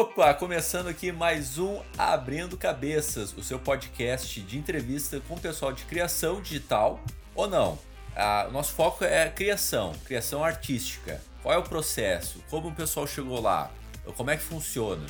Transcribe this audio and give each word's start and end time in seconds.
Opa, 0.00 0.32
começando 0.32 0.86
aqui 0.88 1.12
mais 1.12 1.58
um 1.58 1.78
Abrindo 1.98 2.56
Cabeças, 2.56 3.36
o 3.36 3.42
seu 3.42 3.58
podcast 3.58 4.40
de 4.40 4.56
entrevista 4.56 5.20
com 5.28 5.34
o 5.34 5.38
pessoal 5.38 5.74
de 5.74 5.84
criação 5.84 6.40
digital 6.40 6.98
ou 7.34 7.46
não. 7.46 7.78
Ah, 8.16 8.46
o 8.48 8.50
nosso 8.50 8.72
foco 8.72 9.04
é 9.04 9.28
criação, 9.28 9.92
criação 10.06 10.42
artística. 10.42 11.20
Qual 11.42 11.54
é 11.54 11.58
o 11.58 11.62
processo? 11.62 12.42
Como 12.48 12.68
o 12.68 12.74
pessoal 12.74 13.06
chegou 13.06 13.42
lá? 13.42 13.70
Como 14.16 14.30
é 14.30 14.38
que 14.38 14.42
funciona? 14.42 15.04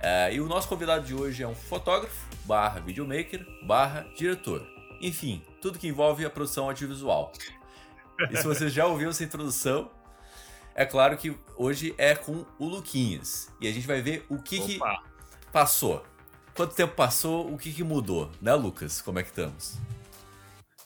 Ah, 0.00 0.30
e 0.30 0.40
o 0.40 0.46
nosso 0.46 0.68
convidado 0.68 1.04
de 1.04 1.14
hoje 1.14 1.42
é 1.42 1.48
um 1.48 1.56
fotógrafo, 1.56 2.24
barra 2.44 2.78
videomaker, 2.78 3.44
barra 3.66 4.06
diretor. 4.16 4.64
Enfim, 5.00 5.42
tudo 5.60 5.80
que 5.80 5.88
envolve 5.88 6.24
a 6.24 6.30
produção 6.30 6.68
audiovisual. 6.68 7.32
E 8.30 8.36
se 8.36 8.44
você 8.44 8.68
já 8.68 8.86
ouviu 8.86 9.10
essa 9.10 9.24
introdução, 9.24 9.90
é 10.78 10.86
claro 10.86 11.16
que 11.16 11.36
hoje 11.56 11.92
é 11.98 12.14
com 12.14 12.46
o 12.56 12.64
Luquinhas. 12.64 13.48
E 13.60 13.66
a 13.66 13.72
gente 13.72 13.84
vai 13.84 14.00
ver 14.00 14.24
o 14.28 14.38
que, 14.38 14.60
que 14.60 14.78
passou. 15.52 16.06
Quanto 16.54 16.72
tempo 16.72 16.94
passou, 16.94 17.52
o 17.52 17.58
que, 17.58 17.72
que 17.72 17.82
mudou, 17.82 18.30
né, 18.40 18.54
Lucas? 18.54 19.02
Como 19.02 19.18
é 19.18 19.24
que 19.24 19.30
estamos? 19.30 19.76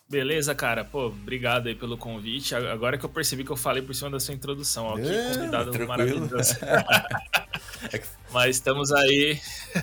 Beleza, 0.09 0.55
cara. 0.55 0.83
Pô, 0.83 1.09
obrigado 1.09 1.67
aí 1.67 1.75
pelo 1.75 1.99
convite. 1.99 2.55
Agora 2.55 2.97
que 2.97 3.05
eu 3.05 3.11
percebi 3.11 3.45
que 3.45 3.53
eu 3.53 3.57
falei 3.57 3.83
por 3.83 3.95
cima 3.95 4.09
da 4.09 4.19
sua 4.19 4.33
introdução. 4.33 4.87
Ó, 4.87 4.97
que 4.97 5.03
é, 5.03 5.35
convidado 5.35 5.87
maravilhoso. 5.87 6.57
é 7.93 7.99
que... 7.99 8.09
Mas 8.31 8.57
estamos 8.57 8.91
aí. 8.93 9.39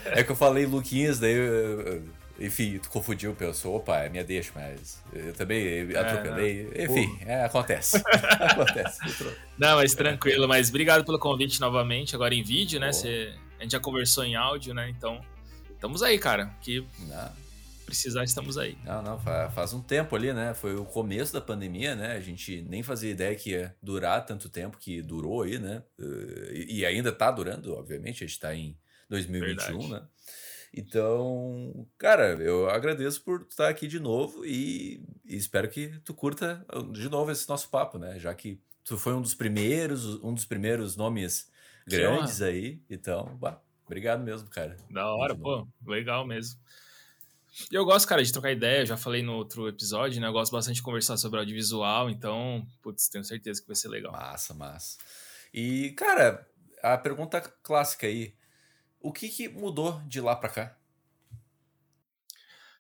é 0.06 0.24
que 0.24 0.32
eu 0.32 0.36
falei 0.36 0.66
Luquinhas, 0.66 1.20
daí 1.20 1.34
eu, 1.34 2.02
enfim, 2.40 2.80
tu 2.80 2.90
confundiu, 2.90 3.36
pensou, 3.36 3.76
opa, 3.76 3.98
é 3.98 4.10
minha 4.10 4.24
deixa, 4.24 4.52
mas 4.56 5.04
eu 5.14 5.34
também 5.34 5.96
atropelei. 5.96 6.70
É, 6.74 6.86
Enfim, 6.86 7.18
é, 7.26 7.44
acontece. 7.44 8.02
acontece. 8.40 9.00
Não, 9.58 9.76
mas 9.76 9.94
tranquilo, 9.94 10.48
mas 10.48 10.70
obrigado 10.70 11.04
pelo 11.04 11.20
convite 11.20 11.60
novamente, 11.60 12.16
agora 12.16 12.34
em 12.34 12.44
vídeo, 12.44 12.80
né? 12.80 12.94
Cê, 12.94 13.34
a 13.60 13.64
gente 13.64 13.72
já 13.74 13.80
conversou 13.80 14.24
em 14.24 14.36
áudio, 14.36 14.74
né? 14.74 14.90
Então, 14.90 15.22
estamos 15.72 16.02
aí, 16.02 16.18
cara. 16.18 16.46
Que 16.62 16.86
não. 17.08 17.32
precisar, 17.86 18.24
estamos 18.24 18.58
aí. 18.58 18.78
Não, 18.86 19.02
não, 19.02 19.20
faz 19.52 19.74
um 19.74 19.82
tempo 19.82 20.16
ali, 20.16 20.32
né? 20.32 20.54
Foi 20.54 20.76
o 20.76 20.86
começo 20.86 21.34
da 21.34 21.42
pandemia, 21.42 21.96
né? 21.96 22.14
A 22.14 22.22
gente 22.22 22.62
nem 22.62 22.82
fazia 22.82 23.12
ideia 23.12 23.36
que 23.36 23.52
ia 23.52 23.76
durar 23.84 24.26
tanto 24.26 24.48
tempo 24.48 24.78
que 24.78 25.02
durou 25.02 25.42
aí, 25.42 25.60
né? 25.60 25.84
E 26.52 26.86
ainda 26.86 27.12
tá 27.12 27.30
durando, 27.30 27.74
obviamente, 27.76 28.24
a 28.24 28.28
gente 28.28 28.40
tá 28.40 28.56
em 28.56 28.78
2021, 29.10 29.80
Verdade. 29.80 29.92
né? 29.92 30.08
Então, 30.74 31.88
cara, 31.98 32.36
eu 32.42 32.70
agradeço 32.70 33.22
por 33.24 33.46
estar 33.50 33.70
aqui 33.70 33.88
de 33.88 34.00
novo 34.00 34.46
e, 34.46 35.04
e, 35.26 35.36
espero 35.36 35.70
que 35.70 36.00
tu 36.04 36.14
curta 36.14 36.66
de 36.92 37.10
novo 37.10 37.32
esse 37.32 37.50
nosso 37.50 37.70
papo, 37.70 37.98
né? 37.98 38.20
Já 38.20 38.34
que 38.34 38.60
tu 38.84 38.98
foi 38.98 39.14
um 39.14 39.22
dos 39.22 39.34
primeiros, 39.34 40.22
um 40.24 40.34
dos 40.34 40.46
primeiros 40.46 40.96
nomes 40.96 41.52
grandes 41.88 42.42
aí. 42.42 42.82
Então, 42.90 43.36
bah, 43.38 43.60
obrigado 43.86 44.24
mesmo, 44.24 44.48
cara. 44.50 44.78
Da 44.90 45.08
hora, 45.08 45.36
pô, 45.36 45.68
legal 45.86 46.26
mesmo. 46.26 46.60
E 47.72 47.76
eu 47.76 47.84
gosto, 47.84 48.08
cara, 48.08 48.24
de 48.24 48.32
trocar 48.32 48.52
ideia, 48.52 48.86
já 48.86 48.96
falei 48.96 49.24
no 49.24 49.34
outro 49.34 49.68
episódio, 49.68 50.22
né? 50.22 50.28
Eu 50.28 50.34
gosto 50.34 50.52
bastante 50.52 50.76
de 50.76 50.84
conversar 50.84 51.18
sobre 51.18 51.40
audiovisual, 51.40 52.10
então, 52.10 52.66
putz, 52.82 53.10
tenho 53.10 53.24
certeza 53.24 53.60
que 53.60 53.68
vai 53.68 53.76
ser 53.76 53.90
legal. 53.90 54.12
Massa, 54.12 54.54
massa. 54.54 54.98
E, 55.52 55.92
cara, 55.92 56.48
a 56.84 56.98
pergunta 56.98 57.42
clássica 57.64 58.06
aí, 58.06 58.34
o 59.02 59.12
que, 59.12 59.30
que 59.30 59.48
mudou 59.48 60.02
de 60.08 60.20
lá 60.20 60.36
para 60.36 60.50
cá? 60.50 60.78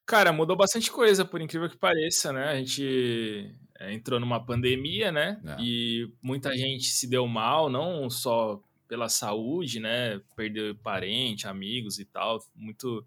Cara, 0.05 0.33
mudou 0.33 0.55
bastante 0.55 0.91
coisa, 0.91 1.23
por 1.23 1.39
incrível 1.39 1.69
que 1.69 1.77
pareça, 1.77 2.33
né? 2.33 2.49
A 2.49 2.55
gente 2.55 3.55
é, 3.79 3.93
entrou 3.93 4.19
numa 4.19 4.43
pandemia, 4.43 5.11
né? 5.11 5.39
É. 5.45 5.61
E 5.61 6.11
muita 6.21 6.55
gente 6.57 6.85
se 6.85 7.07
deu 7.07 7.27
mal, 7.27 7.69
não 7.69 8.09
só 8.09 8.59
pela 8.87 9.07
saúde, 9.07 9.79
né? 9.79 10.19
Perdeu 10.35 10.75
parente, 10.75 11.47
amigos 11.47 11.99
e 11.99 12.05
tal. 12.05 12.43
Muito, 12.55 13.05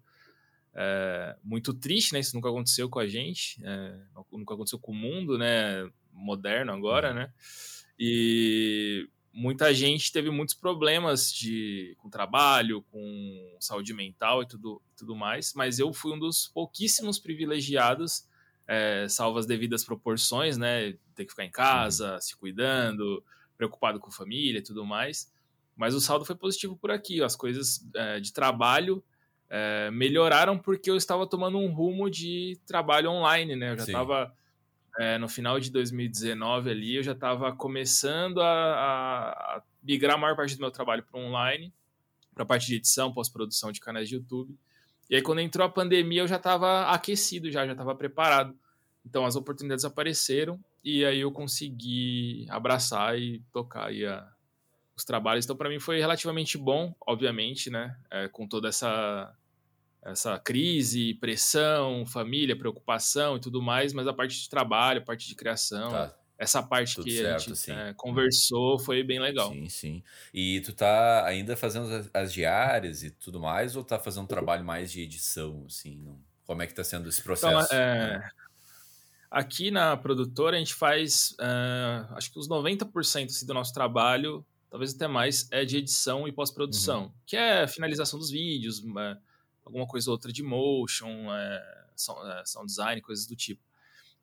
é, 0.73 1.35
muito 1.43 1.73
triste, 1.73 2.13
né? 2.13 2.21
Isso 2.21 2.35
nunca 2.35 2.47
aconteceu 2.47 2.89
com 2.89 2.99
a 2.99 3.07
gente, 3.07 3.61
é, 3.65 3.99
nunca 4.31 4.53
aconteceu 4.53 4.79
com 4.79 4.93
o 4.93 4.95
mundo, 4.95 5.37
né? 5.37 5.85
Moderno 6.09 6.71
agora, 6.71 7.09
uhum. 7.09 7.15
né? 7.15 7.33
E 7.99 9.09
muita 9.33 9.73
gente 9.73 10.11
teve 10.11 10.29
muitos 10.29 10.53
problemas 10.53 11.33
de, 11.33 11.95
com 11.97 12.09
trabalho, 12.09 12.83
com 12.91 13.57
saúde 13.59 13.91
mental 13.91 14.43
e 14.43 14.47
tudo, 14.47 14.79
tudo 14.95 15.15
mais, 15.15 15.53
mas 15.55 15.79
eu 15.79 15.91
fui 15.91 16.13
um 16.13 16.19
dos 16.19 16.47
pouquíssimos 16.47 17.17
privilegiados, 17.17 18.27
é, 18.67 19.07
salvo 19.09 19.39
as 19.39 19.47
devidas 19.47 19.83
proporções, 19.83 20.55
né? 20.55 20.93
Ter 21.15 21.25
que 21.25 21.31
ficar 21.31 21.43
em 21.43 21.51
casa, 21.51 22.19
se 22.21 22.37
cuidando, 22.37 23.23
preocupado 23.57 23.99
com 23.99 24.11
família 24.11 24.59
e 24.59 24.63
tudo 24.63 24.85
mais. 24.85 25.31
Mas 25.75 25.95
o 25.95 25.99
saldo 25.99 26.23
foi 26.23 26.35
positivo 26.35 26.77
por 26.77 26.91
aqui. 26.91 27.21
As 27.21 27.35
coisas 27.35 27.85
é, 27.95 28.19
de 28.19 28.31
trabalho 28.31 29.03
é, 29.49 29.89
melhoraram 29.91 30.57
porque 30.57 30.89
eu 30.89 30.95
estava 30.95 31.27
tomando 31.27 31.57
um 31.57 31.73
rumo 31.73 32.09
de 32.09 32.59
trabalho 32.65 33.09
online, 33.09 33.55
né? 33.55 33.71
Eu 33.71 33.77
já 33.77 33.83
estava 33.83 34.33
é, 34.99 35.17
no 35.17 35.27
final 35.27 35.59
de 35.59 35.71
2019 35.71 36.69
ali, 36.69 36.95
eu 36.95 37.03
já 37.03 37.13
estava 37.13 37.51
começando 37.55 38.41
a, 38.41 39.31
a, 39.31 39.63
migrar 39.81 40.15
a 40.15 40.17
maior 40.17 40.35
parte 40.35 40.55
do 40.55 40.61
meu 40.61 40.71
trabalho 40.71 41.03
para 41.03 41.19
online, 41.19 41.73
para 42.33 42.43
a 42.43 42.45
parte 42.45 42.67
de 42.67 42.75
edição, 42.75 43.13
pós-produção 43.13 43.71
de 43.71 43.79
canais 43.79 44.07
de 44.07 44.15
YouTube. 44.15 44.55
E 45.09 45.15
aí, 45.15 45.21
quando 45.21 45.39
entrou 45.39 45.65
a 45.65 45.69
pandemia, 45.69 46.21
eu 46.21 46.27
já 46.27 46.37
estava 46.37 46.87
aquecido, 46.87 47.51
já 47.51 47.65
já 47.65 47.73
estava 47.73 47.95
preparado. 47.95 48.57
Então, 49.05 49.25
as 49.25 49.35
oportunidades 49.35 49.83
apareceram 49.83 50.59
e 50.83 51.03
aí 51.03 51.19
eu 51.19 51.31
consegui 51.31 52.45
abraçar 52.49 53.19
e 53.19 53.41
tocar 53.51 53.87
aí 53.87 54.05
a, 54.05 54.27
os 54.95 55.03
trabalhos. 55.03 55.45
Então, 55.45 55.55
para 55.55 55.69
mim 55.69 55.79
foi 55.79 55.99
relativamente 55.99 56.57
bom, 56.57 56.95
obviamente, 57.05 57.69
né? 57.69 57.97
É, 58.09 58.27
com 58.27 58.47
toda 58.47 58.69
essa 58.69 59.33
essa 60.05 60.37
crise, 60.37 61.13
pressão, 61.15 62.05
família, 62.05 62.57
preocupação 62.57 63.37
e 63.37 63.39
tudo 63.39 63.61
mais, 63.61 63.93
mas 63.93 64.07
a 64.07 64.13
parte 64.13 64.41
de 64.41 64.49
trabalho, 64.49 65.01
a 65.01 65.03
parte 65.03 65.27
de 65.27 65.35
criação, 65.35 65.91
tá. 65.91 66.15
essa 66.37 66.61
parte 66.61 66.95
tudo 66.95 67.05
que 67.05 67.17
certo, 67.17 67.51
a 67.51 67.55
gente 67.55 67.71
é, 67.71 67.93
conversou 67.93 68.77
foi 68.77 69.01
bem 69.03 69.19
legal. 69.19 69.51
Sim, 69.51 69.69
sim. 69.69 70.03
E 70.33 70.59
tu 70.61 70.73
tá 70.73 71.25
ainda 71.25 71.55
fazendo 71.55 71.87
as, 71.93 72.09
as 72.13 72.33
diárias 72.33 73.03
e 73.03 73.11
tudo 73.11 73.39
mais, 73.39 73.75
ou 73.75 73.83
tá 73.83 73.97
fazendo 73.97 74.25
um 74.25 74.27
trabalho 74.27 74.65
mais 74.65 74.91
de 74.91 75.01
edição, 75.01 75.63
assim? 75.67 75.99
Não? 75.99 76.19
Como 76.45 76.61
é 76.61 76.67
que 76.67 76.73
tá 76.73 76.83
sendo 76.83 77.07
esse 77.07 77.21
então, 77.21 77.25
processo? 77.25 77.65
Então, 77.67 77.77
é, 77.77 78.29
aqui 79.31 79.71
na 79.71 79.95
produtora 79.95 80.57
a 80.57 80.59
gente 80.59 80.73
faz, 80.73 81.33
uh, 81.39 82.13
acho 82.15 82.29
que 82.29 82.37
os 82.37 82.49
90% 82.49 83.25
assim, 83.25 83.45
do 83.45 83.53
nosso 83.53 83.73
trabalho, 83.73 84.45
talvez 84.69 84.93
até 84.93 85.07
mais, 85.07 85.47
é 85.49 85.63
de 85.63 85.77
edição 85.77 86.27
e 86.27 86.31
pós-produção, 86.33 87.03
uhum. 87.03 87.11
que 87.25 87.37
é 87.37 87.65
finalização 87.65 88.19
dos 88.19 88.29
vídeos, 88.29 88.79
uh, 88.79 89.17
alguma 89.65 89.87
coisa 89.87 90.09
ou 90.09 90.13
outra 90.13 90.31
de 90.31 90.43
motion, 90.43 91.33
é, 91.33 91.85
sound, 91.95 92.31
é, 92.31 92.45
sound 92.45 92.67
design, 92.67 93.01
coisas 93.01 93.25
do 93.25 93.35
tipo. 93.35 93.61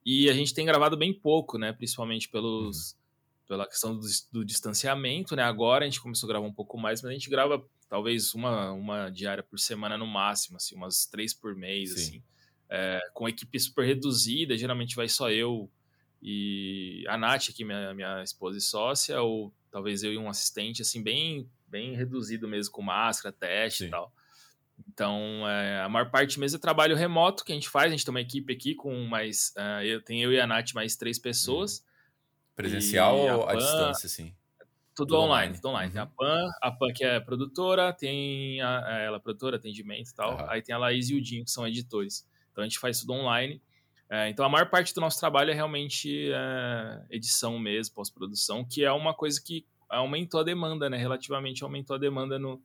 E 0.05 0.29
a 0.31 0.33
gente 0.33 0.55
tem 0.55 0.65
gravado 0.65 0.97
bem 0.97 1.13
pouco, 1.13 1.59
né? 1.59 1.73
Principalmente 1.73 2.29
pelos, 2.29 2.93
uhum. 2.93 2.99
pela 3.49 3.67
questão 3.67 3.97
do, 3.97 4.07
do, 4.33 4.45
distanciamento, 4.45 5.37
né? 5.37 5.43
Agora 5.43 5.85
a 5.85 5.89
gente 5.89 6.01
começou 6.01 6.27
a 6.27 6.33
gravar 6.33 6.47
um 6.47 6.53
pouco 6.53 6.79
mais, 6.79 7.03
mas 7.03 7.11
a 7.11 7.15
gente 7.15 7.29
grava 7.29 7.65
talvez 7.89 8.35
uma, 8.35 8.73
uma 8.73 9.11
diária 9.11 9.43
por 9.43 9.59
semana 9.59 9.99
no 9.99 10.07
máximo, 10.07 10.57
assim, 10.57 10.75
umas 10.75 11.07
três 11.07 11.35
por 11.35 11.55
mês, 11.55 11.91
Sim. 11.91 11.95
assim. 11.95 12.23
É, 12.73 13.01
com 13.13 13.29
equipe 13.29 13.59
super 13.59 13.85
reduzida, 13.85 14.57
geralmente 14.57 14.95
vai 14.95 15.09
só 15.09 15.29
eu 15.31 15.69
e 16.23 17.05
a 17.09 17.17
Nath 17.19 17.49
aqui, 17.51 17.65
minha, 17.65 17.93
minha 17.95 18.23
esposa 18.23 18.59
e 18.59 18.61
sócia, 18.61 19.21
ou 19.21 19.53
talvez 19.71 20.03
eu 20.03 20.13
e 20.13 20.19
um 20.19 20.29
assistente, 20.29 20.83
assim, 20.83 21.03
bem, 21.03 21.49
bem 21.67 21.97
reduzido 21.97 22.47
mesmo, 22.47 22.73
com 22.73 22.83
máscara, 22.83 23.33
teste 23.33 23.81
Sim. 23.81 23.87
e 23.87 23.91
tal. 23.91 24.13
Então, 24.89 25.49
é, 25.49 25.83
a 25.83 25.89
maior 25.89 26.11
parte 26.11 26.39
mesmo 26.39 26.57
é 26.57 26.61
trabalho 26.61 26.97
remoto 26.97 27.45
que 27.45 27.53
a 27.53 27.55
gente 27.55 27.69
faz. 27.69 27.87
A 27.87 27.91
gente 27.91 28.05
tem 28.05 28.13
uma 28.13 28.21
equipe 28.21 28.53
aqui 28.53 28.75
com 28.75 29.05
mais. 29.05 29.53
Uh, 29.57 29.83
eu, 29.83 30.03
tem 30.03 30.23
eu 30.23 30.33
e 30.33 30.41
a 30.41 30.47
Nath 30.47 30.73
mais 30.75 30.97
três 30.97 31.19
pessoas. 31.19 31.79
Uhum. 31.79 31.85
Presencial 32.57 33.19
ou 33.19 33.49
à 33.49 33.55
distância, 33.55 34.09
sim? 34.09 34.35
Tudo, 34.95 35.09
tudo 35.09 35.17
online, 35.17 35.33
online, 35.33 35.55
tudo 35.57 35.69
online. 35.69 35.89
Uhum. 35.89 35.93
Tem 35.93 36.03
a 36.03 36.07
Pan, 36.07 36.51
a 36.63 36.71
Pan 36.71 36.93
que 36.93 37.05
é 37.05 37.21
produtora, 37.21 37.93
tem 37.93 38.61
a, 38.61 38.85
é, 38.89 39.07
ela 39.07 39.17
é 39.17 39.21
produtora, 39.21 39.57
atendimento 39.57 40.11
e 40.11 40.15
tal. 40.15 40.37
Uhum. 40.37 40.51
Aí 40.51 40.63
tem 40.63 40.75
a 40.75 40.79
Laís 40.79 41.09
e 41.11 41.15
o 41.15 41.23
Dinho, 41.23 41.45
que 41.45 41.51
são 41.51 41.67
editores. 41.67 42.27
Então 42.53 42.63
a 42.63 42.67
gente 42.67 42.79
faz 42.79 43.01
tudo 43.01 43.13
online. 43.13 43.63
É, 44.11 44.29
então 44.29 44.45
a 44.45 44.49
maior 44.49 44.69
parte 44.69 44.93
do 44.93 45.01
nosso 45.01 45.19
trabalho 45.21 45.51
é 45.51 45.55
realmente 45.55 46.31
é, 46.33 47.03
edição 47.11 47.59
mesmo, 47.59 47.95
pós-produção, 47.95 48.65
que 48.65 48.85
é 48.85 48.91
uma 48.91 49.15
coisa 49.15 49.41
que 49.41 49.65
aumentou 49.89 50.41
a 50.41 50.45
demanda, 50.45 50.91
né? 50.91 50.97
Relativamente 50.97 51.63
aumentou 51.63 51.97
a 51.97 51.99
demanda 51.99 52.39
no, 52.39 52.61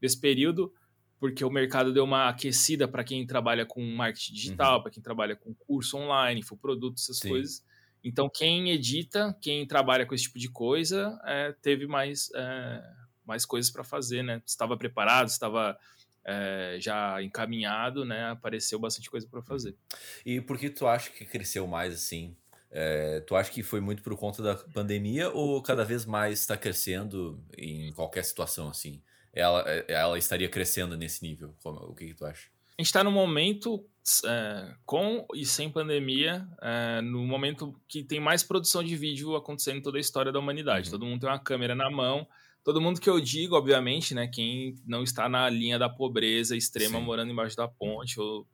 nesse 0.00 0.20
período 0.20 0.72
porque 1.20 1.44
o 1.44 1.50
mercado 1.50 1.92
deu 1.92 2.02
uma 2.02 2.30
aquecida 2.30 2.88
para 2.88 3.04
quem 3.04 3.26
trabalha 3.26 3.66
com 3.66 3.84
marketing 3.84 4.32
digital, 4.32 4.76
uhum. 4.76 4.82
para 4.82 4.90
quem 4.90 5.02
trabalha 5.02 5.36
com 5.36 5.54
curso 5.54 5.98
online, 5.98 6.42
produto, 6.60 6.96
essas 6.96 7.18
Sim. 7.18 7.28
coisas. 7.28 7.64
Então, 8.02 8.30
quem 8.30 8.70
edita, 8.70 9.36
quem 9.42 9.66
trabalha 9.66 10.06
com 10.06 10.14
esse 10.14 10.24
tipo 10.24 10.38
de 10.38 10.48
coisa, 10.48 11.20
é, 11.26 11.54
teve 11.60 11.86
mais, 11.86 12.30
é, 12.34 12.82
mais 13.26 13.44
coisas 13.44 13.70
para 13.70 13.84
fazer, 13.84 14.22
né? 14.22 14.42
Estava 14.46 14.78
preparado, 14.78 15.28
estava 15.28 15.78
é, 16.24 16.78
já 16.80 17.22
encaminhado, 17.22 18.06
né? 18.06 18.30
Apareceu 18.30 18.78
bastante 18.78 19.10
coisa 19.10 19.28
para 19.30 19.42
fazer. 19.42 19.76
E 20.24 20.40
por 20.40 20.56
que 20.56 20.70
tu 20.70 20.86
acha 20.86 21.10
que 21.10 21.26
cresceu 21.26 21.66
mais 21.66 21.92
assim? 21.92 22.34
É, 22.70 23.20
tu 23.20 23.36
acha 23.36 23.50
que 23.50 23.62
foi 23.62 23.80
muito 23.80 24.02
por 24.02 24.16
conta 24.16 24.42
da 24.42 24.54
pandemia 24.54 25.28
ou 25.28 25.60
cada 25.60 25.84
vez 25.84 26.06
mais 26.06 26.38
está 26.38 26.56
crescendo 26.56 27.44
em 27.58 27.92
qualquer 27.92 28.24
situação 28.24 28.70
assim? 28.70 29.02
Ela, 29.32 29.60
ela 29.88 30.18
estaria 30.18 30.48
crescendo 30.48 30.96
nesse 30.96 31.22
nível? 31.22 31.54
O 31.64 31.94
que, 31.94 32.08
que 32.08 32.14
tu 32.14 32.24
acha? 32.24 32.48
A 32.76 32.82
gente 32.82 32.86
está 32.86 33.04
no 33.04 33.10
momento, 33.10 33.84
é, 34.24 34.74
com 34.86 35.26
e 35.34 35.44
sem 35.44 35.70
pandemia, 35.70 36.48
é, 36.62 37.00
no 37.02 37.26
momento 37.26 37.78
que 37.86 38.02
tem 38.02 38.18
mais 38.18 38.42
produção 38.42 38.82
de 38.82 38.96
vídeo 38.96 39.36
acontecendo 39.36 39.76
em 39.76 39.82
toda 39.82 39.98
a 39.98 40.00
história 40.00 40.32
da 40.32 40.38
humanidade. 40.38 40.86
Uhum. 40.86 40.92
Todo 40.92 41.06
mundo 41.06 41.20
tem 41.20 41.28
uma 41.28 41.38
câmera 41.38 41.74
na 41.74 41.90
mão. 41.90 42.26
Todo 42.64 42.80
mundo 42.80 43.00
que 43.00 43.08
eu 43.08 43.20
digo, 43.20 43.54
obviamente, 43.54 44.14
né? 44.14 44.26
Quem 44.26 44.76
não 44.86 45.02
está 45.02 45.28
na 45.28 45.48
linha 45.48 45.78
da 45.78 45.88
pobreza 45.88 46.56
extrema, 46.56 46.98
Sim. 46.98 47.04
morando 47.04 47.30
embaixo 47.30 47.56
da 47.56 47.68
ponte, 47.68 48.18
ou, 48.18 48.46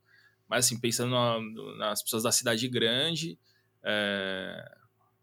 mas 0.48 0.66
assim, 0.66 0.78
pensando 0.78 1.10
na, 1.10 1.40
nas 1.78 2.02
pessoas 2.02 2.22
da 2.22 2.32
cidade 2.32 2.68
grande, 2.68 3.38
é, 3.84 4.76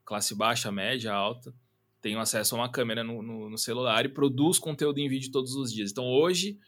classe 0.05 0.35
baixa, 0.35 0.71
média, 0.71 1.13
alta, 1.13 1.53
tem 2.03 2.17
acesso 2.17 2.53
a 2.53 2.59
uma 2.59 2.69
câmera 2.69 3.01
no, 3.01 3.23
no, 3.23 3.49
no, 3.49 3.57
celular 3.57 4.05
e 4.05 4.09
produz 4.09 4.59
conteúdo 4.59 4.99
em 4.99 5.07
vídeo 5.07 5.31
todos 5.31 5.55
os 5.55 5.71
dias. 5.73 5.89
Então 5.89 6.05
hoje, 6.05 6.59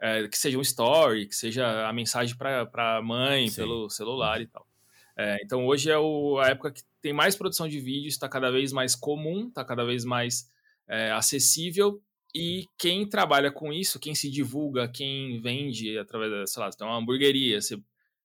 é, 0.00 0.26
que 0.26 0.38
seja 0.38 0.56
um 0.56 0.62
story, 0.62 1.26
que 1.26 1.36
seja 1.36 1.86
a 1.86 1.92
mensagem 1.92 2.34
para 2.34 2.96
a 2.96 3.02
mãe 3.02 3.48
Sim. 3.48 3.56
pelo 3.56 3.90
celular 3.90 4.40
e 4.40 4.46
tal. 4.46 4.66
É, 5.14 5.36
então 5.44 5.66
hoje 5.66 5.90
é 5.90 5.98
o, 5.98 6.38
a 6.38 6.48
época 6.48 6.72
que 6.72 6.80
tem 7.02 7.12
mais 7.12 7.36
produção 7.36 7.68
de 7.68 7.78
vídeo, 7.78 8.08
está 8.08 8.26
cada 8.30 8.50
vez 8.50 8.72
mais 8.72 8.96
comum, 8.96 9.48
está 9.48 9.62
cada 9.62 9.84
vez 9.84 10.06
mais 10.06 10.50
é, 10.88 11.12
acessível 11.12 12.00
e 12.34 12.66
quem 12.78 13.06
trabalha 13.06 13.52
com 13.52 13.70
isso, 13.70 14.00
quem 14.00 14.14
se 14.14 14.30
divulga, 14.30 14.88
quem 14.88 15.38
vende 15.38 15.98
através 15.98 16.30
da, 16.30 16.46
sei 16.46 16.62
lá, 16.62 16.70
tem 16.70 16.86
uma 16.86 16.96
hamburgueria, 16.96 17.60
você, 17.60 17.78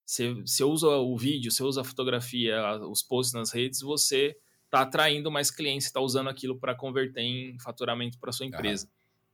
você, 0.06 0.34
você 0.34 0.64
usa 0.64 0.88
o 0.88 1.18
vídeo, 1.18 1.52
você 1.52 1.62
usa 1.62 1.82
a 1.82 1.86
fotografia, 1.86 2.56
os 2.90 3.04
posts 3.04 3.34
nas 3.34 3.52
redes, 3.52 3.82
você 3.82 4.34
está 4.74 4.82
atraindo 4.82 5.30
mais 5.30 5.52
clientes, 5.52 5.86
está 5.86 6.02
usando 6.02 6.30
aquilo 6.30 6.58
para 6.58 6.74
converter 6.74 7.22
em 7.22 7.60
faturamento 7.60 8.18
para 8.18 8.32
sua 8.32 8.48
empresa. 8.48 8.90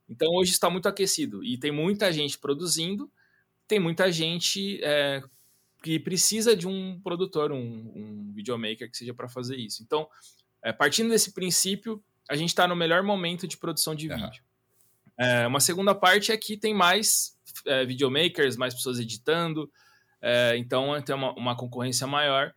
Então 0.06 0.28
hoje 0.34 0.52
está 0.52 0.68
muito 0.68 0.86
aquecido 0.86 1.42
e 1.42 1.56
tem 1.56 1.72
muita 1.72 2.12
gente 2.12 2.38
produzindo, 2.38 3.10
tem 3.66 3.80
muita 3.80 4.12
gente 4.12 4.78
é, 4.84 5.22
que 5.82 5.98
precisa 5.98 6.54
de 6.54 6.68
um 6.68 7.00
produtor, 7.00 7.52
um, 7.52 7.56
um 7.58 8.32
videomaker 8.34 8.90
que 8.90 8.98
seja 8.98 9.14
para 9.14 9.28
fazer 9.28 9.56
isso. 9.56 9.82
Então, 9.82 10.06
é, 10.62 10.72
partindo 10.72 11.08
desse 11.08 11.32
princípio, 11.32 12.04
a 12.28 12.36
gente 12.36 12.50
está 12.50 12.68
no 12.68 12.76
melhor 12.76 13.02
momento 13.02 13.48
de 13.48 13.56
produção 13.56 13.94
de 13.94 14.10
uhum. 14.10 14.16
vídeo. 14.16 14.42
É, 15.18 15.46
uma 15.46 15.60
segunda 15.60 15.94
parte 15.94 16.32
é 16.32 16.36
que 16.36 16.56
tem 16.56 16.74
mais 16.74 17.34
é, 17.64 17.86
videomakers, 17.86 18.56
mais 18.56 18.74
pessoas 18.74 18.98
editando, 18.98 19.70
é, 20.20 20.54
então 20.58 21.00
tem 21.00 21.14
uma, 21.14 21.32
uma, 21.32 21.56
concorrência 21.56 22.06
maior 22.06 22.52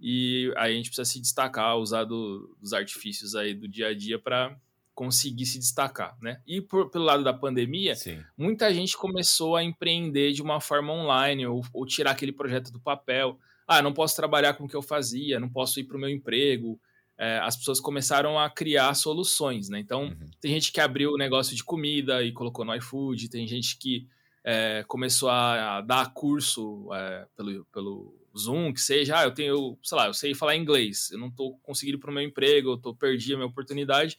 e 0.00 0.52
aí 0.56 0.72
a 0.72 0.76
gente 0.76 0.88
precisa 0.88 1.04
se 1.04 1.20
destacar, 1.20 1.76
usar 1.76 2.04
do, 2.04 2.56
dos 2.60 2.72
artifícios 2.72 3.34
aí 3.34 3.54
do 3.54 3.68
dia 3.68 3.88
a 3.88 3.94
dia 3.94 4.18
para 4.18 4.56
conseguir 4.94 5.46
se 5.46 5.58
destacar, 5.58 6.16
né? 6.20 6.40
E 6.46 6.60
por, 6.60 6.90
pelo 6.90 7.04
lado 7.04 7.22
da 7.22 7.32
pandemia, 7.32 7.94
Sim. 7.94 8.22
muita 8.36 8.72
gente 8.72 8.96
começou 8.96 9.56
a 9.56 9.62
empreender 9.62 10.32
de 10.32 10.42
uma 10.42 10.60
forma 10.60 10.92
online 10.92 11.46
ou, 11.46 11.64
ou 11.72 11.86
tirar 11.86 12.12
aquele 12.12 12.32
projeto 12.32 12.72
do 12.72 12.80
papel. 12.80 13.38
Ah, 13.66 13.80
não 13.80 13.92
posso 13.92 14.16
trabalhar 14.16 14.54
com 14.54 14.64
o 14.64 14.68
que 14.68 14.76
eu 14.76 14.82
fazia, 14.82 15.40
não 15.40 15.48
posso 15.48 15.78
ir 15.80 15.84
para 15.84 15.96
o 15.96 16.00
meu 16.00 16.08
emprego, 16.08 16.80
é, 17.20 17.38
as 17.38 17.54
pessoas 17.54 17.78
começaram 17.78 18.38
a 18.38 18.48
criar 18.48 18.94
soluções, 18.94 19.68
né? 19.68 19.78
Então, 19.78 20.04
uhum. 20.04 20.30
tem 20.40 20.52
gente 20.52 20.72
que 20.72 20.80
abriu 20.80 21.12
o 21.12 21.18
negócio 21.18 21.54
de 21.54 21.62
comida 21.62 22.22
e 22.22 22.32
colocou 22.32 22.64
no 22.64 22.74
iFood, 22.74 23.28
tem 23.28 23.46
gente 23.46 23.76
que 23.76 24.08
é, 24.42 24.82
começou 24.88 25.28
a, 25.28 25.76
a, 25.76 25.80
dar 25.82 26.14
curso 26.14 26.88
é, 26.94 27.26
pelo, 27.36 27.64
pelo 27.66 28.19
Zoom, 28.38 28.72
que 28.72 28.80
seja, 28.80 29.18
ah, 29.18 29.24
eu 29.24 29.32
tenho, 29.32 29.78
sei 29.82 29.98
lá, 29.98 30.06
eu 30.06 30.14
sei 30.14 30.34
falar 30.34 30.56
inglês, 30.56 31.10
eu 31.10 31.18
não 31.18 31.28
estou 31.28 31.58
conseguindo 31.58 31.98
para 31.98 32.10
o 32.10 32.14
meu 32.14 32.22
emprego, 32.22 32.72
eu 32.72 32.78
tô, 32.78 32.94
perdi 32.94 33.34
a 33.34 33.36
minha 33.36 33.48
oportunidade, 33.48 34.18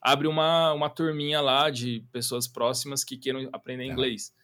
abre 0.00 0.26
uma, 0.26 0.72
uma 0.72 0.90
turminha 0.90 1.40
lá 1.40 1.70
de 1.70 2.04
pessoas 2.12 2.48
próximas 2.48 3.04
que 3.04 3.16
queiram 3.16 3.48
aprender 3.52 3.86
tá. 3.86 3.92
inglês. 3.92 4.34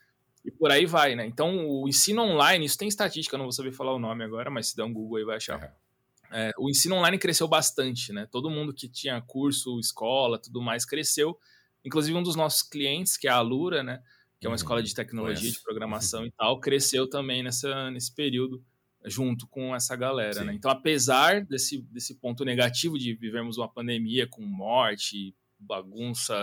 E 0.45 0.51
por 0.51 0.71
aí 0.71 0.87
vai, 0.87 1.15
né? 1.15 1.27
Então, 1.27 1.67
o 1.69 1.89
ensino 1.89 2.23
online, 2.23 2.65
isso 2.65 2.79
tem 2.79 2.89
estatística, 2.89 3.35
eu 3.35 3.39
não 3.39 3.47
vou 3.47 3.53
saber 3.53 3.73
falar 3.73 3.93
o 3.95 3.99
nome 3.99 4.25
agora, 4.25 4.51
mas 4.51 4.69
se 4.69 4.77
der 4.77 4.85
um 4.85 4.93
Google 4.93 5.19
aí 5.19 5.25
vai 5.25 5.37
achar. 5.37 5.61
Uhum 5.61 5.89
é, 6.31 6.53
o 6.59 6.69
ensino 6.69 6.97
online 6.97 7.19
cresceu 7.19 7.49
bastante, 7.49 8.13
né? 8.13 8.27
Todo 8.31 8.51
mundo 8.51 8.73
que 8.75 8.89
tinha 8.89 9.21
curso, 9.23 9.79
escola, 9.79 10.39
tudo 10.39 10.61
mais 10.61 10.85
cresceu. 10.85 11.39
Inclusive 11.85 12.17
um 12.17 12.23
dos 12.23 12.37
nossos 12.37 12.63
clientes, 12.63 13.17
que 13.17 13.27
é 13.27 13.31
a 13.31 13.37
Alura, 13.37 13.83
né? 13.83 14.03
Que 14.39 14.47
é 14.47 14.49
uma 14.49 14.53
uhum, 14.53 14.57
escola 14.57 14.83
de 14.83 14.95
tecnologia, 14.95 15.51
de 15.51 15.61
programação 15.63 16.25
e 16.27 16.31
tal, 16.31 16.61
cresceu 16.61 17.09
também 17.09 17.43
nessa, 17.43 17.91
nesse 17.91 18.15
período 18.15 18.63
junto 19.05 19.47
com 19.47 19.75
essa 19.75 19.95
galera, 19.95 20.45
né? 20.45 20.53
Então, 20.53 20.71
apesar 20.71 21.45
desse, 21.45 21.83
desse 21.83 22.17
ponto 22.17 22.45
negativo 22.45 22.99
de 22.99 23.15
vivermos 23.15 23.57
uma 23.57 23.69
pandemia 23.69 24.27
com 24.27 24.43
morte, 24.43 25.35
bagunça, 25.59 26.35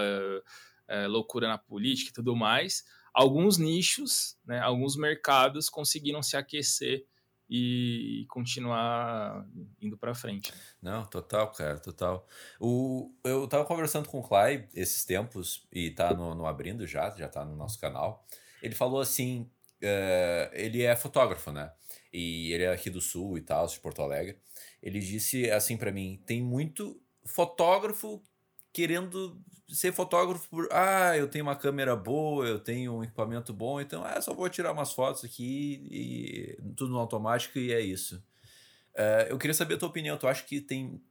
é, 0.88 1.08
loucura 1.08 1.48
na 1.48 1.58
política 1.58 2.10
e 2.10 2.14
tudo 2.14 2.36
mais, 2.36 2.84
alguns 3.14 3.58
nichos, 3.58 4.38
né, 4.46 4.60
alguns 4.60 4.96
mercados 4.96 5.70
conseguiram 5.70 6.22
se 6.22 6.38
aquecer 6.38 7.06
e 7.50 8.26
continuar 8.30 9.46
indo 9.80 9.98
para 9.98 10.16
frente. 10.16 10.52
Não, 10.82 11.06
total, 11.06 11.52
cara, 11.52 11.80
total. 11.80 12.28
O, 12.60 13.14
eu 13.24 13.48
tava 13.48 13.66
conversando 13.66 14.10
com 14.10 14.20
o 14.20 14.24
Clay 14.24 14.68
esses 14.74 15.06
tempos 15.06 15.66
e 15.72 15.92
tá 15.92 16.14
no, 16.14 16.34
no 16.34 16.46
abrindo 16.46 16.88
já, 16.88 17.12
já 17.12 17.28
tá 17.28 17.46
no 17.46 17.56
nosso 17.56 17.80
canal. 17.80 18.26
Ele 18.64 18.74
falou 18.74 19.00
assim, 19.00 19.42
uh, 19.82 20.50
ele 20.54 20.82
é 20.82 20.96
fotógrafo, 20.96 21.52
né? 21.52 21.72
E 22.16 22.54
ele 22.54 22.64
é 22.64 22.72
aqui 22.72 22.90
do 22.90 23.02
Sul 23.02 23.38
e 23.38 23.42
tal, 23.42 23.68
de 23.68 23.78
Porto 23.78 24.02
Alegre. 24.02 24.38
Ele 24.82 25.00
disse 25.00 25.52
assim 25.52 25.76
para 25.76 25.92
mim, 25.92 26.22
tem 26.26 26.42
muito 26.42 26.98
fotógrafo 27.26 28.24
querendo 28.72 29.38
ser 29.68 29.92
fotógrafo 29.92 30.50
por, 30.50 30.70
ah, 30.72 31.18
eu 31.18 31.28
tenho 31.28 31.44
uma 31.44 31.56
câmera 31.56 31.94
boa, 31.94 32.46
eu 32.46 32.60
tenho 32.60 32.94
um 32.94 33.04
equipamento 33.04 33.52
bom, 33.52 33.82
então, 33.82 34.04
ah, 34.06 34.22
só 34.22 34.34
vou 34.34 34.48
tirar 34.50 34.72
umas 34.72 34.94
fotos 34.94 35.26
aqui 35.26 35.88
e 35.92 36.58
tudo 36.76 36.92
no 36.92 37.00
automático 37.00 37.60
e 37.60 37.74
é 37.74 37.82
isso. 37.82 38.24
Uh, 38.94 39.28
eu 39.28 39.38
queria 39.38 39.54
saber 39.54 39.74
a 39.74 39.78
tua 39.78 39.90
opinião, 39.90 40.18
tu 40.18 40.28
acha 40.28 40.44
que 40.44 40.62
tem... 40.62 41.02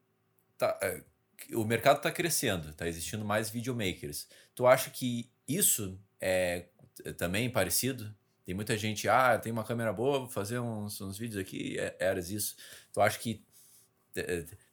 Tá, 0.56 0.78
uh, 0.82 1.58
o 1.60 1.64
mercado 1.64 1.98
está 1.98 2.10
crescendo, 2.10 2.70
está 2.70 2.88
existindo 2.88 3.24
mais 3.24 3.50
videomakers. 3.50 4.26
Tu 4.54 4.66
acha 4.66 4.88
que 4.88 5.30
isso 5.46 6.00
é 6.18 6.68
também 7.18 7.50
parecido? 7.50 8.14
Tem 8.44 8.54
muita 8.54 8.76
gente, 8.76 9.08
ah, 9.08 9.38
tem 9.38 9.50
uma 9.50 9.64
câmera 9.64 9.92
boa, 9.92 10.20
vou 10.20 10.28
fazer 10.28 10.58
uns, 10.58 11.00
uns 11.00 11.16
vídeos 11.16 11.40
aqui, 11.40 11.78
é, 11.78 11.96
eras 11.98 12.30
isso. 12.30 12.56
Tu 12.92 13.00
acha 13.00 13.18
que 13.18 13.44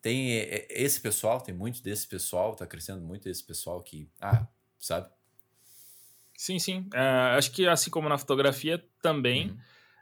tem 0.02 0.38
esse 0.70 1.00
pessoal, 1.00 1.42
tem 1.42 1.54
muito 1.54 1.82
desse 1.82 2.08
pessoal, 2.08 2.56
tá 2.56 2.68
crescendo 2.68 3.02
muito 3.02 3.28
esse 3.28 3.44
pessoal 3.44 3.82
que, 3.82 4.10
ah, 4.20 4.48
sabe? 4.78 5.10
Sim, 6.38 6.60
sim. 6.60 6.88
É, 6.94 7.00
acho 7.38 7.52
que 7.52 7.68
assim 7.68 7.90
como 7.90 8.10
na 8.10 8.18
fotografia 8.18 8.84
também. 9.02 9.50
Uhum. 9.50 9.58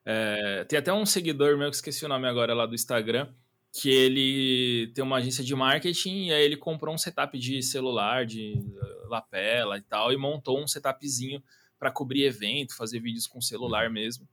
É, 0.06 0.64
tem 0.66 0.80
até 0.80 0.92
um 0.92 1.06
seguidor 1.06 1.58
meu 1.58 1.70
que 1.70 1.76
esqueci 1.76 2.06
o 2.06 2.10
nome 2.10 2.28
agora 2.28 2.54
lá 2.54 2.66
do 2.66 2.76
Instagram, 2.76 3.32
que 3.72 3.90
ele 3.90 4.92
tem 4.94 5.04
uma 5.04 5.18
agência 5.18 5.44
de 5.44 5.54
marketing 5.56 6.28
e 6.28 6.34
aí 6.34 6.44
ele 6.44 6.58
comprou 6.58 6.94
um 6.94 6.98
setup 6.98 7.38
de 7.38 7.62
celular, 7.62 8.26
de 8.26 8.54
eh, 8.54 9.08
lapela 9.08 9.78
e 9.78 9.82
tal, 9.82 10.12
e 10.12 10.18
montou 10.18 10.62
um 10.62 10.68
setupzinho 10.68 11.44
para 11.80 11.92
cobrir 11.92 12.24
evento, 12.24 12.76
fazer 12.76 13.00
vídeos 13.00 13.26
com 13.26 13.42
celular 13.42 13.88
uhum. 13.88 13.94
mesmo. 13.94 14.28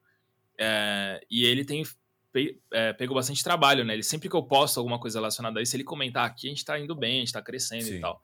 É, 0.59 1.21
e 1.31 1.45
ele 1.45 1.65
tem 1.65 1.85
pe 2.33 2.61
é, 2.73 2.93
pegou 2.93 3.15
bastante 3.15 3.43
trabalho, 3.43 3.85
né? 3.85 3.95
Ele 3.95 4.03
sempre 4.03 4.29
que 4.29 4.37
eu 4.37 4.43
posto 4.43 4.79
alguma 4.79 4.99
coisa 4.99 5.19
relacionada 5.19 5.61
a 5.61 5.63
isso, 5.63 5.77
ele 5.77 5.85
comentar 5.85 6.25
ah, 6.25 6.27
aqui 6.27 6.49
a 6.49 6.51
gente 6.51 6.65
tá 6.65 6.79
indo 6.79 6.95
bem, 6.95 7.17
a 7.17 7.21
gente 7.21 7.33
tá 7.33 7.41
crescendo 7.41 7.85
Sim. 7.85 7.97
e 7.97 8.01
tal. 8.01 8.21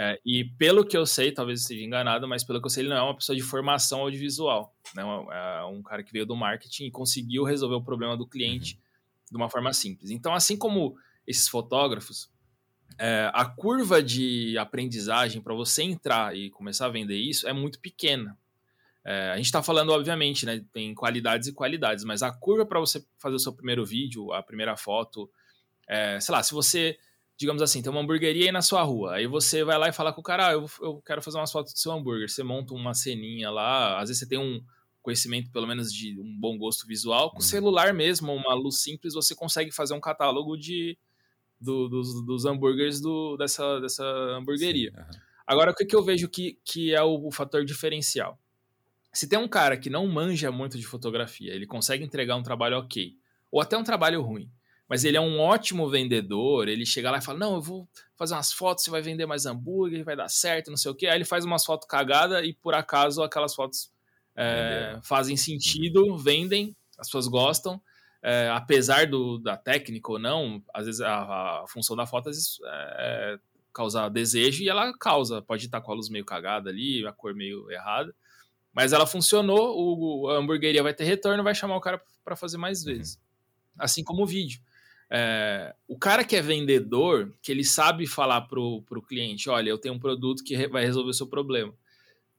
É, 0.00 0.20
e 0.24 0.44
pelo 0.44 0.86
que 0.86 0.96
eu 0.96 1.04
sei, 1.04 1.32
talvez 1.32 1.58
eu 1.58 1.62
esteja 1.62 1.84
enganado, 1.84 2.28
mas 2.28 2.44
pelo 2.44 2.60
que 2.60 2.66
eu 2.66 2.70
sei, 2.70 2.82
ele 2.82 2.90
não 2.90 2.96
é 2.96 3.02
uma 3.02 3.16
pessoa 3.16 3.34
de 3.34 3.42
formação 3.42 4.02
audiovisual. 4.02 4.72
Né? 4.94 5.02
É 5.02 5.64
um 5.64 5.82
cara 5.82 6.04
que 6.04 6.12
veio 6.12 6.24
do 6.24 6.36
marketing 6.36 6.84
e 6.84 6.90
conseguiu 6.90 7.42
resolver 7.42 7.74
o 7.74 7.82
problema 7.82 8.16
do 8.16 8.24
cliente 8.24 8.74
uhum. 8.74 9.30
de 9.32 9.36
uma 9.36 9.50
forma 9.50 9.72
simples. 9.72 10.10
Então, 10.10 10.32
assim 10.32 10.56
como 10.56 10.96
esses 11.26 11.48
fotógrafos, 11.48 12.30
é, 12.96 13.28
a 13.34 13.44
curva 13.44 14.00
de 14.00 14.56
aprendizagem 14.56 15.42
para 15.42 15.52
você 15.52 15.82
entrar 15.82 16.36
e 16.36 16.48
começar 16.50 16.86
a 16.86 16.90
vender 16.90 17.16
isso 17.16 17.48
é 17.48 17.52
muito 17.52 17.80
pequena. 17.80 18.38
É, 19.10 19.30
a 19.30 19.36
gente 19.38 19.46
está 19.46 19.62
falando, 19.62 19.88
obviamente, 19.88 20.44
né? 20.44 20.62
Tem 20.70 20.94
qualidades 20.94 21.48
e 21.48 21.52
qualidades, 21.54 22.04
mas 22.04 22.22
a 22.22 22.30
curva 22.30 22.66
para 22.66 22.78
você 22.78 23.02
fazer 23.18 23.36
o 23.36 23.38
seu 23.38 23.54
primeiro 23.54 23.82
vídeo, 23.82 24.34
a 24.34 24.42
primeira 24.42 24.76
foto, 24.76 25.30
é, 25.88 26.20
sei 26.20 26.30
lá, 26.30 26.42
se 26.42 26.52
você, 26.52 26.98
digamos 27.34 27.62
assim, 27.62 27.80
tem 27.80 27.90
uma 27.90 28.02
hamburgueria 28.02 28.44
aí 28.44 28.52
na 28.52 28.60
sua 28.60 28.82
rua, 28.82 29.14
aí 29.14 29.26
você 29.26 29.64
vai 29.64 29.78
lá 29.78 29.88
e 29.88 29.94
fala 29.94 30.12
com 30.12 30.20
o 30.20 30.22
cara, 30.22 30.48
ah, 30.48 30.52
eu, 30.52 30.66
eu 30.82 31.00
quero 31.00 31.22
fazer 31.22 31.38
umas 31.38 31.50
fotos 31.50 31.72
do 31.72 31.78
seu 31.78 31.90
hambúrguer. 31.90 32.28
Você 32.28 32.42
monta 32.42 32.74
uma 32.74 32.92
ceninha 32.92 33.50
lá, 33.50 33.98
às 33.98 34.10
vezes 34.10 34.18
você 34.18 34.28
tem 34.28 34.38
um 34.38 34.62
conhecimento, 35.00 35.50
pelo 35.50 35.66
menos, 35.66 35.90
de 35.90 36.20
um 36.20 36.38
bom 36.38 36.58
gosto 36.58 36.86
visual. 36.86 37.30
Com 37.30 37.36
o 37.36 37.40
uhum. 37.40 37.46
celular 37.46 37.94
mesmo, 37.94 38.30
uma 38.34 38.52
luz 38.52 38.82
simples, 38.82 39.14
você 39.14 39.34
consegue 39.34 39.72
fazer 39.72 39.94
um 39.94 40.00
catálogo 40.00 40.54
de, 40.54 40.98
do, 41.58 41.88
dos, 41.88 42.26
dos 42.26 42.44
hambúrgueres 42.44 43.00
do, 43.00 43.38
dessa, 43.38 43.80
dessa 43.80 44.04
hamburgueria. 44.36 44.90
Sim, 44.90 45.00
uhum. 45.00 45.22
Agora, 45.46 45.70
o 45.70 45.74
que, 45.74 45.86
que 45.86 45.96
eu 45.96 46.04
vejo 46.04 46.28
que, 46.28 46.58
que 46.62 46.94
é 46.94 47.02
o, 47.02 47.26
o 47.26 47.32
fator 47.32 47.64
diferencial? 47.64 48.38
Se 49.12 49.28
tem 49.28 49.38
um 49.38 49.48
cara 49.48 49.76
que 49.76 49.90
não 49.90 50.06
manja 50.06 50.50
muito 50.50 50.78
de 50.78 50.86
fotografia, 50.86 51.52
ele 51.54 51.66
consegue 51.66 52.04
entregar 52.04 52.36
um 52.36 52.42
trabalho 52.42 52.78
ok, 52.78 53.14
ou 53.50 53.60
até 53.60 53.76
um 53.76 53.84
trabalho 53.84 54.22
ruim, 54.22 54.50
mas 54.88 55.04
ele 55.04 55.16
é 55.16 55.20
um 55.20 55.38
ótimo 55.38 55.88
vendedor. 55.88 56.66
Ele 56.66 56.86
chega 56.86 57.10
lá 57.10 57.18
e 57.18 57.22
fala: 57.22 57.38
Não, 57.38 57.54
eu 57.56 57.60
vou 57.60 57.88
fazer 58.16 58.34
umas 58.34 58.52
fotos, 58.52 58.84
você 58.84 58.90
vai 58.90 59.02
vender 59.02 59.26
mais 59.26 59.44
hambúrguer, 59.44 60.04
vai 60.04 60.16
dar 60.16 60.28
certo, 60.28 60.70
não 60.70 60.76
sei 60.76 60.90
o 60.90 60.94
quê. 60.94 61.06
Aí 61.06 61.18
ele 61.18 61.24
faz 61.24 61.44
umas 61.44 61.64
fotos 61.64 61.86
cagadas 61.86 62.44
e 62.46 62.54
por 62.54 62.74
acaso 62.74 63.22
aquelas 63.22 63.54
fotos 63.54 63.90
é, 64.34 64.98
fazem 65.02 65.36
sentido, 65.36 66.16
vendem, 66.16 66.74
as 66.98 67.08
pessoas 67.08 67.28
gostam. 67.28 67.80
É, 68.22 68.50
apesar 68.52 69.06
do, 69.06 69.38
da 69.38 69.56
técnica 69.56 70.10
ou 70.10 70.18
não, 70.18 70.62
às 70.74 70.86
vezes 70.86 71.00
a, 71.00 71.62
a 71.62 71.64
função 71.68 71.94
da 71.94 72.04
foto 72.04 72.30
às 72.30 72.36
vezes 72.36 72.58
é, 72.64 73.38
causar 73.72 74.08
desejo 74.08 74.62
e 74.62 74.68
ela 74.68 74.92
causa. 74.98 75.42
Pode 75.42 75.66
estar 75.66 75.80
com 75.80 75.92
a 75.92 75.94
luz 75.94 76.08
meio 76.08 76.24
cagada 76.24 76.70
ali, 76.70 77.06
a 77.06 77.12
cor 77.12 77.34
meio 77.34 77.70
errada. 77.70 78.14
Mas 78.72 78.92
ela 78.92 79.06
funcionou, 79.06 79.74
o, 79.76 80.28
a 80.28 80.36
hamburgueria 80.36 80.82
vai 80.82 80.94
ter 80.94 81.04
retorno, 81.04 81.42
vai 81.42 81.54
chamar 81.54 81.76
o 81.76 81.80
cara 81.80 82.00
para 82.24 82.36
fazer 82.36 82.58
mais 82.58 82.80
uhum. 82.84 82.94
vezes. 82.94 83.14
Uhum. 83.14 83.20
Assim 83.78 84.04
como 84.04 84.22
o 84.22 84.26
vídeo. 84.26 84.60
É, 85.10 85.74
o 85.86 85.98
cara 85.98 86.22
que 86.22 86.36
é 86.36 86.42
vendedor, 86.42 87.34
que 87.42 87.50
ele 87.50 87.64
sabe 87.64 88.06
falar 88.06 88.42
pro, 88.42 88.82
pro 88.82 89.02
cliente, 89.02 89.48
olha, 89.48 89.70
eu 89.70 89.78
tenho 89.78 89.94
um 89.94 89.98
produto 89.98 90.44
que 90.44 90.68
vai 90.68 90.84
resolver 90.84 91.10
o 91.10 91.14
seu 91.14 91.26
problema. 91.26 91.72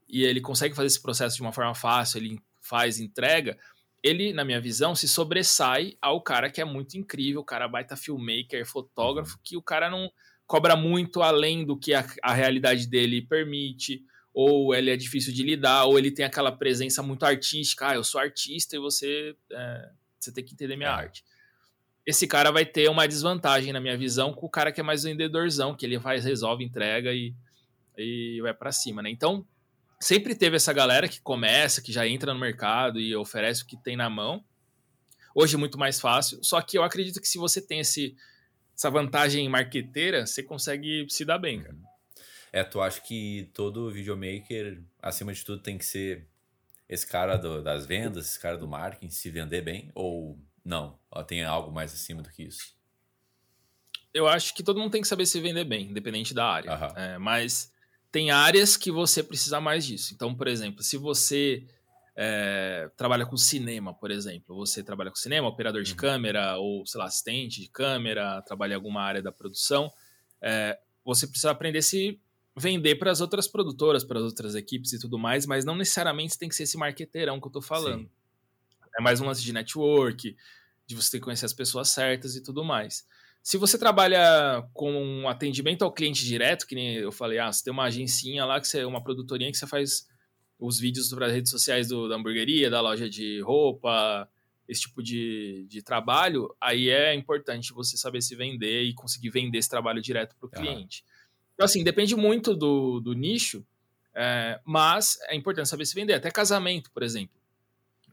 E 0.07 0.24
ele 0.24 0.41
consegue 0.41 0.75
fazer 0.75 0.88
esse 0.88 1.01
processo 1.01 1.36
de 1.36 1.41
uma 1.41 1.51
forma 1.51 1.74
fácil, 1.74 2.17
ele 2.17 2.39
faz, 2.62 3.00
entrega, 3.00 3.57
ele, 4.03 4.31
na 4.31 4.45
minha 4.45 4.62
visão, 4.62 4.95
se 4.95 5.07
sobressai 5.07 5.98
ao 6.01 6.21
cara 6.21 6.50
que 6.50 6.62
é 6.62 6.65
muito 6.65 6.98
incrível, 6.98 7.41
o 7.41 7.45
cara 7.45 7.67
baita 7.67 7.95
filmmaker, 7.95 8.65
fotógrafo, 8.65 9.33
uhum. 9.33 9.39
que 9.43 9.57
o 9.57 9.62
cara 9.62 9.89
não 9.89 10.09
cobra 10.45 10.75
muito 10.75 11.21
além 11.21 11.65
do 11.65 11.77
que 11.77 11.93
a, 11.93 12.05
a 12.24 12.33
realidade 12.33 12.88
dele 12.88 13.21
permite, 13.21 14.03
ou 14.33 14.74
ele 14.74 14.91
é 14.91 14.95
difícil 14.95 15.33
de 15.33 15.43
lidar, 15.43 15.86
ou 15.86 15.98
ele 15.98 16.12
tem 16.12 16.25
aquela 16.25 16.51
presença 16.51 17.01
muito 17.01 17.25
artística, 17.25 17.89
ah, 17.89 17.95
eu 17.95 18.03
sou 18.03 18.21
artista 18.21 18.75
e 18.75 18.79
você, 18.79 19.36
é, 19.51 19.89
você 20.19 20.31
tem 20.31 20.43
que 20.43 20.53
entender 20.53 20.75
minha 20.75 20.89
é. 20.89 20.93
arte. 20.93 21.24
Esse 22.05 22.27
cara 22.27 22.51
vai 22.51 22.65
ter 22.65 22.89
uma 22.89 23.07
desvantagem, 23.07 23.74
na 23.74 23.79
minha 23.79 23.98
visão, 23.98 24.33
com 24.33 24.45
o 24.45 24.50
cara 24.50 24.71
que 24.71 24.79
é 24.79 24.83
mais 24.83 25.03
vendedorzão, 25.03 25.75
que 25.75 25.86
ele 25.86 26.00
faz, 26.00 26.24
resolve, 26.24 26.63
entrega 26.63 27.13
e, 27.13 27.36
e 27.98 28.39
vai 28.41 28.53
para 28.53 28.71
cima, 28.71 29.01
né? 29.01 29.09
Então, 29.09 29.45
sempre 30.00 30.33
teve 30.33 30.55
essa 30.55 30.74
galera 30.74 31.07
que 31.07 31.21
começa, 31.21 31.81
que 31.81 31.91
já 31.91 32.07
entra 32.07 32.33
no 32.33 32.39
mercado 32.39 33.00
e 33.00 33.15
oferece 33.15 33.63
o 33.63 33.67
que 33.67 33.77
tem 33.77 33.95
na 33.95 34.09
mão. 34.09 34.43
Hoje 35.36 35.55
é 35.55 35.57
muito 35.57 35.77
mais 35.77 36.00
fácil, 36.00 36.39
só 36.43 36.62
que 36.62 36.77
eu 36.77 36.83
acredito 36.83 37.21
que 37.21 37.27
se 37.27 37.38
você 37.38 37.62
tem 37.62 37.81
esse, 37.81 38.15
essa 38.75 38.89
vantagem 38.89 39.48
marqueteira, 39.48 40.25
você 40.25 40.41
consegue 40.41 41.05
se 41.09 41.24
dar 41.24 41.38
bem, 41.38 41.62
cara. 41.62 41.88
É, 42.51 42.63
tu 42.63 42.81
acha 42.81 42.99
que 43.01 43.49
todo 43.53 43.91
videomaker, 43.91 44.81
acima 45.01 45.33
de 45.33 45.43
tudo, 45.43 45.61
tem 45.61 45.77
que 45.77 45.85
ser 45.85 46.27
esse 46.87 47.05
cara 47.05 47.37
do, 47.37 47.61
das 47.61 47.85
vendas, 47.85 48.25
esse 48.25 48.39
cara 48.39 48.57
do 48.57 48.67
marketing, 48.67 49.09
se 49.09 49.29
vender 49.29 49.61
bem? 49.61 49.91
Ou 49.93 50.39
não? 50.65 50.99
Tem 51.27 51.43
algo 51.43 51.71
mais 51.71 51.93
acima 51.93 52.21
do 52.21 52.29
que 52.29 52.43
isso? 52.43 52.75
Eu 54.13 54.27
acho 54.27 54.55
que 54.55 54.63
todo 54.63 54.79
mundo 54.79 54.91
tem 54.91 55.01
que 55.01 55.07
saber 55.07 55.25
se 55.25 55.39
vender 55.39 55.63
bem, 55.63 55.85
independente 55.89 56.33
da 56.33 56.45
área. 56.45 56.71
Uhum. 56.71 56.97
É, 56.97 57.17
mas 57.19 57.71
tem 58.11 58.31
áreas 58.31 58.75
que 58.75 58.91
você 58.91 59.21
precisa 59.21 59.61
mais 59.61 59.85
disso. 59.85 60.13
Então, 60.13 60.33
por 60.33 60.47
exemplo, 60.47 60.81
se 60.81 60.97
você 60.97 61.67
é, 62.15 62.89
trabalha 62.97 63.25
com 63.25 63.37
cinema, 63.37 63.93
por 63.93 64.09
exemplo, 64.09 64.55
você 64.55 64.83
trabalha 64.83 65.11
com 65.11 65.15
cinema, 65.15 65.47
operador 65.47 65.83
de 65.83 65.91
uhum. 65.91 65.97
câmera 65.97 66.57
ou, 66.57 66.85
sei 66.87 66.99
lá, 66.99 67.05
assistente 67.05 67.61
de 67.61 67.69
câmera, 67.69 68.41
trabalha 68.41 68.73
em 68.73 68.75
alguma 68.75 69.01
área 69.01 69.21
da 69.21 69.31
produção, 69.31 69.91
é, 70.41 70.79
você 71.05 71.27
precisa 71.27 71.51
aprender 71.51 71.79
a 71.79 71.83
se 71.83 72.19
vender 72.59 72.95
para 72.95 73.11
as 73.11 73.21
outras 73.21 73.47
produtoras, 73.47 74.03
para 74.03 74.19
as 74.19 74.25
outras 74.25 74.55
equipes 74.55 74.93
e 74.93 74.99
tudo 74.99 75.17
mais, 75.17 75.45
mas 75.45 75.63
não 75.63 75.75
necessariamente 75.75 76.37
tem 76.37 76.49
que 76.49 76.55
ser 76.55 76.63
esse 76.63 76.77
marqueteirão 76.77 77.39
que 77.39 77.47
eu 77.47 77.49
estou 77.49 77.61
falando. 77.61 78.03
Sim. 78.03 78.09
É 78.97 79.01
mais 79.01 79.21
um 79.21 79.25
lance 79.25 79.41
de 79.41 79.53
network, 79.53 80.35
de 80.85 80.95
você 80.95 81.11
ter 81.11 81.17
que 81.19 81.23
conhecer 81.23 81.45
as 81.45 81.53
pessoas 81.53 81.89
certas 81.89 82.35
e 82.35 82.43
tudo 82.43 82.63
mais. 82.63 83.07
Se 83.41 83.57
você 83.57 83.77
trabalha 83.77 84.67
com 84.73 84.91
um 84.91 85.29
atendimento 85.29 85.83
ao 85.83 85.91
cliente 85.93 86.25
direto, 86.25 86.67
que 86.67 86.75
nem 86.75 86.95
eu 86.95 87.11
falei, 87.11 87.39
ah, 87.39 87.51
você 87.51 87.63
tem 87.63 87.71
uma 87.71 87.85
agencinha 87.85 88.43
lá, 88.45 88.59
que 88.59 88.67
você, 88.67 88.83
uma 88.83 89.01
produtorinha 89.01 89.51
que 89.51 89.57
você 89.57 89.65
faz 89.65 90.07
os 90.59 90.77
vídeos 90.79 91.09
para 91.13 91.27
as 91.27 91.31
redes 91.31 91.49
sociais 91.49 91.87
do, 91.87 92.09
da 92.09 92.15
hamburgueria, 92.15 92.69
da 92.69 92.81
loja 92.81 93.09
de 93.09 93.39
roupa, 93.41 94.29
esse 94.67 94.81
tipo 94.81 95.01
de, 95.01 95.65
de 95.67 95.81
trabalho, 95.81 96.53
aí 96.61 96.89
é 96.89 97.13
importante 97.15 97.73
você 97.73 97.97
saber 97.97 98.21
se 98.21 98.35
vender 98.35 98.83
e 98.83 98.93
conseguir 98.93 99.29
vender 99.29 99.57
esse 99.57 99.69
trabalho 99.69 100.01
direto 100.01 100.35
para 100.35 100.47
o 100.47 100.49
cliente. 100.49 101.03
Então, 101.59 101.65
assim, 101.65 101.83
depende 101.83 102.15
muito 102.15 102.55
do, 102.55 103.01
do 103.01 103.11
nicho, 103.11 103.65
é, 104.15 104.61
mas 104.63 105.19
é 105.23 105.35
importante 105.35 105.67
saber 105.67 105.85
se 105.85 105.93
vender. 105.93 106.13
Até 106.13 106.31
casamento, 106.31 106.89
por 106.89 107.03
exemplo. 107.03 107.35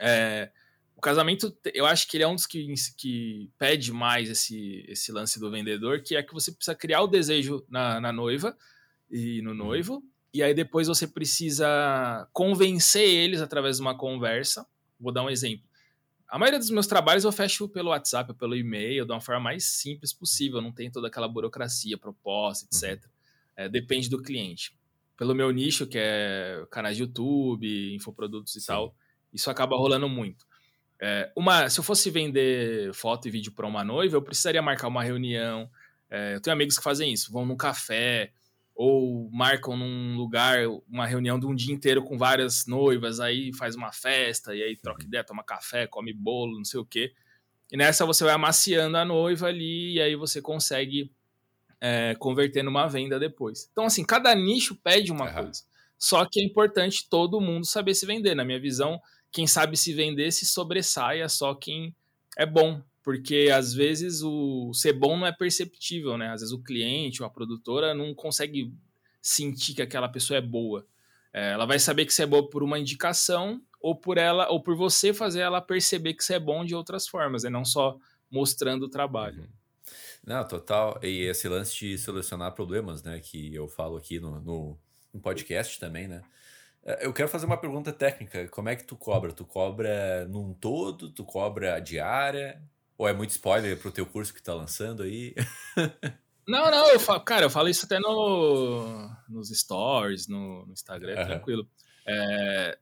É, 0.01 0.51
o 0.97 1.01
casamento, 1.01 1.57
eu 1.73 1.87
acho 1.87 2.09
que 2.09 2.17
ele 2.17 2.25
é 2.25 2.27
um 2.27 2.35
dos 2.35 2.45
que, 2.45 2.75
que 2.97 3.49
pede 3.57 3.93
mais 3.93 4.29
esse, 4.29 4.85
esse 4.89 5.13
lance 5.13 5.39
do 5.39 5.49
vendedor, 5.49 6.03
que 6.03 6.17
é 6.17 6.25
que 6.25 6.35
você 6.35 6.51
precisa 6.51 6.75
criar 6.75 7.03
o 7.03 7.07
desejo 7.07 7.65
na, 7.69 8.01
na 8.01 8.13
noiva 8.13 8.57
e 9.09 9.41
no 9.43 9.51
uhum. 9.51 9.57
noivo, 9.57 10.03
e 10.35 10.43
aí 10.43 10.53
depois 10.53 10.89
você 10.89 11.07
precisa 11.07 12.29
convencer 12.33 13.09
eles 13.09 13.41
através 13.41 13.77
de 13.77 13.83
uma 13.83 13.97
conversa. 13.97 14.67
Vou 14.99 15.13
dar 15.13 15.23
um 15.23 15.31
exemplo. 15.31 15.65
A 16.27 16.37
maioria 16.37 16.59
dos 16.59 16.71
meus 16.71 16.89
trabalhos 16.89 17.23
eu 17.23 17.31
fecho 17.31 17.69
pelo 17.69 17.91
WhatsApp, 17.91 18.35
pelo 18.35 18.57
e-mail, 18.57 19.07
de 19.07 19.13
uma 19.13 19.21
forma 19.21 19.41
mais 19.41 19.63
simples 19.63 20.13
possível, 20.13 20.61
não 20.61 20.73
tem 20.73 20.91
toda 20.91 21.07
aquela 21.07 21.29
burocracia, 21.29 21.97
proposta, 21.97 22.67
etc. 22.67 23.09
Uhum. 23.59 23.65
É, 23.65 23.69
depende 23.69 24.09
do 24.09 24.23
cliente. 24.23 24.77
Pelo 25.17 25.35
meu 25.35 25.51
nicho, 25.51 25.87
que 25.87 25.99
é 25.99 26.67
canais 26.71 26.97
de 26.97 27.03
YouTube, 27.03 27.95
infoprodutos 27.95 28.55
e 28.57 28.61
Sim. 28.61 28.67
tal, 28.67 28.95
isso 29.33 29.51
acaba 29.51 29.77
rolando 29.77 30.09
muito. 30.09 30.47
É, 31.01 31.31
uma, 31.37 31.69
se 31.69 31.79
eu 31.79 31.85
fosse 31.85 32.11
vender 32.11 32.93
foto 32.95 33.29
e 33.29 33.31
vídeo 33.31 33.53
para 33.53 33.67
uma 33.67 33.85
noiva, 33.85 34.17
eu 34.17 34.23
precisaria 34.23 34.63
marcar 34.63 34.89
uma 34.89 35.03
reunião. 35.03 35.71
É, 36.11 36.35
eu 36.35 36.41
tenho 36.41 36.55
amigos 36.55 36.77
que 36.77 36.85
fazem 36.85 37.13
isso, 37.13 37.33
vão 37.33 37.45
num 37.45 37.57
café 37.57 38.33
ou 38.75 39.31
marcam 39.33 39.75
num 39.75 40.17
lugar 40.17 40.67
uma 40.87 41.07
reunião 41.07 41.41
de 41.41 41.47
um 41.47 41.55
dia 41.55 41.75
inteiro 41.75 42.05
com 42.05 42.19
várias 42.19 42.67
noivas, 42.67 43.21
aí 43.21 43.51
faz 43.55 43.75
uma 43.75 43.91
festa, 43.91 44.55
e 44.55 44.63
aí 44.63 44.77
troca 44.77 45.03
ideia, 45.03 45.25
toma 45.25 45.43
café, 45.43 45.87
come 45.87 46.13
bolo, 46.13 46.59
não 46.59 46.65
sei 46.65 46.81
o 46.81 46.85
quê. 46.85 47.15
E 47.73 47.77
nessa 47.77 48.05
você 48.05 48.23
vai 48.23 48.35
amaciando 48.35 48.99
a 48.99 49.05
noiva 49.05 49.47
ali, 49.47 49.95
e 49.95 50.01
aí 50.01 50.15
você 50.15 50.43
consegue 50.43 51.11
é, 51.81 52.15
converter 52.19 52.63
numa 52.63 52.87
venda 52.87 53.19
depois. 53.19 53.69
Então, 53.71 53.85
assim, 53.85 54.05
cada 54.05 54.35
nicho 54.35 54.75
pede 54.77 55.13
uma 55.13 55.27
uhum. 55.27 55.35
coisa. 55.43 55.63
Só 55.99 56.25
que 56.25 56.41
é 56.41 56.45
importante 56.45 57.09
todo 57.09 57.41
mundo 57.41 57.67
saber 57.67 57.95
se 57.95 58.07
vender. 58.07 58.35
Na 58.35 58.45
minha 58.45 58.61
visão, 58.61 59.01
quem 59.33 59.47
sabe 59.47 59.77
se 59.77 59.93
vender 59.93 60.31
se 60.33 60.47
sobressaia 60.47 61.29
só 61.29 61.55
quem 61.55 61.95
é 62.37 62.45
bom, 62.45 62.83
porque 63.03 63.51
às 63.53 63.73
vezes 63.73 64.23
o 64.23 64.73
ser 64.75 64.93
bom 64.93 65.17
não 65.17 65.27
é 65.27 65.33
perceptível, 65.33 66.19
né? 66.19 66.33
Às 66.33 66.41
vezes 66.41 66.53
o 66.53 66.63
cliente 66.63 67.23
ou 67.23 67.27
a 67.27 67.31
produtora 67.31 67.95
não 67.95 68.15
consegue 68.15 68.73
sentir 69.23 69.75
que 69.75 69.83
aquela 69.83 70.09
pessoa 70.09 70.39
é 70.39 70.41
boa. 70.41 70.87
É, 71.33 71.53
ela 71.53 71.67
vai 71.67 71.79
saber 71.79 72.05
que 72.07 72.13
você 72.13 72.23
é 72.23 72.27
boa 72.27 72.49
por 72.49 72.63
uma 72.63 72.79
indicação 72.79 73.61
ou 73.81 73.95
por 73.95 74.19
ela 74.19 74.49
ou 74.51 74.63
por 74.63 74.77
você 74.77 75.13
fazer 75.13 75.41
ela 75.41 75.61
perceber 75.61 76.15
que 76.15 76.25
você 76.25 76.35
é 76.35 76.41
bom 76.41 76.65
de 76.65 76.75
outras 76.75 77.07
formas, 77.07 77.45
e 77.45 77.47
né? 77.47 77.51
não 77.51 77.65
só 77.65 77.97
mostrando 78.31 78.85
o 78.85 78.89
trabalho. 78.89 79.43
Uhum. 79.43 79.49
Não, 80.27 80.47
total. 80.47 80.99
E 81.03 81.23
esse 81.23 81.49
lance 81.49 81.77
de 81.77 81.97
selecionar 81.97 82.53
problemas, 82.53 83.03
né? 83.03 83.21
Que 83.21 83.55
eu 83.55 83.69
falo 83.69 83.97
aqui 83.97 84.19
no, 84.19 84.41
no, 84.41 84.79
no 85.15 85.21
podcast 85.21 85.79
também, 85.79 86.09
né? 86.09 86.23
É, 86.85 87.07
eu 87.07 87.13
quero 87.13 87.29
fazer 87.29 87.47
uma 87.47 87.57
pergunta 87.57 87.93
técnica. 87.93 88.49
Como 88.49 88.69
é 88.69 88.75
que 88.75 88.85
tu 88.85 88.97
cobra? 88.97 89.33
Tu 89.33 89.45
cobra 89.45 90.27
num 90.27 90.53
todo? 90.53 91.11
Tu 91.11 91.25
cobra 91.25 91.79
diária? 91.79 92.61
Ou 92.99 93.07
é 93.07 93.13
muito 93.13 93.31
spoiler 93.31 93.79
pro 93.79 93.93
teu 93.93 94.05
curso 94.05 94.35
que 94.35 94.43
tá 94.43 94.53
lançando 94.53 95.05
aí? 95.05 95.35
Não, 96.49 96.71
não, 96.71 96.89
eu 96.91 97.01
falo, 97.01 97.21
cara, 97.23 97.47
eu 97.47 97.51
falo 97.51 97.69
isso 97.69 97.87
até 97.87 97.99
no, 97.99 99.11
nos 99.29 99.49
stories, 99.49 100.29
no, 100.29 100.65
no 100.65 100.73
Instagram, 100.73 101.19
uhum. 101.19 101.27
tranquilo. 101.27 101.69
É, 102.07 102.79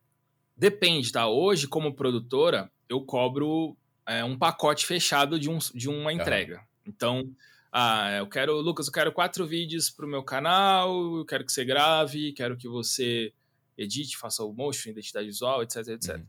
depende, 0.54 1.10
tá? 1.10 1.26
Hoje, 1.28 1.66
como 1.66 1.94
produtora, 1.94 2.70
eu 2.90 3.00
cobro 3.00 3.74
é, 4.06 4.22
um 4.22 4.36
pacote 4.36 4.84
fechado 4.84 5.40
de, 5.40 5.48
um, 5.48 5.56
de 5.74 5.88
uma 5.88 6.12
entrega. 6.12 6.56
Uhum. 6.56 6.73
Então, 6.86 7.34
ah, 7.72 8.18
eu 8.18 8.28
quero, 8.28 8.60
Lucas, 8.60 8.86
eu 8.86 8.92
quero 8.92 9.12
quatro 9.12 9.46
vídeos 9.46 9.90
pro 9.90 10.06
meu 10.06 10.22
canal, 10.22 11.16
eu 11.16 11.24
quero 11.24 11.44
que 11.44 11.52
você 11.52 11.64
grave, 11.64 12.32
quero 12.32 12.56
que 12.56 12.68
você 12.68 13.32
edite, 13.76 14.16
faça 14.16 14.44
o 14.44 14.52
motion, 14.52 14.90
identidade 14.90 15.26
visual, 15.26 15.62
etc, 15.62 15.88
etc. 15.88 16.16
Uhum. 16.16 16.26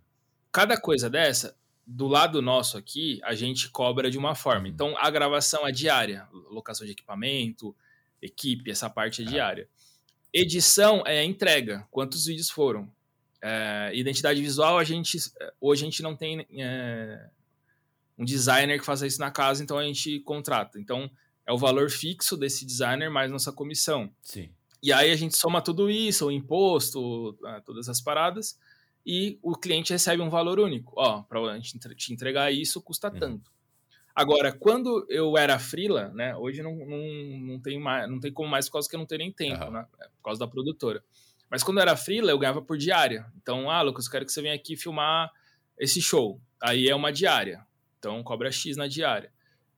Cada 0.51 0.79
coisa 0.79 1.09
dessa, 1.09 1.55
do 1.85 2.07
lado 2.07 2.41
nosso 2.41 2.77
aqui, 2.77 3.19
a 3.23 3.35
gente 3.35 3.69
cobra 3.69 4.09
de 4.09 4.17
uma 4.17 4.33
forma. 4.33 4.61
Uhum. 4.61 4.73
Então, 4.73 4.97
a 4.97 5.09
gravação 5.09 5.67
é 5.67 5.71
diária, 5.71 6.27
locação 6.49 6.85
de 6.85 6.93
equipamento, 6.93 7.75
equipe, 8.21 8.71
essa 8.71 8.89
parte 8.89 9.21
é 9.21 9.25
diária. 9.25 9.69
Edição 10.33 11.03
é 11.05 11.19
a 11.19 11.23
entrega, 11.23 11.87
quantos 11.91 12.25
vídeos 12.25 12.49
foram. 12.49 12.91
É, 13.41 13.91
identidade 13.93 14.41
visual, 14.41 14.79
a 14.79 14.83
gente 14.83 15.19
hoje 15.61 15.83
a 15.83 15.85
gente 15.85 16.01
não 16.01 16.15
tem 16.15 16.45
é, 16.57 17.29
um 18.17 18.23
designer 18.23 18.79
que 18.79 18.85
faça 18.85 19.05
isso 19.05 19.19
na 19.19 19.31
casa, 19.31 19.63
então 19.63 19.77
a 19.77 19.83
gente 19.83 20.19
contrata. 20.21 20.79
Então, 20.79 21.09
é 21.45 21.53
o 21.53 21.57
valor 21.57 21.89
fixo 21.89 22.35
desse 22.35 22.65
designer 22.65 23.09
mais 23.09 23.31
nossa 23.31 23.51
comissão. 23.51 24.11
Sim. 24.21 24.49
E 24.81 24.93
aí 24.93 25.11
a 25.11 25.15
gente 25.15 25.37
soma 25.37 25.61
tudo 25.61 25.89
isso, 25.89 26.27
o 26.27 26.31
imposto, 26.31 27.37
ah, 27.45 27.61
todas 27.65 27.89
as 27.89 28.01
paradas, 28.01 28.57
e 29.05 29.39
o 29.41 29.55
cliente 29.55 29.93
recebe 29.93 30.21
um 30.21 30.29
valor 30.29 30.59
único. 30.59 30.93
Ó, 30.95 31.21
para 31.23 31.39
a 31.39 31.59
gente 31.59 31.77
te 31.95 32.13
entregar 32.13 32.51
isso 32.51 32.81
custa 32.81 33.11
uhum. 33.11 33.19
tanto. 33.19 33.51
Agora, 34.15 34.51
quando 34.51 35.05
eu 35.09 35.37
era 35.37 35.59
frila, 35.59 36.09
né? 36.09 36.35
Hoje 36.37 36.63
não, 36.63 36.73
não, 36.73 37.47
não, 37.47 37.59
tem, 37.59 37.77
mais, 37.79 38.09
não 38.09 38.19
tem 38.19 38.31
como 38.31 38.49
mais 38.49 38.67
por 38.67 38.73
causa 38.73 38.89
que 38.89 38.95
eu 38.95 38.99
não 38.99 39.05
tenho 39.05 39.19
nem 39.19 39.31
tempo, 39.31 39.65
uhum. 39.65 39.71
né? 39.71 39.85
Por 40.17 40.23
causa 40.23 40.39
da 40.39 40.47
produtora. 40.47 41.03
Mas 41.49 41.63
quando 41.63 41.77
eu 41.77 41.81
era 41.81 41.97
frila, 41.97 42.31
eu 42.31 42.39
ganhava 42.39 42.61
por 42.61 42.77
diária. 42.77 43.25
Então, 43.35 43.69
ah, 43.69 43.81
Lucas, 43.81 44.05
eu 44.05 44.11
quero 44.11 44.25
que 44.25 44.31
você 44.31 44.41
venha 44.41 44.55
aqui 44.55 44.77
filmar 44.77 45.29
esse 45.77 46.01
show. 46.01 46.39
Aí 46.63 46.87
é 46.87 46.95
uma 46.95 47.11
diária. 47.11 47.65
Então, 48.05 48.21
cobra 48.21 48.51
X 48.51 48.77
na 48.77 48.85
diária. 48.87 49.31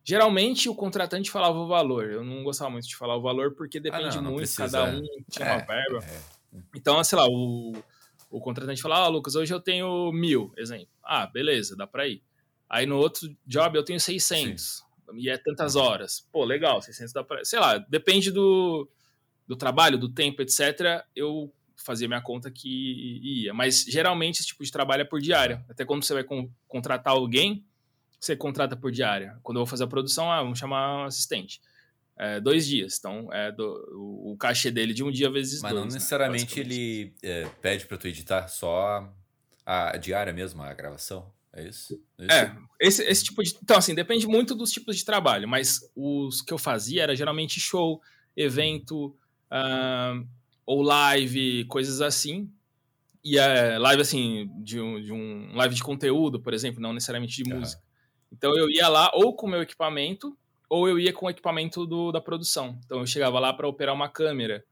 Geralmente, 0.03 0.67
o 0.67 0.75
contratante 0.75 1.31
falava 1.31 1.57
o 1.57 1.67
valor. 1.67 2.09
Eu 2.09 2.23
não 2.23 2.43
gostava 2.43 2.69
muito 2.69 2.87
de 2.87 2.95
falar 2.95 3.15
o 3.15 3.21
valor, 3.21 3.55
porque 3.55 3.79
depende 3.79 4.17
ah, 4.17 4.21
não, 4.21 4.23
não 4.23 4.31
muito, 4.31 4.39
precisa, 4.39 4.69
cada 4.69 4.97
um 4.97 5.01
tinha 5.29 5.47
é, 5.47 5.53
uma 5.53 5.65
verba. 5.65 5.99
É. 6.05 6.21
Então, 6.75 7.01
sei 7.05 7.17
lá, 7.17 7.25
o, 7.25 7.73
o 8.29 8.41
contratante 8.41 8.81
falava, 8.81 9.05
ah, 9.05 9.07
Lucas, 9.07 9.35
hoje 9.35 9.53
eu 9.53 9.61
tenho 9.61 10.11
mil, 10.11 10.51
exemplo. 10.57 10.89
Ah, 11.01 11.25
beleza, 11.25 11.75
dá 11.75 11.87
pra 11.87 12.05
ir. 12.05 12.21
Aí 12.69 12.85
no 12.85 12.97
outro 12.97 13.33
job 13.45 13.77
eu 13.77 13.83
tenho 13.83 13.99
600. 13.99 14.61
Sim. 14.61 14.83
E 15.15 15.29
é 15.29 15.37
tantas 15.37 15.77
horas. 15.77 16.27
Pô, 16.31 16.43
legal, 16.43 16.81
600 16.81 17.13
dá 17.13 17.23
pra... 17.23 17.45
Sei 17.45 17.59
lá, 17.59 17.77
depende 17.77 18.29
do, 18.29 18.89
do 19.47 19.55
trabalho, 19.55 19.97
do 19.97 20.09
tempo, 20.09 20.41
etc. 20.41 21.05
Eu 21.15 21.49
fazia 21.77 22.07
minha 22.07 22.21
conta 22.21 22.51
que 22.51 23.19
ia. 23.23 23.53
Mas 23.53 23.83
geralmente 23.83 24.39
esse 24.39 24.47
tipo 24.47 24.63
de 24.63 24.71
trabalho 24.71 25.01
é 25.01 25.05
por 25.05 25.21
diária. 25.21 25.63
Até 25.69 25.85
quando 25.85 26.03
você 26.03 26.13
vai 26.13 26.23
con 26.23 26.49
contratar 26.67 27.13
alguém, 27.13 27.65
você 28.19 28.35
contrata 28.35 28.75
por 28.75 28.91
diária. 28.91 29.37
Quando 29.43 29.57
eu 29.57 29.61
vou 29.61 29.67
fazer 29.67 29.83
a 29.83 29.87
produção, 29.87 30.31
ah, 30.31 30.41
vamos 30.41 30.59
chamar 30.59 31.03
um 31.03 31.05
assistente. 31.05 31.61
É, 32.19 32.39
dois 32.39 32.65
dias. 32.65 32.97
Então, 32.97 33.31
é 33.31 33.51
do, 33.51 34.31
o, 34.31 34.35
cachê 34.37 34.71
dele 34.71 34.93
de 34.93 35.03
um 35.03 35.11
dia 35.11 35.29
vezes 35.29 35.61
Mas 35.61 35.71
dois. 35.71 35.73
Mas 35.73 35.75
não 35.75 35.87
né, 35.87 35.93
necessariamente 35.93 36.55
né? 36.55 36.61
ele 36.61 37.13
é, 37.21 37.45
pede 37.61 37.85
para 37.85 37.97
tu 37.97 38.07
editar 38.07 38.47
só 38.47 39.07
a, 39.63 39.95
a, 39.95 39.97
diária 39.97 40.33
mesmo, 40.33 40.63
a 40.63 40.73
gravação. 40.73 41.31
É 41.53 41.67
isso? 41.67 42.01
É, 42.17 42.23
isso? 42.23 42.33
é 42.33 42.57
esse, 42.79 43.03
esse 43.03 43.23
tipo 43.23 43.43
de. 43.43 43.55
Então, 43.61 43.77
assim, 43.77 43.93
depende 43.93 44.25
muito 44.27 44.55
dos 44.55 44.71
tipos 44.71 44.97
de 44.97 45.05
trabalho. 45.05 45.47
Mas 45.47 45.79
os 45.95 46.41
que 46.41 46.51
eu 46.51 46.57
fazia 46.57 47.03
era 47.03 47.15
geralmente 47.15 47.59
show, 47.59 48.01
evento, 48.35 49.15
uh, 49.51 50.27
ou 50.65 50.81
live, 50.81 51.65
coisas 51.65 52.01
assim. 52.01 52.51
E 53.23 53.37
é 53.37 53.77
live, 53.77 54.01
assim, 54.01 54.49
de 54.63 54.79
um, 54.79 55.01
de 55.01 55.11
um 55.11 55.53
live 55.53 55.75
de 55.75 55.83
conteúdo, 55.83 56.39
por 56.39 56.53
exemplo, 56.53 56.81
não 56.81 56.93
necessariamente 56.93 57.43
de 57.43 57.49
música. 57.49 57.86
Então 58.31 58.55
eu 58.55 58.69
ia 58.69 58.87
lá 58.87 59.11
ou 59.13 59.35
com 59.35 59.47
o 59.47 59.49
meu 59.49 59.61
equipamento, 59.61 60.37
ou 60.69 60.87
eu 60.87 60.99
ia 60.99 61.13
com 61.13 61.25
o 61.25 61.29
equipamento 61.29 61.85
do, 61.85 62.11
da 62.11 62.21
produção. 62.21 62.79
Então 62.85 62.99
eu 62.99 63.07
chegava 63.07 63.39
lá 63.39 63.53
para 63.53 63.67
operar 63.67 63.95
uma 63.95 64.09
câmera, 64.09 64.63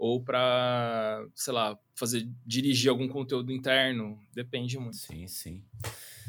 ou 0.00 0.22
para, 0.22 1.26
sei 1.34 1.52
lá, 1.52 1.78
fazer 1.94 2.26
dirigir 2.46 2.88
algum 2.88 3.06
conteúdo 3.06 3.52
interno, 3.52 4.18
depende 4.32 4.78
muito. 4.78 4.96
Sim, 4.96 5.26
sim. 5.26 5.62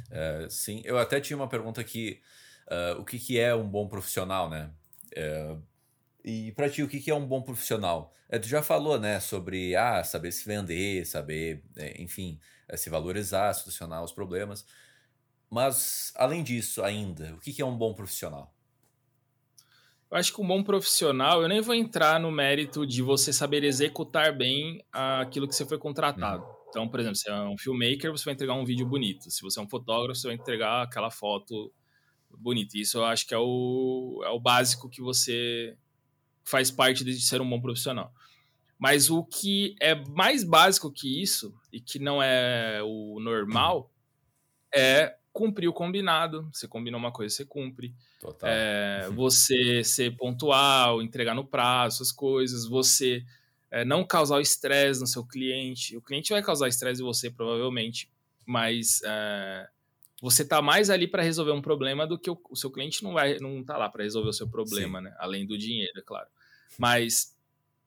Uh, 0.09 0.49
sim, 0.49 0.81
eu 0.83 0.97
até 0.97 1.21
tinha 1.21 1.37
uma 1.37 1.47
pergunta 1.47 1.79
aqui, 1.79 2.19
uh, 2.67 2.99
o 2.99 3.05
que, 3.05 3.17
que 3.17 3.39
é 3.39 3.55
um 3.55 3.65
bom 3.65 3.87
profissional, 3.87 4.49
né? 4.49 4.69
Uh, 5.15 5.61
e 6.21 6.51
para 6.51 6.69
ti, 6.69 6.83
o 6.83 6.87
que, 6.87 6.99
que 6.99 7.09
é 7.09 7.15
um 7.15 7.25
bom 7.25 7.41
profissional? 7.41 8.13
É, 8.27 8.37
tu 8.37 8.47
já 8.47 8.61
falou, 8.61 8.99
né, 8.99 9.21
sobre 9.21 9.73
ah, 9.75 10.03
saber 10.03 10.31
se 10.31 10.45
vender, 10.45 11.05
saber, 11.05 11.63
enfim, 11.97 12.39
se 12.75 12.89
valorizar, 12.89 13.53
solucionar 13.53 14.03
os 14.03 14.11
problemas. 14.11 14.65
Mas, 15.51 16.13
além 16.15 16.43
disso, 16.43 16.81
ainda, 16.81 17.33
o 17.35 17.39
que 17.39 17.61
é 17.61 17.65
um 17.65 17.77
bom 17.77 17.93
profissional? 17.93 18.55
Eu 20.09 20.17
acho 20.17 20.33
que 20.33 20.41
um 20.41 20.47
bom 20.47 20.63
profissional, 20.63 21.41
eu 21.41 21.49
nem 21.49 21.59
vou 21.59 21.75
entrar 21.75 22.21
no 22.21 22.31
mérito 22.31 22.87
de 22.87 23.01
você 23.01 23.33
saber 23.33 23.61
executar 23.65 24.35
bem 24.35 24.81
aquilo 24.91 25.47
que 25.49 25.53
você 25.53 25.65
foi 25.65 25.77
contratado. 25.77 26.43
Uhum. 26.43 26.55
Então, 26.69 26.87
por 26.87 27.01
exemplo, 27.01 27.17
se 27.17 27.29
é 27.29 27.33
um 27.33 27.57
filmmaker, 27.57 28.11
você 28.11 28.23
vai 28.23 28.33
entregar 28.33 28.53
um 28.53 28.63
vídeo 28.63 28.85
bonito. 28.85 29.29
Se 29.29 29.41
você 29.41 29.59
é 29.59 29.63
um 29.63 29.67
fotógrafo, 29.67 30.19
você 30.19 30.27
vai 30.27 30.37
entregar 30.37 30.83
aquela 30.83 31.11
foto 31.11 31.73
bonita. 32.29 32.77
Isso 32.77 32.97
eu 32.97 33.03
acho 33.03 33.27
que 33.27 33.33
é 33.33 33.37
o, 33.37 34.21
é 34.23 34.29
o 34.29 34.39
básico 34.39 34.89
que 34.89 35.01
você 35.01 35.77
faz 36.45 36.71
parte 36.71 37.03
de 37.03 37.19
ser 37.19 37.41
um 37.41 37.49
bom 37.49 37.59
profissional. 37.59 38.13
Mas 38.79 39.09
o 39.09 39.21
que 39.23 39.75
é 39.81 39.95
mais 39.95 40.45
básico 40.45 40.89
que 40.89 41.21
isso, 41.21 41.53
e 41.73 41.81
que 41.81 41.99
não 41.99 42.23
é 42.23 42.81
o 42.83 43.19
normal, 43.19 43.91
é 44.73 45.17
cumprir 45.33 45.67
o 45.67 45.73
combinado. 45.73 46.49
Você 46.51 46.67
combina 46.67 46.97
uma 46.97 47.11
coisa, 47.11 47.35
você 47.35 47.45
cumpre. 47.45 47.93
Total. 48.19 48.49
É, 48.49 49.09
você 49.09 49.83
ser 49.83 50.15
pontual, 50.15 51.01
entregar 51.01 51.33
no 51.33 51.45
prazo, 51.45 52.03
as 52.03 52.11
coisas. 52.11 52.67
Você 52.67 53.23
é, 53.69 53.85
não 53.85 54.03
causar 54.03 54.41
estresse 54.41 54.99
no 54.99 55.07
seu 55.07 55.25
cliente. 55.25 55.95
O 55.95 56.01
cliente 56.01 56.33
vai 56.33 56.43
causar 56.43 56.67
estresse 56.67 57.01
em 57.01 57.05
você, 57.05 57.29
provavelmente, 57.29 58.09
mas 58.45 59.01
é, 59.05 59.67
você 60.21 60.45
tá 60.45 60.61
mais 60.61 60.89
ali 60.89 61.07
para 61.07 61.23
resolver 61.23 61.51
um 61.51 61.61
problema 61.61 62.05
do 62.05 62.19
que 62.19 62.29
o, 62.29 62.39
o, 62.49 62.55
seu 62.55 62.69
cliente 62.69 63.03
não 63.03 63.13
vai 63.13 63.39
não 63.39 63.63
tá 63.63 63.77
lá 63.77 63.89
para 63.89 64.03
resolver 64.03 64.29
o 64.29 64.33
seu 64.33 64.47
problema, 64.47 64.99
Sim. 64.99 65.05
né? 65.05 65.15
Além 65.17 65.45
do 65.45 65.57
dinheiro, 65.57 65.97
é 65.97 66.01
claro. 66.01 66.27
Mas 66.77 67.35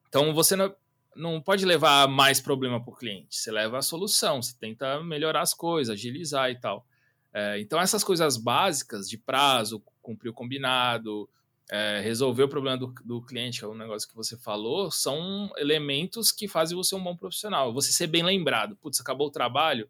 então 0.09 0.33
você 0.33 0.57
não, 0.57 0.75
não 1.15 1.41
pode 1.41 1.65
levar 1.67 2.09
mais 2.09 2.41
problema 2.41 2.83
para 2.83 2.93
o 2.93 2.97
cliente. 2.97 3.37
Você 3.37 3.53
leva 3.53 3.79
a 3.79 3.83
solução, 3.83 4.41
você 4.41 4.55
tenta 4.59 5.03
melhorar 5.03 5.43
as 5.43 5.53
coisas, 5.53 5.93
agilizar 5.93 6.51
e 6.51 6.59
tal. 6.59 6.87
É, 7.35 7.59
então, 7.59 7.81
essas 7.81 8.05
coisas 8.05 8.37
básicas 8.37 9.09
de 9.09 9.19
prazo, 9.19 9.83
cumprir 10.01 10.31
o 10.31 10.33
combinado, 10.33 11.29
é, 11.69 12.01
resolver 12.01 12.45
o 12.45 12.49
problema 12.49 12.79
do, 12.79 12.95
do, 13.05 13.21
cliente, 13.21 13.59
que 13.59 13.65
é 13.65 13.69
o 13.69 13.75
negócio 13.75 14.09
que 14.09 14.15
você 14.15 14.37
falou, 14.37 14.89
são 14.89 15.51
elementos 15.57 16.31
que 16.31 16.47
fazem 16.47 16.77
você 16.77 16.95
um 16.95 17.03
bom 17.03 17.17
profissional. 17.17 17.73
Você 17.75 17.91
ser 17.91 18.07
bem 18.07 18.23
lembrado. 18.23 18.77
Putz, 18.77 19.01
acabou 19.01 19.27
o 19.27 19.33
trabalho? 19.33 19.89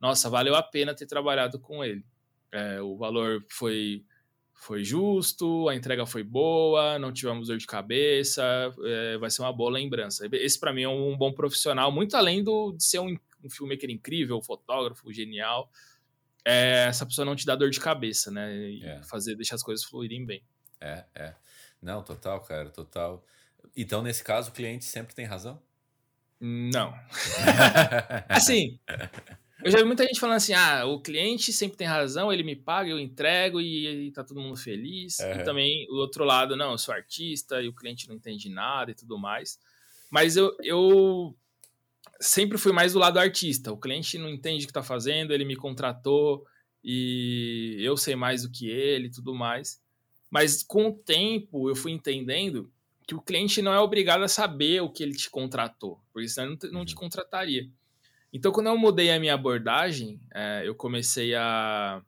Nossa, 0.00 0.30
valeu 0.30 0.54
a 0.54 0.62
pena 0.62 0.94
ter 0.94 1.06
trabalhado 1.06 1.58
com 1.58 1.82
ele. 1.82 2.04
É, 2.52 2.80
o 2.80 2.96
valor 2.96 3.44
foi, 3.50 4.04
foi 4.54 4.84
justo, 4.84 5.68
a 5.68 5.74
entrega 5.74 6.06
foi 6.06 6.22
boa, 6.22 6.96
não 7.00 7.12
tivemos 7.12 7.48
dor 7.48 7.58
de 7.58 7.66
cabeça, 7.66 8.72
é, 8.84 9.18
vai 9.18 9.30
ser 9.30 9.42
uma 9.42 9.52
boa 9.52 9.72
lembrança. 9.72 10.28
Esse, 10.30 10.60
para 10.60 10.72
mim, 10.72 10.82
é 10.82 10.88
um 10.88 11.16
bom 11.16 11.32
profissional, 11.32 11.90
muito 11.90 12.16
além 12.16 12.44
do, 12.44 12.70
de 12.70 12.84
ser 12.84 13.00
um, 13.00 13.18
um 13.42 13.50
filmmaker 13.50 13.90
incrível, 13.90 14.40
fotógrafo 14.40 15.12
genial 15.12 15.68
é, 16.44 16.86
essa 16.88 17.06
pessoa 17.06 17.24
não 17.24 17.34
te 17.34 17.46
dá 17.46 17.56
dor 17.56 17.70
de 17.70 17.80
cabeça, 17.80 18.30
né? 18.30 18.54
E 18.54 18.84
é. 18.84 19.02
fazer, 19.02 19.34
deixar 19.34 19.54
as 19.54 19.62
coisas 19.62 19.84
fluírem 19.84 20.24
bem. 20.24 20.42
É, 20.80 21.04
é. 21.14 21.34
Não, 21.80 22.02
total, 22.02 22.40
cara, 22.40 22.70
total. 22.70 23.24
Então, 23.76 24.02
nesse 24.02 24.22
caso, 24.22 24.50
o 24.50 24.52
cliente 24.52 24.84
sempre 24.84 25.14
tem 25.14 25.24
razão? 25.24 25.60
Não. 26.40 26.94
assim, 28.28 28.78
eu 29.62 29.70
já 29.70 29.78
vi 29.78 29.84
muita 29.84 30.04
gente 30.04 30.20
falando 30.20 30.36
assim: 30.36 30.52
ah, 30.52 30.84
o 30.84 31.00
cliente 31.00 31.52
sempre 31.52 31.76
tem 31.76 31.86
razão, 31.86 32.30
ele 32.30 32.42
me 32.42 32.54
paga, 32.54 32.90
eu 32.90 33.00
entrego 33.00 33.60
e, 33.60 34.08
e 34.08 34.12
tá 34.12 34.22
todo 34.22 34.40
mundo 34.40 34.56
feliz. 34.56 35.18
Uhum. 35.20 35.32
E 35.32 35.44
também 35.44 35.86
o 35.90 35.96
outro 35.96 36.24
lado, 36.24 36.54
não, 36.54 36.72
eu 36.72 36.78
sou 36.78 36.94
artista 36.94 37.62
e 37.62 37.68
o 37.68 37.74
cliente 37.74 38.06
não 38.08 38.16
entende 38.16 38.50
nada 38.50 38.90
e 38.90 38.94
tudo 38.94 39.18
mais. 39.18 39.58
Mas 40.10 40.36
eu, 40.36 40.54
eu 40.62 41.34
sempre 42.24 42.56
fui 42.56 42.72
mais 42.72 42.94
do 42.94 42.98
lado 42.98 43.18
artista. 43.18 43.70
O 43.70 43.76
cliente 43.76 44.16
não 44.16 44.30
entende 44.30 44.64
o 44.64 44.66
que 44.66 44.70
está 44.70 44.82
fazendo, 44.82 45.32
ele 45.32 45.44
me 45.44 45.56
contratou 45.56 46.44
e 46.82 47.76
eu 47.80 47.96
sei 47.96 48.16
mais 48.16 48.42
do 48.42 48.50
que 48.50 48.68
ele 48.68 49.08
e 49.08 49.10
tudo 49.10 49.34
mais. 49.34 49.80
Mas 50.30 50.62
com 50.62 50.88
o 50.88 50.92
tempo 50.92 51.68
eu 51.68 51.76
fui 51.76 51.92
entendendo 51.92 52.72
que 53.06 53.14
o 53.14 53.20
cliente 53.20 53.60
não 53.60 53.74
é 53.74 53.78
obrigado 53.78 54.22
a 54.22 54.28
saber 54.28 54.80
o 54.80 54.90
que 54.90 55.02
ele 55.02 55.14
te 55.14 55.28
contratou, 55.28 56.00
porque 56.12 56.26
senão 56.26 56.56
ele 56.62 56.72
não 56.72 56.84
te, 56.84 56.94
uhum. 56.94 57.00
contrataria. 57.00 57.68
Então, 58.32 58.50
quando 58.50 58.68
eu 58.68 58.78
mudei 58.78 59.12
a 59.12 59.20
minha 59.20 59.34
abordagem, 59.34 60.18
é, 60.34 60.62
eu 60.64 60.74
comecei 60.74 61.34
a, 61.34 62.02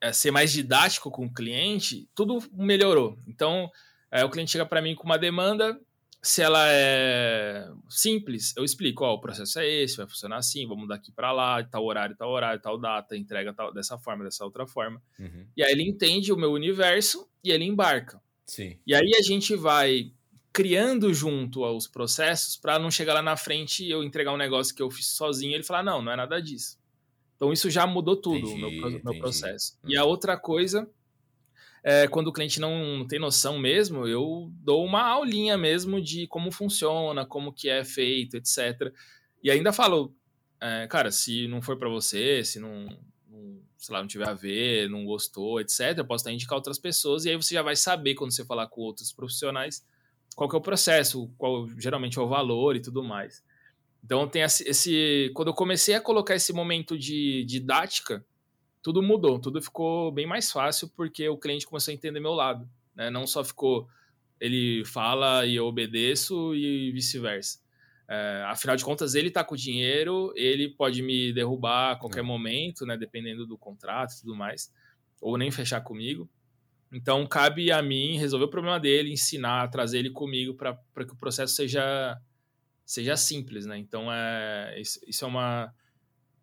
a, 0.00 0.12
ser 0.12 0.32
mais 0.32 0.52
didático 0.52 1.10
com 1.10 1.26
o 1.26 1.32
cliente, 1.32 2.08
tudo 2.14 2.42
melhorou. 2.52 3.16
Então, 3.26 3.70
é, 4.10 4.24
o 4.24 4.30
cliente 4.30 4.50
chega 4.50 4.66
para 4.66 4.82
mim 4.82 4.96
com 4.96 5.04
uma 5.04 5.16
demanda, 5.16 5.80
se 6.20 6.42
ela 6.42 6.66
é 6.68 7.70
simples, 7.88 8.52
eu 8.56 8.64
explico, 8.64 9.04
ó, 9.04 9.14
o 9.14 9.20
processo 9.20 9.60
é 9.60 9.68
esse, 9.68 9.96
vai 9.96 10.06
funcionar 10.06 10.38
assim, 10.38 10.66
vamos 10.66 10.88
daqui 10.88 11.12
para 11.12 11.30
lá, 11.32 11.62
tal 11.62 11.84
horário, 11.84 12.16
tal 12.16 12.30
horário, 12.30 12.60
tal 12.60 12.76
data, 12.76 13.16
entrega 13.16 13.52
tal, 13.54 13.72
dessa 13.72 13.96
forma, 13.98 14.24
dessa 14.24 14.44
outra 14.44 14.66
forma. 14.66 15.00
Uhum. 15.18 15.46
E 15.56 15.62
aí 15.62 15.72
ele 15.72 15.84
entende 15.84 16.32
o 16.32 16.36
meu 16.36 16.52
universo 16.52 17.28
e 17.42 17.50
ele 17.50 17.64
embarca. 17.64 18.20
Sim. 18.44 18.78
E 18.86 18.94
aí 18.94 19.12
a 19.16 19.22
gente 19.22 19.54
vai 19.54 20.12
criando 20.52 21.14
junto 21.14 21.64
os 21.64 21.86
processos 21.86 22.56
para 22.56 22.78
não 22.78 22.90
chegar 22.90 23.14
lá 23.14 23.22
na 23.22 23.36
frente 23.36 23.84
e 23.84 23.90
eu 23.90 24.02
entregar 24.02 24.32
um 24.32 24.38
negócio 24.38 24.74
que 24.74 24.82
eu 24.82 24.90
fiz 24.90 25.06
sozinho 25.06 25.52
e 25.52 25.54
ele 25.54 25.62
falar, 25.62 25.84
não, 25.84 26.02
não 26.02 26.10
é 26.10 26.16
nada 26.16 26.42
disso. 26.42 26.78
Então 27.36 27.52
isso 27.52 27.70
já 27.70 27.86
mudou 27.86 28.16
tudo, 28.16 28.50
o 28.50 28.58
meu, 28.58 29.00
meu 29.00 29.18
processo. 29.20 29.78
Uhum. 29.84 29.90
E 29.90 29.96
a 29.96 30.02
uhum. 30.02 30.10
outra 30.10 30.36
coisa 30.36 30.90
é, 31.82 32.08
quando 32.08 32.28
o 32.28 32.32
cliente 32.32 32.60
não 32.60 33.06
tem 33.06 33.18
noção 33.18 33.58
mesmo, 33.58 34.06
eu 34.06 34.50
dou 34.62 34.84
uma 34.84 35.02
aulinha 35.02 35.56
mesmo 35.56 36.00
de 36.00 36.26
como 36.26 36.50
funciona, 36.50 37.24
como 37.24 37.52
que 37.52 37.68
é 37.68 37.84
feito, 37.84 38.36
etc. 38.36 38.92
E 39.42 39.50
ainda 39.50 39.72
falo, 39.72 40.14
é, 40.60 40.86
cara, 40.86 41.10
se 41.10 41.46
não 41.48 41.62
for 41.62 41.76
para 41.76 41.88
você, 41.88 42.44
se 42.44 42.58
não, 42.58 42.86
não, 43.28 43.60
sei 43.76 43.92
lá, 43.92 44.00
não 44.00 44.08
tiver 44.08 44.28
a 44.28 44.34
ver, 44.34 44.88
não 44.88 45.04
gostou, 45.04 45.60
etc., 45.60 45.96
eu 45.96 46.06
posso 46.06 46.24
até 46.24 46.32
indicar 46.32 46.56
outras 46.56 46.78
pessoas 46.78 47.24
e 47.24 47.30
aí 47.30 47.36
você 47.36 47.54
já 47.54 47.62
vai 47.62 47.76
saber 47.76 48.14
quando 48.14 48.32
você 48.32 48.44
falar 48.44 48.66
com 48.66 48.80
outros 48.80 49.12
profissionais 49.12 49.84
qual 50.38 50.48
que 50.48 50.54
é 50.54 50.58
o 50.58 50.62
processo, 50.62 51.28
qual 51.36 51.68
geralmente 51.76 52.16
é 52.16 52.22
o 52.22 52.28
valor 52.28 52.76
e 52.76 52.80
tudo 52.80 53.02
mais. 53.02 53.42
Então 54.04 54.28
tem 54.28 54.42
esse, 54.42 54.68
esse 54.68 55.32
quando 55.34 55.48
eu 55.48 55.54
comecei 55.54 55.96
a 55.96 56.00
colocar 56.00 56.36
esse 56.36 56.52
momento 56.52 56.96
de 56.96 57.44
didática, 57.44 58.24
tudo 58.82 59.02
mudou, 59.02 59.38
tudo 59.38 59.60
ficou 59.60 60.12
bem 60.12 60.26
mais 60.26 60.50
fácil 60.50 60.88
porque 60.96 61.28
o 61.28 61.36
cliente 61.36 61.66
começou 61.66 61.92
a 61.92 61.94
entender 61.94 62.20
meu 62.20 62.32
lado, 62.32 62.68
né? 62.94 63.10
Não 63.10 63.26
só 63.26 63.44
ficou 63.44 63.88
ele 64.40 64.84
fala 64.84 65.44
e 65.46 65.56
eu 65.56 65.66
obedeço 65.66 66.54
e 66.54 66.92
vice-versa. 66.92 67.60
É, 68.08 68.42
afinal 68.46 68.76
de 68.76 68.84
contas, 68.84 69.14
ele 69.14 69.28
está 69.28 69.44
com 69.44 69.54
o 69.54 69.58
dinheiro, 69.58 70.32
ele 70.34 70.70
pode 70.70 71.02
me 71.02 71.32
derrubar 71.32 71.92
a 71.92 71.96
qualquer 71.96 72.22
momento, 72.22 72.86
né? 72.86 72.96
Dependendo 72.96 73.46
do 73.46 73.58
contrato 73.58 74.14
e 74.14 74.20
tudo 74.20 74.34
mais, 74.34 74.72
ou 75.20 75.36
nem 75.36 75.50
fechar 75.50 75.80
comigo. 75.82 76.28
Então, 76.90 77.26
cabe 77.26 77.70
a 77.70 77.82
mim 77.82 78.16
resolver 78.16 78.46
o 78.46 78.50
problema 78.50 78.80
dele, 78.80 79.12
ensinar, 79.12 79.68
trazer 79.68 79.98
ele 79.98 80.10
comigo 80.10 80.54
para 80.54 81.04
que 81.04 81.12
o 81.12 81.16
processo 81.16 81.54
seja, 81.54 82.18
seja 82.84 83.14
simples, 83.14 83.66
né? 83.66 83.76
Então, 83.76 84.10
é, 84.10 84.80
isso 84.80 85.24
é 85.24 85.28
uma, 85.28 85.74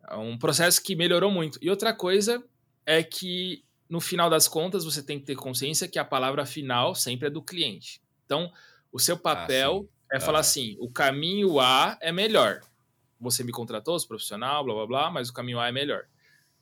é 0.08 0.16
um 0.16 0.38
processo 0.38 0.82
que 0.82 0.94
melhorou 0.94 1.30
muito. 1.30 1.58
E 1.60 1.68
outra 1.68 1.92
coisa 1.92 2.42
é 2.84 3.02
que, 3.02 3.64
no 3.88 4.00
final 4.00 4.30
das 4.30 4.46
contas, 4.46 4.84
você 4.84 5.02
tem 5.02 5.18
que 5.18 5.26
ter 5.26 5.36
consciência 5.36 5.88
que 5.88 5.98
a 5.98 6.04
palavra 6.04 6.46
final 6.46 6.94
sempre 6.94 7.26
é 7.28 7.30
do 7.30 7.42
cliente. 7.42 8.00
Então, 8.24 8.52
o 8.92 8.98
seu 8.98 9.16
ah, 9.16 9.18
papel 9.18 9.88
ah, 10.10 10.16
é 10.16 10.20
falar 10.20 10.40
assim: 10.40 10.76
o 10.78 10.90
caminho 10.90 11.58
A 11.60 11.98
é 12.00 12.12
melhor. 12.12 12.60
Você 13.20 13.42
me 13.42 13.52
contratou, 13.52 13.98
sou 13.98 14.08
profissional, 14.08 14.64
blá 14.64 14.74
blá 14.74 14.86
blá, 14.86 15.10
mas 15.10 15.28
o 15.28 15.32
caminho 15.32 15.58
A 15.58 15.68
é 15.68 15.72
melhor. 15.72 16.04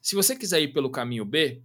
Se 0.01 0.15
você 0.15 0.37
quiser 0.37 0.61
ir 0.61 0.69
pelo 0.69 0.91
caminho 0.91 1.25
B, 1.25 1.63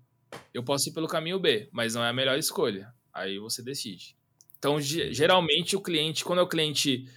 eu 0.54 0.64
posso 0.64 0.90
ir 0.90 0.94
pelo 0.94 1.08
caminho 1.08 1.40
B, 1.40 1.70
mas 1.72 1.96
não 1.96 2.04
é 2.04 2.10
a 2.10 2.14
melhor 2.14 2.38
escolha. 2.38 2.94
Aí 3.14 3.38
você 3.38 3.62
decide. 3.62 4.16
Então, 4.58 4.80
geralmente, 4.80 5.76
o 5.76 5.82
cliente, 5.82 6.24
quando 6.24 6.40
é 6.40 6.42
o 6.42 6.48
cliente 6.48 7.10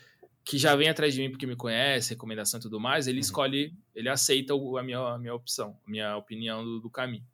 que 0.44 0.58
já 0.58 0.74
vem 0.74 0.88
atrás 0.88 1.14
de 1.14 1.20
mim 1.20 1.30
porque 1.30 1.46
me 1.46 1.56
conhece, 1.56 2.10
recomendação 2.10 2.58
e 2.58 2.62
tudo 2.62 2.80
mais, 2.80 3.06
ele 3.06 3.18
uhum. 3.18 3.22
escolhe, 3.22 3.74
ele 3.94 4.08
aceita 4.08 4.54
a 4.54 4.82
minha, 4.82 4.98
a 4.98 5.18
minha 5.18 5.34
opção, 5.34 5.78
a 5.86 5.90
minha 5.90 6.16
opinião 6.16 6.64
do, 6.64 6.80
do 6.80 6.90
caminho. 6.90 7.24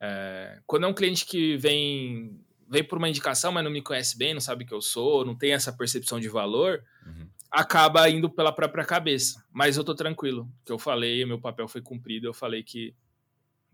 É, 0.00 0.60
quando 0.66 0.84
é 0.84 0.86
um 0.86 0.94
cliente 0.94 1.24
que 1.24 1.56
vem 1.56 2.40
vem 2.68 2.82
por 2.82 2.98
uma 2.98 3.08
indicação, 3.08 3.52
mas 3.52 3.62
não 3.62 3.70
me 3.70 3.82
conhece 3.82 4.16
bem, 4.16 4.32
não 4.32 4.40
sabe 4.40 4.64
que 4.64 4.72
eu 4.72 4.80
sou, 4.80 5.24
não 5.24 5.36
tem 5.36 5.52
essa 5.52 5.72
percepção 5.72 6.18
de 6.18 6.28
valor, 6.28 6.82
uhum. 7.06 7.28
acaba 7.50 8.08
indo 8.08 8.28
pela 8.30 8.50
própria 8.52 8.84
cabeça. 8.84 9.44
Mas 9.52 9.76
eu 9.76 9.84
tô 9.84 9.94
tranquilo, 9.94 10.50
que 10.64 10.72
eu 10.72 10.78
falei, 10.78 11.24
meu 11.24 11.38
papel 11.38 11.68
foi 11.68 11.80
cumprido, 11.80 12.26
eu 12.26 12.34
falei 12.34 12.62
que 12.62 12.94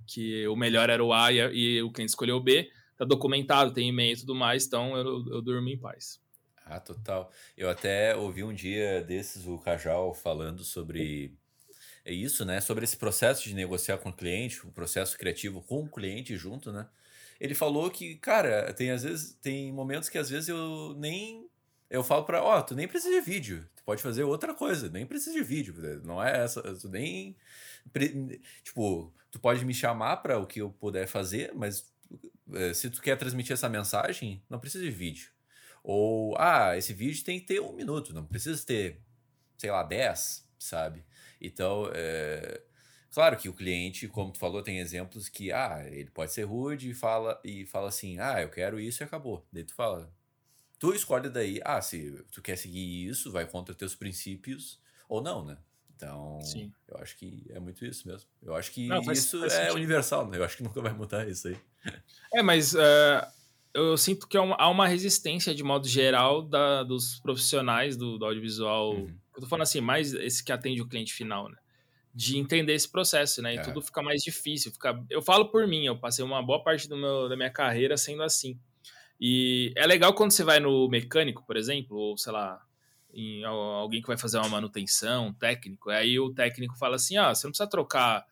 que 0.07 0.49
o 0.49 0.57
melhor 0.57 0.91
era 0.91 1.05
o 1.05 1.13
A 1.13 1.31
e, 1.31 1.39
e 1.39 1.83
o 1.83 1.93
cliente 1.93 2.11
escolheu 2.11 2.37
o 2.37 2.41
B, 2.41 2.71
tá 2.97 3.05
documentado, 3.05 3.73
tem 3.73 3.91
e-mail 3.91 4.15
e 4.15 4.21
tudo 4.21 4.35
mais, 4.35 4.67
então 4.67 4.97
eu, 4.97 5.25
eu 5.29 5.43
durmo 5.43 5.69
em 5.69 5.79
paz. 5.79 6.21
Ah, 6.71 6.79
total. 6.79 7.33
Eu 7.57 7.69
até 7.69 8.15
ouvi 8.15 8.45
um 8.45 8.55
dia 8.55 9.03
desses 9.03 9.45
o 9.45 9.59
Cajal 9.59 10.15
falando 10.15 10.63
sobre 10.63 11.37
isso, 12.07 12.45
né? 12.45 12.61
Sobre 12.61 12.85
esse 12.85 12.97
processo 12.97 13.43
de 13.43 13.55
negociar 13.55 13.99
com 13.99 14.11
o 14.11 14.13
cliente, 14.13 14.65
o 14.65 14.71
processo 14.71 15.19
criativo 15.19 15.63
com 15.63 15.83
o 15.83 15.91
cliente 15.91 16.37
junto, 16.37 16.73
né? 16.73 16.87
Ele 17.41 17.57
falou 17.57 17.91
que, 17.91 18.15
cara, 18.17 18.73
tem 18.73 18.93
às 18.93 19.03
vezes 19.03 19.37
tem 19.43 19.73
momentos 19.73 20.09
que 20.09 20.17
às 20.17 20.31
vezes 20.31 20.49
eu 20.49 20.95
nem 20.97 21.49
eu 21.91 22.05
falo 22.05 22.25
para, 22.25 22.41
ó, 22.41 22.61
oh, 22.61 22.63
tu 22.63 22.77
nem 22.77 22.87
precisa 22.87 23.13
de 23.13 23.21
vídeo, 23.21 23.69
tu 23.75 23.83
pode 23.83 24.01
fazer 24.01 24.23
outra 24.23 24.55
coisa, 24.55 24.89
nem 24.89 25.05
precisa 25.05 25.33
de 25.33 25.43
vídeo, 25.43 25.75
não 26.05 26.23
é 26.23 26.45
essa, 26.45 26.63
tu 26.77 26.89
nem 26.89 27.37
tipo, 28.63 29.13
tu 29.29 29.41
pode 29.41 29.65
me 29.65 29.75
chamar 29.75 30.19
para 30.19 30.39
o 30.39 30.47
que 30.47 30.61
eu 30.61 30.71
puder 30.71 31.09
fazer, 31.09 31.53
mas 31.53 31.93
é, 32.53 32.73
se 32.75 32.91
tu 32.91 33.03
quer 33.03 33.17
transmitir 33.17 33.55
essa 33.55 33.69
mensagem, 33.69 34.41
não 34.49 34.61
precisa 34.61 34.85
de 34.85 34.91
vídeo. 34.91 35.33
Ou, 35.83 36.37
ah, 36.39 36.77
esse 36.77 36.93
vídeo 36.93 37.25
tem 37.25 37.41
que 37.41 37.47
ter 37.47 37.61
um 37.61 37.73
minuto, 37.73 38.13
não 38.13 38.25
precisa 38.25 38.65
ter, 38.65 39.01
sei 39.57 39.71
lá, 39.71 39.83
dez, 39.83 40.47
sabe? 40.59 41.05
Então, 41.41 41.91
é, 41.95 42.61
claro 43.13 43.37
que 43.37 43.49
o 43.49 43.55
cliente, 43.55 44.09
como 44.09 44.33
tu 44.33 44.39
falou, 44.39 44.63
tem 44.63 44.79
exemplos 44.79 45.29
que, 45.29 45.53
ah, 45.53 45.83
ele 45.87 46.11
pode 46.11 46.33
ser 46.33 46.45
rude 46.45 46.91
e 46.91 46.95
fala, 46.95 47.41
e 47.45 47.67
fala 47.67 47.89
assim, 47.89 48.19
ah, 48.19 48.41
eu 48.43 48.51
quero 48.51 48.79
isso 48.79 49.03
e 49.03 49.05
acabou. 49.05 49.47
Daí 49.53 49.65
tu 49.65 49.75
fala, 49.75 50.13
tu 50.79 50.95
escolhe 50.95 51.29
daí, 51.31 51.61
ah, 51.65 51.81
se 51.83 52.25
tu 52.33 52.43
quer 52.43 52.57
seguir 52.57 53.07
isso, 53.09 53.33
vai 53.33 53.47
contra 53.47 53.75
teus 53.75 53.95
princípios 53.95 54.81
ou 55.09 55.23
não, 55.23 55.45
né? 55.45 55.59
Então, 55.97 56.41
Sim. 56.41 56.73
eu 56.89 56.97
acho 56.97 57.17
que 57.19 57.47
é 57.51 57.61
muito 57.61 57.85
isso 57.85 58.09
mesmo. 58.09 58.27
Eu 58.43 58.55
acho 58.55 58.73
que 58.73 58.89
Não, 58.89 59.05
faz, 59.05 59.19
isso 59.19 59.39
faz 59.41 59.53
é 59.53 59.57
sentido. 59.57 59.75
universal, 59.77 60.27
né? 60.29 60.39
Eu 60.39 60.45
acho 60.45 60.57
que 60.57 60.63
nunca 60.63 60.81
vai 60.81 60.95
mudar 60.95 61.29
isso 61.29 61.49
aí. 61.49 61.59
É, 62.33 62.43
mas 62.43 62.75
uh, 62.75 62.79
eu 63.75 63.97
sinto 63.97 64.27
que 64.27 64.37
há 64.37 64.69
uma 64.69 64.89
resistência, 64.89 65.55
de 65.55 65.63
modo 65.63 65.87
geral, 65.87 66.43
da, 66.43 66.83
dos 66.83 67.21
profissionais 67.21 67.97
do, 67.97 68.19
do 68.19 68.25
audiovisual. 68.25 68.95
Uhum. 68.95 69.15
Eu 69.35 69.41
tô 69.41 69.47
falando 69.47 69.63
assim, 69.63 69.81
mais 69.81 70.13
esse 70.13 70.45
que 70.45 70.53
atende 70.53 70.83
o 70.83 70.89
cliente 70.89 71.13
final, 71.13 71.49
né? 71.49 71.57
De 72.13 72.37
entender 72.37 72.75
esse 72.75 72.89
processo, 72.89 73.41
né? 73.41 73.55
E 73.55 73.59
é. 73.59 73.63
tudo 73.63 73.81
fica 73.81 74.03
mais 74.03 74.23
difícil. 74.23 74.73
Fica... 74.73 75.01
Eu 75.09 75.23
falo 75.23 75.47
por 75.47 75.67
mim, 75.67 75.87
eu 75.87 75.97
passei 75.97 76.25
uma 76.25 76.43
boa 76.43 76.63
parte 76.63 76.89
do 76.89 76.97
meu, 76.97 77.29
da 77.29 77.37
minha 77.37 77.51
carreira 77.51 77.97
sendo 77.97 78.23
assim. 78.23 78.59
E 79.21 79.73
é 79.77 79.87
legal 79.87 80.15
quando 80.15 80.33
você 80.33 80.43
vai 80.43 80.59
no 80.59 80.89
mecânico, 80.89 81.45
por 81.47 81.57
exemplo, 81.57 81.97
ou 81.97 82.17
sei 82.17 82.33
lá, 82.33 82.61
em 83.13 83.45
alguém 83.45 84.01
que 84.01 84.09
vai 84.09 84.17
fazer 84.17 84.39
uma 84.39 84.49
manutenção, 84.49 85.29
um 85.29 85.33
técnico, 85.33 85.91
aí 85.91 86.19
o 86.19 86.33
técnico 86.33 86.77
fala 86.77 86.97
assim: 86.97 87.17
ah, 87.17 87.35
você 87.35 87.47
não 87.47 87.51
precisa 87.51 87.69
trocar 87.69 88.25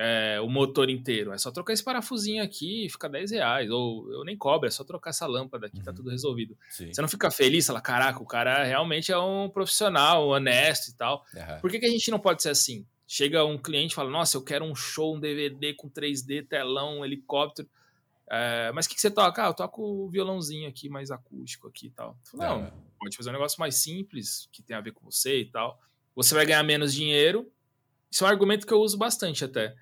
é, 0.00 0.40
o 0.40 0.48
motor 0.48 0.88
inteiro, 0.88 1.32
é 1.32 1.38
só 1.38 1.50
trocar 1.50 1.72
esse 1.72 1.82
parafusinho 1.82 2.40
aqui 2.40 2.86
e 2.86 2.88
fica 2.88 3.08
10 3.08 3.32
reais. 3.32 3.68
Ou 3.68 4.08
eu 4.12 4.24
nem 4.24 4.36
cobro, 4.36 4.68
é 4.68 4.70
só 4.70 4.84
trocar 4.84 5.10
essa 5.10 5.26
lâmpada 5.26 5.66
aqui, 5.66 5.78
tá 5.78 5.80
uhum. 5.80 5.84
tá 5.86 5.92
tudo 5.92 6.10
resolvido. 6.10 6.56
Sim. 6.70 6.94
Você 6.94 7.02
não 7.02 7.08
fica 7.08 7.28
feliz, 7.32 7.66
fala, 7.66 7.80
caraca, 7.80 8.22
o 8.22 8.26
cara 8.26 8.62
realmente 8.62 9.10
é 9.10 9.18
um 9.18 9.50
profissional, 9.50 10.28
honesto 10.28 10.90
e 10.90 10.94
tal. 10.94 11.26
Uhum. 11.34 11.60
Por 11.60 11.68
que, 11.68 11.80
que 11.80 11.86
a 11.86 11.90
gente 11.90 12.12
não 12.12 12.20
pode 12.20 12.44
ser 12.44 12.50
assim? 12.50 12.86
Chega 13.08 13.44
um 13.44 13.58
cliente 13.58 13.92
e 13.92 13.94
fala, 13.96 14.08
nossa, 14.08 14.36
eu 14.36 14.42
quero 14.42 14.64
um 14.64 14.74
show, 14.74 15.16
um 15.16 15.20
DVD 15.20 15.74
com 15.74 15.90
3D, 15.90 16.46
telão, 16.46 17.00
um 17.00 17.04
helicóptero. 17.04 17.68
É, 18.30 18.70
mas 18.72 18.86
o 18.86 18.90
que, 18.90 18.94
que, 18.94 19.00
você 19.00 19.10
toca? 19.10 19.42
Ah, 19.42 19.48
eu 19.48 19.54
toco 19.54 19.82
o 19.82 20.08
violãozinho 20.08 20.68
aqui, 20.68 20.88
mais 20.88 21.10
acústico 21.10 21.66
aqui 21.66 21.86
e 21.86 21.90
tal. 21.90 22.16
Não, 22.34 22.62
é. 22.62 22.72
pode 23.00 23.16
fazer 23.16 23.30
um 23.30 23.32
negócio 23.32 23.58
mais 23.58 23.74
simples, 23.74 24.48
que 24.52 24.62
tem 24.62 24.76
a 24.76 24.80
ver 24.80 24.92
com 24.92 25.10
você 25.10 25.40
e 25.40 25.46
tal. 25.46 25.80
Você 26.14 26.36
vai 26.36 26.46
ganhar 26.46 26.62
menos 26.62 26.94
dinheiro. 26.94 27.50
Isso 28.10 28.24
é 28.24 28.26
um 28.26 28.30
argumento 28.30 28.66
que 28.66 28.72
eu 28.72 28.80
uso 28.80 28.96
bastante 28.96 29.44
até. 29.44 29.74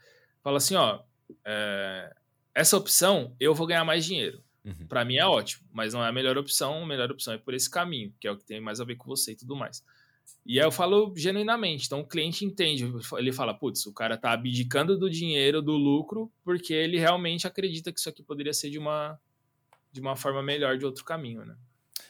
Fala 0.43 0.59
assim, 0.59 0.75
ó, 0.75 1.01
é, 1.45 2.15
essa 2.55 2.77
opção 2.77 3.35
eu 3.39 3.55
vou 3.55 3.67
ganhar 3.67 3.85
mais 3.85 4.05
dinheiro. 4.05 4.43
Uhum. 4.65 4.87
Para 4.89 5.05
mim 5.05 5.17
é 5.17 5.25
ótimo, 5.25 5.65
mas 5.73 5.95
não 5.95 6.05
é 6.05 6.09
a 6.09 6.13
melhor 6.13 6.37
opção. 6.37 6.83
A 6.83 6.87
melhor 6.87 7.11
opção 7.11 7.35
é 7.35 7.39
por 7.39 7.55
esse 7.55 7.71
caminho, 7.71 8.13
que 8.21 8.27
é 8.27 8.31
o 8.31 8.37
que 8.37 8.45
tem 8.45 8.61
mais 8.61 8.81
a 8.81 8.85
ver 8.85 8.97
com 8.97 9.07
você 9.07 9.33
e 9.33 9.37
tudo 9.37 9.55
mais. 9.55 9.85
E 10.45 10.59
aí 10.59 10.67
eu 10.67 10.73
falo 10.73 11.13
genuinamente. 11.17 11.87
Então 11.87 12.01
o 12.01 12.07
cliente 12.07 12.45
entende. 12.45 12.85
Ele 13.17 13.33
fala, 13.33 13.55
putz, 13.55 13.87
o 13.87 13.93
cara 13.93 14.17
tá 14.17 14.33
abdicando 14.33 14.99
do 14.99 15.09
dinheiro, 15.09 15.63
do 15.63 15.73
lucro, 15.73 16.33
porque 16.45 16.75
ele 16.75 16.99
realmente 16.99 17.47
acredita 17.47 17.93
que 17.93 18.01
isso 18.01 18.09
aqui 18.09 18.23
poderia 18.23 18.53
ser 18.53 18.71
de 18.71 18.79
uma, 18.79 19.19
de 19.93 20.01
uma 20.01 20.17
forma 20.17 20.43
melhor, 20.43 20.79
de 20.79 20.85
outro 20.85 21.05
caminho, 21.05 21.45
né? 21.45 21.57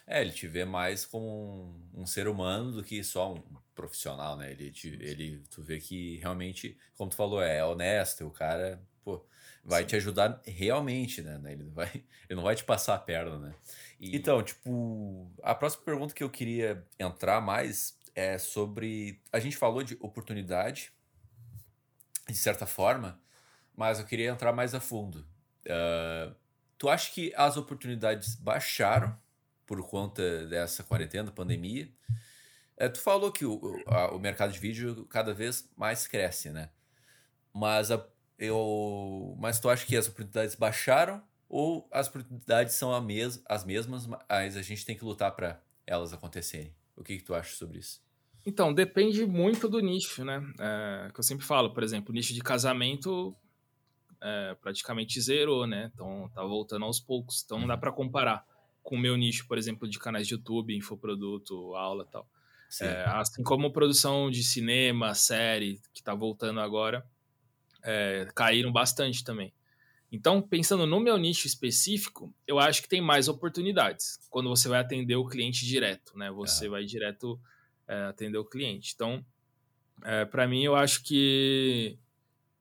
É, 0.06 0.22
ele 0.22 0.30
te 0.30 0.46
vê 0.46 0.64
mais 0.64 1.04
como 1.04 1.80
um, 1.94 2.02
um 2.02 2.06
ser 2.06 2.28
humano 2.28 2.72
do 2.72 2.82
que 2.82 3.02
só 3.02 3.34
um 3.34 3.42
profissional, 3.76 4.36
né? 4.36 4.50
Ele, 4.50 4.72
te, 4.72 4.88
ele, 4.88 5.44
tu 5.50 5.62
vê 5.62 5.78
que 5.78 6.16
realmente, 6.16 6.76
como 6.96 7.10
tu 7.10 7.16
falou, 7.16 7.40
é 7.40 7.64
honesto, 7.64 8.26
o 8.26 8.30
cara, 8.30 8.82
pô, 9.04 9.24
vai 9.62 9.82
Sim. 9.82 9.88
te 9.88 9.96
ajudar 9.96 10.40
realmente, 10.44 11.22
né? 11.22 11.40
Ele 11.52 11.62
não 11.62 11.72
vai, 11.72 11.88
ele 12.28 12.34
não 12.34 12.42
vai 12.42 12.56
te 12.56 12.64
passar 12.64 12.94
a 12.96 12.98
perna, 12.98 13.38
né? 13.38 13.54
E... 14.00 14.16
Então, 14.16 14.42
tipo, 14.42 15.30
a 15.42 15.54
próxima 15.54 15.84
pergunta 15.84 16.14
que 16.14 16.24
eu 16.24 16.30
queria 16.30 16.84
entrar 16.98 17.40
mais 17.40 17.96
é 18.14 18.38
sobre. 18.38 19.20
A 19.30 19.38
gente 19.38 19.56
falou 19.56 19.82
de 19.82 19.96
oportunidade, 20.00 20.90
de 22.26 22.36
certa 22.36 22.66
forma, 22.66 23.20
mas 23.76 24.00
eu 24.00 24.06
queria 24.06 24.30
entrar 24.30 24.52
mais 24.52 24.74
a 24.74 24.80
fundo. 24.80 25.26
Uh, 25.66 26.34
tu 26.78 26.88
acha 26.88 27.12
que 27.12 27.32
as 27.36 27.56
oportunidades 27.56 28.34
baixaram 28.36 29.16
por 29.66 29.82
conta 29.86 30.46
dessa 30.46 30.82
quarentena, 30.82 31.30
pandemia? 31.30 31.90
Uh, 32.78 32.90
tu 32.92 33.00
falou 33.00 33.32
que 33.32 33.44
o, 33.44 33.82
a, 33.86 34.14
o 34.14 34.18
mercado 34.18 34.52
de 34.52 34.58
vídeo 34.58 35.06
cada 35.06 35.32
vez 35.32 35.70
mais 35.76 36.06
cresce, 36.06 36.50
né? 36.50 36.70
Mas, 37.52 37.90
a, 37.90 38.06
eu, 38.38 39.34
mas 39.38 39.58
tu 39.58 39.68
acha 39.68 39.86
que 39.86 39.96
as 39.96 40.08
oportunidades 40.08 40.54
baixaram 40.54 41.22
ou 41.48 41.88
as 41.90 42.08
oportunidades 42.08 42.74
são 42.74 42.92
a 42.92 43.00
mes, 43.00 43.42
as 43.46 43.64
mesmas, 43.64 44.06
mas 44.06 44.56
a 44.56 44.62
gente 44.62 44.84
tem 44.84 44.96
que 44.96 45.04
lutar 45.04 45.34
para 45.34 45.62
elas 45.86 46.12
acontecerem? 46.12 46.74
O 46.96 47.02
que, 47.02 47.16
que 47.16 47.22
tu 47.22 47.34
acha 47.34 47.54
sobre 47.54 47.78
isso? 47.78 48.04
Então, 48.44 48.72
depende 48.72 49.26
muito 49.26 49.68
do 49.68 49.80
nicho, 49.80 50.24
né? 50.24 50.40
É, 50.58 51.10
que 51.12 51.18
eu 51.18 51.24
sempre 51.24 51.44
falo, 51.44 51.72
por 51.72 51.82
exemplo, 51.82 52.12
o 52.12 52.14
nicho 52.14 52.32
de 52.32 52.40
casamento 52.40 53.34
é, 54.22 54.54
praticamente 54.60 55.20
zerou, 55.20 55.66
né? 55.66 55.90
Então, 55.92 56.30
tá 56.34 56.42
voltando 56.42 56.84
aos 56.84 57.00
poucos. 57.00 57.42
Então, 57.44 57.58
não 57.58 57.66
dá 57.66 57.74
uhum. 57.74 57.80
para 57.80 57.92
comparar 57.92 58.46
com 58.82 58.94
o 58.94 58.98
meu 58.98 59.16
nicho, 59.16 59.48
por 59.48 59.58
exemplo, 59.58 59.88
de 59.88 59.98
canais 59.98 60.28
de 60.28 60.34
YouTube, 60.34 60.76
infoproduto, 60.76 61.74
aula 61.74 62.04
e 62.08 62.12
tal. 62.12 62.28
É, 62.84 63.04
assim 63.06 63.42
como 63.42 63.72
produção 63.72 64.30
de 64.30 64.42
cinema, 64.42 65.14
série, 65.14 65.80
que 65.94 66.02
tá 66.02 66.14
voltando 66.14 66.60
agora, 66.60 67.06
é, 67.82 68.28
caíram 68.34 68.72
bastante 68.72 69.24
também. 69.24 69.52
Então, 70.10 70.40
pensando 70.40 70.86
no 70.86 71.00
meu 71.00 71.16
nicho 71.16 71.46
específico, 71.46 72.32
eu 72.46 72.58
acho 72.58 72.82
que 72.82 72.88
tem 72.88 73.00
mais 73.00 73.28
oportunidades 73.28 74.18
quando 74.30 74.48
você 74.48 74.68
vai 74.68 74.80
atender 74.80 75.16
o 75.16 75.26
cliente 75.26 75.66
direto, 75.66 76.16
né? 76.16 76.30
Você 76.30 76.68
vai 76.68 76.84
direto 76.84 77.40
é, 77.88 78.04
atender 78.04 78.38
o 78.38 78.44
cliente. 78.44 78.92
Então, 78.94 79.24
é, 80.04 80.24
para 80.24 80.46
mim, 80.46 80.62
eu 80.62 80.76
acho 80.76 81.02
que 81.02 81.98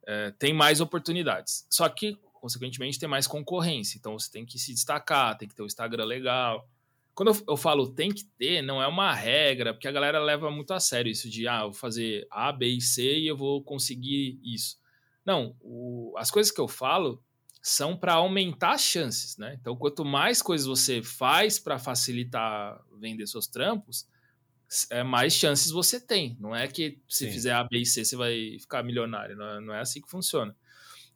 é, 0.05 0.31
tem 0.31 0.53
mais 0.53 0.81
oportunidades. 0.81 1.65
Só 1.69 1.87
que, 1.89 2.17
consequentemente, 2.33 2.99
tem 2.99 3.09
mais 3.09 3.27
concorrência. 3.27 3.97
Então 3.97 4.17
você 4.17 4.31
tem 4.31 4.45
que 4.45 4.57
se 4.57 4.73
destacar, 4.73 5.37
tem 5.37 5.47
que 5.47 5.55
ter 5.55 5.61
o 5.61 5.65
um 5.65 5.67
Instagram 5.67 6.05
legal. 6.05 6.67
Quando 7.15 7.29
eu, 7.29 7.43
eu, 7.49 7.57
falo 7.57 7.93
tem 7.93 8.11
que 8.11 8.25
ter, 8.37 8.61
não 8.61 8.83
é 8.83 8.87
uma 8.87 9.13
regra, 9.13 9.73
porque 9.73 9.87
a 9.87 9.91
galera 9.91 10.21
leva 10.21 10.51
muito 10.51 10.73
a 10.73 10.79
sério 10.81 11.09
isso 11.09 11.29
de, 11.29 11.47
ah, 11.47 11.63
vou 11.63 11.73
fazer 11.73 12.27
A, 12.29 12.51
B 12.51 12.67
e 12.67 12.81
C 12.81 13.19
e 13.19 13.27
eu 13.27 13.37
vou 13.37 13.63
conseguir 13.63 14.37
isso. 14.43 14.77
Não, 15.25 15.55
o, 15.61 16.13
as 16.17 16.29
coisas 16.29 16.51
que 16.51 16.59
eu 16.59 16.67
falo 16.67 17.23
são 17.61 17.95
para 17.97 18.15
aumentar 18.15 18.73
as 18.73 18.81
chances, 18.81 19.37
né? 19.37 19.57
Então, 19.59 19.75
quanto 19.77 20.03
mais 20.03 20.41
coisas 20.41 20.67
você 20.67 21.01
faz 21.01 21.57
para 21.57 21.79
facilitar 21.79 22.79
vender 22.99 23.25
seus 23.27 23.47
trampos, 23.47 24.07
é, 24.91 25.01
mais 25.01 25.33
chances 25.33 25.71
você 25.71 25.99
tem. 25.99 26.35
Não 26.39 26.53
é 26.53 26.67
que 26.67 26.99
se 27.07 27.25
Sim. 27.25 27.31
fizer 27.31 27.53
A, 27.53 27.63
B 27.63 27.79
e 27.79 27.85
C 27.85 28.03
você 28.03 28.17
vai 28.17 28.57
ficar 28.59 28.83
milionário. 28.83 29.37
Não 29.37 29.45
é, 29.45 29.61
não 29.61 29.73
é 29.73 29.79
assim 29.79 30.01
que 30.01 30.09
funciona. 30.09 30.55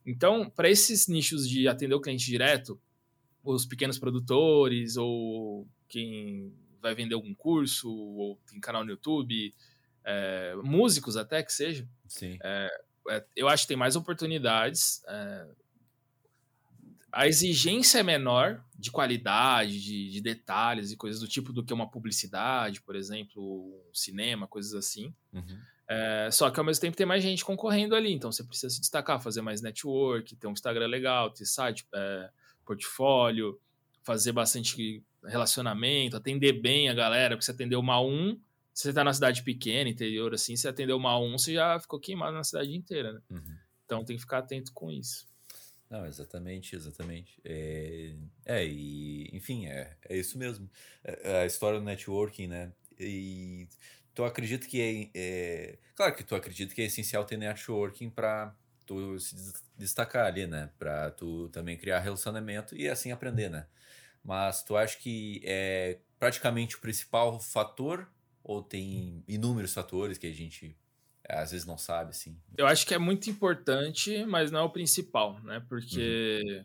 Então, 0.04 0.48
para 0.48 0.70
esses 0.70 1.06
nichos 1.06 1.48
de 1.48 1.68
atender 1.68 1.94
o 1.94 2.00
cliente 2.00 2.24
direto, 2.24 2.80
os 3.44 3.66
pequenos 3.66 3.98
produtores 3.98 4.96
ou 4.96 5.68
quem 5.90 6.54
vai 6.80 6.94
vender 6.94 7.14
algum 7.14 7.34
curso 7.34 7.92
ou 7.92 8.40
tem 8.48 8.58
canal 8.58 8.84
no 8.84 8.90
YouTube, 8.90 9.54
é, 10.04 10.54
músicos 10.62 11.16
até 11.16 11.42
que 11.42 11.52
seja, 11.52 11.86
é, 12.42 12.70
é, 13.08 13.24
eu 13.36 13.48
acho 13.48 13.64
que 13.64 13.68
tem 13.68 13.76
mais 13.76 13.96
oportunidades. 13.96 15.02
É, 15.06 15.46
a 17.12 17.26
exigência 17.26 17.98
é 17.98 18.02
menor 18.02 18.64
de 18.78 18.90
qualidade, 18.90 19.80
de, 19.82 20.10
de, 20.10 20.20
detalhes 20.20 20.92
e 20.92 20.96
coisas 20.96 21.20
do 21.20 21.26
tipo 21.26 21.52
do 21.52 21.64
que 21.64 21.74
uma 21.74 21.90
publicidade, 21.90 22.80
por 22.80 22.94
exemplo, 22.94 23.82
um 23.90 23.94
cinema, 23.94 24.46
coisas 24.46 24.74
assim. 24.74 25.12
Uhum. 25.32 25.58
É, 25.88 26.30
só 26.30 26.50
que 26.50 26.60
ao 26.60 26.64
mesmo 26.64 26.80
tempo 26.80 26.96
tem 26.96 27.04
mais 27.04 27.20
gente 27.20 27.44
concorrendo 27.44 27.96
ali, 27.96 28.12
então 28.12 28.30
você 28.30 28.44
precisa 28.44 28.70
se 28.70 28.80
destacar, 28.80 29.20
fazer 29.20 29.42
mais 29.42 29.60
network, 29.60 30.36
ter 30.36 30.46
um 30.46 30.52
Instagram 30.52 30.86
legal, 30.86 31.30
ter 31.30 31.44
site, 31.44 31.84
é, 31.92 32.30
portfólio, 32.64 33.60
fazer 34.04 34.30
bastante 34.30 35.04
relacionamento, 35.24 36.16
atender 36.16 36.54
bem 36.54 36.88
a 36.88 36.94
galera, 36.94 37.36
porque 37.36 37.44
você 37.44 37.50
atendeu 37.50 37.80
uma 37.80 38.00
um, 38.00 38.38
se 38.72 38.84
você 38.84 38.92
tá 38.92 39.04
na 39.04 39.12
cidade 39.12 39.42
pequena, 39.42 39.90
interior 39.90 40.34
assim, 40.34 40.56
você 40.56 40.68
atendeu 40.68 40.96
uma 40.96 41.18
um, 41.18 41.38
você 41.38 41.54
já 41.54 41.78
ficou 41.78 42.00
queimado 42.00 42.36
na 42.36 42.44
cidade 42.44 42.74
inteira, 42.74 43.12
né? 43.12 43.20
Uhum. 43.30 43.56
Então 43.84 44.04
tem 44.04 44.16
que 44.16 44.22
ficar 44.22 44.38
atento 44.38 44.72
com 44.72 44.90
isso. 44.90 45.28
Não, 45.90 46.06
exatamente, 46.06 46.76
exatamente. 46.76 47.40
É, 47.44 48.14
é 48.46 48.64
e 48.64 49.28
enfim, 49.32 49.66
é, 49.66 49.96
é 50.08 50.16
isso 50.16 50.38
mesmo. 50.38 50.70
É, 51.02 51.32
é 51.32 51.42
a 51.42 51.46
história 51.46 51.80
do 51.80 51.84
networking, 51.84 52.46
né? 52.46 52.72
E 52.98 53.66
tu 54.14 54.22
acredita 54.22 54.66
que 54.68 54.80
é, 54.80 55.10
é, 55.18 55.78
Claro 55.96 56.14
que 56.14 56.22
tu 56.22 56.36
acredita 56.36 56.74
que 56.74 56.80
é 56.80 56.84
essencial 56.84 57.24
ter 57.24 57.36
networking 57.36 58.08
para 58.08 58.54
tu 58.86 59.18
se 59.18 59.34
destacar 59.76 60.26
ali, 60.26 60.46
né? 60.46 60.70
Para 60.78 61.10
tu 61.10 61.48
também 61.48 61.76
criar 61.76 61.98
relacionamento 61.98 62.76
e 62.76 62.88
assim 62.88 63.10
aprender, 63.10 63.50
né? 63.50 63.66
Mas 64.30 64.62
tu 64.62 64.76
acha 64.76 64.96
que 64.96 65.42
é 65.42 65.98
praticamente 66.16 66.76
o 66.76 66.80
principal 66.80 67.40
fator 67.40 68.08
ou 68.44 68.62
tem 68.62 69.24
inúmeros 69.26 69.74
fatores 69.74 70.18
que 70.18 70.26
a 70.28 70.32
gente 70.32 70.78
às 71.28 71.50
vezes 71.50 71.66
não 71.66 71.76
sabe, 71.76 72.10
assim. 72.10 72.38
Eu 72.56 72.68
acho 72.68 72.86
que 72.86 72.94
é 72.94 72.98
muito 72.98 73.28
importante, 73.28 74.24
mas 74.26 74.52
não 74.52 74.60
é 74.60 74.62
o 74.62 74.70
principal, 74.70 75.40
né? 75.42 75.60
Porque 75.68 76.42
uhum. 76.46 76.64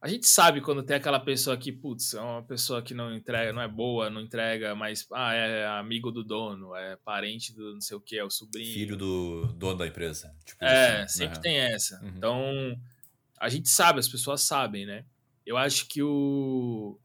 a 0.00 0.08
gente 0.08 0.26
sabe 0.26 0.60
quando 0.60 0.82
tem 0.82 0.96
aquela 0.96 1.20
pessoa 1.20 1.56
que, 1.56 1.70
putz, 1.70 2.14
é 2.14 2.20
uma 2.20 2.42
pessoa 2.42 2.82
que 2.82 2.94
não 2.94 3.14
entrega, 3.14 3.52
não 3.52 3.62
é 3.62 3.68
boa, 3.68 4.10
não 4.10 4.20
entrega, 4.20 4.74
mas 4.74 5.06
ah, 5.12 5.34
é 5.34 5.64
amigo 5.78 6.10
do 6.10 6.24
dono, 6.24 6.74
é 6.74 6.96
parente 6.96 7.54
do 7.54 7.74
não 7.74 7.80
sei 7.80 7.96
o 7.96 8.00
que, 8.00 8.18
é 8.18 8.24
o 8.24 8.30
sobrinho. 8.30 8.74
Filho 8.74 8.96
do 8.96 9.46
dono 9.52 9.78
da 9.78 9.86
empresa. 9.86 10.34
Tipo 10.44 10.64
é, 10.64 11.02
assim, 11.02 11.18
sempre 11.18 11.36
né? 11.36 11.42
tem 11.42 11.56
essa. 11.58 12.00
Uhum. 12.02 12.08
Então, 12.08 12.80
a 13.38 13.48
gente 13.48 13.68
sabe, 13.68 14.00
as 14.00 14.08
pessoas 14.08 14.42
sabem, 14.42 14.84
né? 14.84 15.04
Eu 15.46 15.56
acho 15.56 15.88
que 15.88 16.02
o 16.02 16.98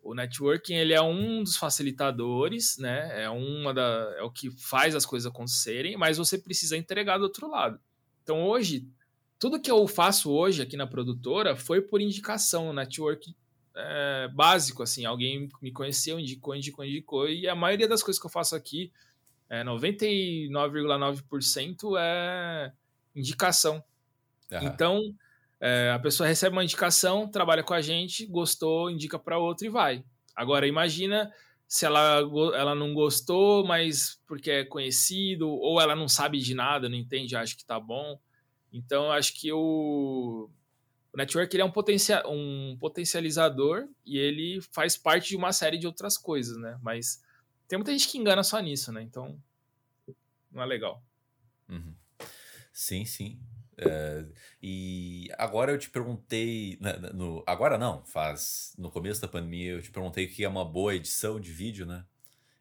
o 0.00 0.14
networking 0.14 0.74
ele 0.74 0.94
é 0.94 1.02
um 1.02 1.42
dos 1.42 1.56
facilitadores, 1.56 2.78
né? 2.78 3.24
É 3.24 3.28
uma 3.28 3.74
da, 3.74 4.14
é 4.16 4.22
o 4.22 4.30
que 4.30 4.50
faz 4.50 4.94
as 4.94 5.04
coisas 5.04 5.30
acontecerem, 5.30 5.98
mas 5.98 6.16
você 6.16 6.38
precisa 6.38 6.78
entregar 6.78 7.18
do 7.18 7.24
outro 7.24 7.50
lado. 7.50 7.78
Então 8.22 8.42
hoje 8.44 8.88
tudo 9.38 9.60
que 9.60 9.70
eu 9.70 9.86
faço 9.86 10.32
hoje 10.32 10.62
aqui 10.62 10.76
na 10.76 10.86
produtora 10.86 11.54
foi 11.54 11.80
por 11.80 12.00
indicação, 12.00 12.72
network 12.72 13.36
é, 13.76 14.28
básico, 14.34 14.82
assim, 14.82 15.04
alguém 15.04 15.48
me 15.62 15.70
conheceu, 15.70 16.18
indicou, 16.18 16.56
indicou, 16.56 16.84
indicou, 16.84 17.28
e 17.28 17.46
a 17.46 17.54
maioria 17.54 17.86
das 17.86 18.02
coisas 18.02 18.20
que 18.20 18.26
eu 18.26 18.30
faço 18.30 18.56
aqui, 18.56 18.90
é, 19.48 19.62
99,9% 19.62 21.96
é 21.98 22.72
indicação. 23.14 23.80
Então, 24.50 25.14
é, 25.60 25.90
a 25.90 25.98
pessoa 25.98 26.28
recebe 26.28 26.54
uma 26.54 26.64
indicação, 26.64 27.28
trabalha 27.28 27.62
com 27.62 27.74
a 27.74 27.80
gente, 27.80 28.26
gostou, 28.26 28.90
indica 28.90 29.18
para 29.18 29.38
outro 29.38 29.66
e 29.66 29.70
vai. 29.70 30.04
Agora, 30.34 30.66
imagina 30.66 31.32
se 31.66 31.84
ela, 31.84 32.20
ela 32.54 32.74
não 32.74 32.94
gostou, 32.94 33.66
mas 33.66 34.20
porque 34.26 34.50
é 34.50 34.64
conhecido, 34.64 35.48
ou 35.48 35.80
ela 35.80 35.94
não 35.94 36.08
sabe 36.08 36.38
de 36.38 36.54
nada, 36.54 36.88
não 36.88 36.96
entende, 36.96 37.36
acha 37.36 37.56
que 37.56 37.64
tá 37.64 37.78
bom. 37.78 38.18
Então, 38.72 39.10
acho 39.10 39.34
que 39.34 39.52
o, 39.52 40.48
o 41.12 41.16
network 41.16 41.54
ele 41.54 41.62
é 41.62 41.64
um, 41.64 41.70
potencia, 41.70 42.22
um 42.26 42.76
potencializador 42.78 43.88
e 44.06 44.16
ele 44.16 44.60
faz 44.72 44.96
parte 44.96 45.28
de 45.28 45.36
uma 45.36 45.52
série 45.52 45.76
de 45.76 45.86
outras 45.86 46.16
coisas, 46.16 46.56
né? 46.56 46.78
Mas 46.82 47.22
tem 47.66 47.78
muita 47.78 47.92
gente 47.92 48.08
que 48.08 48.16
engana 48.16 48.42
só 48.42 48.60
nisso, 48.60 48.92
né? 48.92 49.02
Então, 49.02 49.38
não 50.50 50.62
é 50.62 50.66
legal. 50.66 51.02
Uhum. 51.68 51.94
Sim, 52.72 53.04
sim. 53.04 53.38
É, 53.78 54.24
e 54.60 55.28
agora 55.38 55.70
eu 55.70 55.78
te 55.78 55.88
perguntei, 55.88 56.76
né, 56.80 56.94
no, 57.14 57.44
agora 57.46 57.78
não, 57.78 58.04
faz 58.04 58.74
no 58.76 58.90
começo 58.90 59.20
da 59.20 59.28
pandemia 59.28 59.72
eu 59.72 59.82
te 59.82 59.90
perguntei 59.90 60.26
o 60.26 60.28
que 60.28 60.44
é 60.44 60.48
uma 60.48 60.64
boa 60.64 60.94
edição 60.94 61.38
de 61.38 61.52
vídeo, 61.52 61.86
né? 61.86 62.04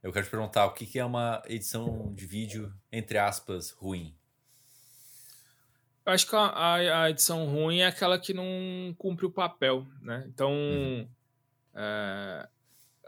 Eu 0.04 0.14
quero 0.14 0.26
te 0.26 0.30
perguntar 0.30 0.66
o 0.66 0.74
que 0.74 1.00
é 1.00 1.04
uma 1.04 1.42
edição 1.48 2.14
de 2.14 2.26
vídeo, 2.26 2.72
entre 2.92 3.18
aspas, 3.18 3.72
ruim. 3.72 4.16
Eu 6.06 6.14
acho 6.14 6.26
que 6.26 6.36
a, 6.36 7.02
a 7.04 7.10
edição 7.10 7.46
ruim 7.48 7.80
é 7.80 7.88
aquela 7.88 8.18
que 8.18 8.34
não 8.34 8.46
cumpre 8.98 9.26
o 9.26 9.32
papel, 9.32 9.86
né? 10.02 10.24
Então, 10.28 10.52
uhum. 10.52 11.08
é, 11.76 12.48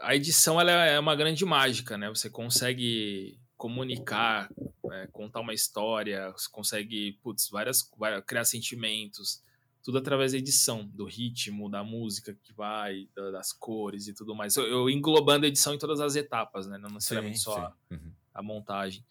a 0.00 0.14
edição 0.16 0.60
ela 0.60 0.70
é 0.70 0.98
uma 0.98 1.14
grande 1.16 1.44
mágica, 1.44 1.96
né? 1.96 2.08
Você 2.08 2.28
consegue 2.28 3.38
comunicar, 3.56 4.50
é, 4.92 5.06
contar 5.08 5.40
uma 5.40 5.54
história, 5.54 6.30
você 6.30 6.48
consegue, 6.50 7.12
putz, 7.22 7.48
várias, 7.48 7.90
várias, 7.96 8.24
criar 8.24 8.44
sentimentos, 8.44 9.42
tudo 9.82 9.98
através 9.98 10.32
da 10.32 10.38
edição, 10.38 10.84
do 10.86 11.04
ritmo, 11.04 11.70
da 11.70 11.82
música 11.82 12.36
que 12.42 12.52
vai, 12.52 13.08
das 13.32 13.52
cores 13.52 14.08
e 14.08 14.14
tudo 14.14 14.34
mais. 14.34 14.56
Eu, 14.56 14.66
eu 14.66 14.90
englobando 14.90 15.46
a 15.46 15.48
edição 15.48 15.74
em 15.74 15.78
todas 15.78 16.00
as 16.00 16.16
etapas, 16.16 16.66
né? 16.66 16.76
Não 16.78 16.90
necessariamente 16.90 17.38
sim, 17.38 17.44
só 17.44 17.54
sim. 17.54 17.60
A, 17.60 17.74
uhum. 17.94 18.12
a, 18.34 18.42
montagem. 18.42 19.04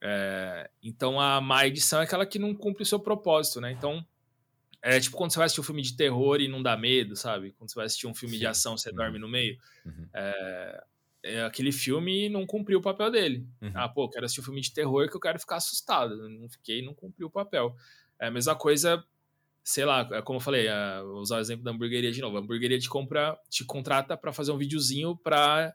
É, 0.00 0.70
então 0.82 1.20
a 1.20 1.40
má 1.40 1.66
edição 1.66 2.00
é 2.00 2.04
aquela 2.04 2.24
que 2.24 2.38
não 2.38 2.54
cumpre 2.54 2.82
o 2.82 2.86
seu 2.86 2.98
propósito, 2.98 3.60
né? 3.60 3.72
Então 3.72 4.04
é 4.82 4.98
tipo 5.00 5.16
quando 5.16 5.32
você 5.32 5.38
vai 5.38 5.46
assistir 5.46 5.60
um 5.60 5.64
filme 5.64 5.82
de 5.82 5.96
terror 5.96 6.40
e 6.40 6.48
não 6.48 6.62
dá 6.62 6.76
medo, 6.76 7.14
sabe? 7.16 7.52
Quando 7.52 7.70
você 7.70 7.74
vai 7.74 7.86
assistir 7.86 8.06
um 8.06 8.14
filme 8.14 8.34
sim. 8.34 8.40
de 8.40 8.46
ação, 8.46 8.76
você 8.76 8.90
uhum. 8.90 8.96
dorme 8.96 9.18
no 9.18 9.28
meio. 9.28 9.58
Uhum. 9.84 10.08
É, 10.14 10.84
aquele 11.46 11.72
filme 11.72 12.28
não 12.28 12.46
cumpriu 12.46 12.78
o 12.78 12.82
papel 12.82 13.10
dele. 13.10 13.46
Uhum. 13.60 13.72
Ah, 13.74 13.88
pô, 13.88 14.08
quero 14.08 14.24
assistir 14.24 14.40
um 14.40 14.44
filme 14.44 14.60
de 14.60 14.72
terror 14.72 15.08
que 15.08 15.16
eu 15.16 15.20
quero 15.20 15.38
ficar 15.38 15.56
assustado. 15.56 16.28
Não 16.28 16.48
fiquei, 16.48 16.82
não 16.82 16.94
cumpriu 16.94 17.26
o 17.28 17.30
papel. 17.30 17.74
É 18.18 18.26
a 18.28 18.30
mesma 18.30 18.54
coisa, 18.54 19.02
sei 19.64 19.84
lá, 19.84 20.08
é 20.12 20.22
como 20.22 20.38
eu 20.38 20.42
falei, 20.42 20.66
é, 20.66 21.02
vou 21.02 21.20
usar 21.20 21.36
o 21.36 21.40
exemplo 21.40 21.64
da 21.64 21.70
hamburgueria 21.70 22.12
de 22.12 22.20
novo. 22.20 22.36
A 22.36 22.40
hamburgueria 22.40 22.78
te, 22.78 22.88
compra, 22.88 23.38
te 23.50 23.64
contrata 23.64 24.16
para 24.16 24.32
fazer 24.32 24.52
um 24.52 24.58
videozinho 24.58 25.16
para 25.16 25.74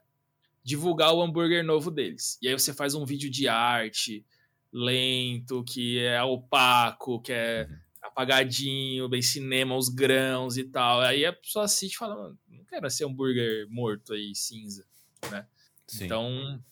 divulgar 0.64 1.12
o 1.12 1.22
hambúrguer 1.22 1.64
novo 1.64 1.90
deles. 1.90 2.38
E 2.40 2.48
aí 2.48 2.54
você 2.54 2.72
faz 2.72 2.94
um 2.94 3.04
vídeo 3.04 3.30
de 3.30 3.48
arte 3.48 4.24
lento, 4.72 5.62
que 5.64 5.98
é 5.98 6.22
opaco, 6.22 7.20
que 7.20 7.32
é 7.32 7.66
uhum. 7.68 7.76
apagadinho, 8.02 9.08
bem 9.08 9.20
cinema, 9.20 9.76
os 9.76 9.88
grãos 9.88 10.56
e 10.56 10.64
tal. 10.64 11.00
Aí 11.00 11.26
a 11.26 11.32
pessoa 11.32 11.66
assiste 11.66 11.94
e 11.94 11.98
fala, 11.98 12.34
não 12.48 12.64
quero 12.64 12.88
ser 12.88 13.04
hambúrguer 13.04 13.66
morto 13.68 14.14
aí, 14.14 14.34
cinza 14.34 14.86
né? 15.30 15.46
Sim. 15.86 16.04
Então, 16.04 16.62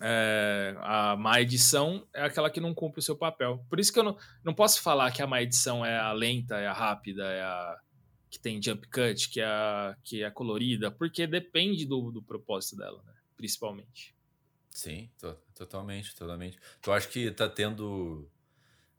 é, 0.00 0.74
a 0.80 1.16
má 1.16 1.40
edição 1.40 2.06
é 2.14 2.22
aquela 2.22 2.50
que 2.50 2.60
não 2.60 2.74
cumpre 2.74 3.00
o 3.00 3.02
seu 3.02 3.16
papel. 3.16 3.64
Por 3.68 3.78
isso 3.78 3.92
que 3.92 3.98
eu 3.98 4.04
não, 4.04 4.16
não 4.44 4.54
posso 4.54 4.80
falar 4.80 5.10
que 5.10 5.22
a 5.22 5.26
má 5.26 5.42
edição 5.42 5.84
é 5.84 5.98
a 5.98 6.12
lenta, 6.12 6.56
é 6.56 6.66
a 6.66 6.72
rápida, 6.72 7.24
é 7.24 7.42
a 7.42 7.78
que 8.30 8.38
tem 8.38 8.62
jump 8.62 8.88
cut, 8.88 9.28
que 9.28 9.42
é, 9.42 9.44
a, 9.44 9.96
que 10.02 10.22
é 10.22 10.30
colorida, 10.30 10.90
porque 10.90 11.26
depende 11.26 11.84
do, 11.84 12.10
do 12.10 12.22
propósito 12.22 12.76
dela, 12.76 13.02
né? 13.04 13.12
Principalmente. 13.36 14.16
Sim, 14.70 15.10
to, 15.18 15.36
totalmente, 15.54 16.14
totalmente. 16.16 16.58
Tu 16.80 16.90
acha 16.90 17.06
que 17.06 17.30
tá 17.30 17.46
tendo. 17.46 18.26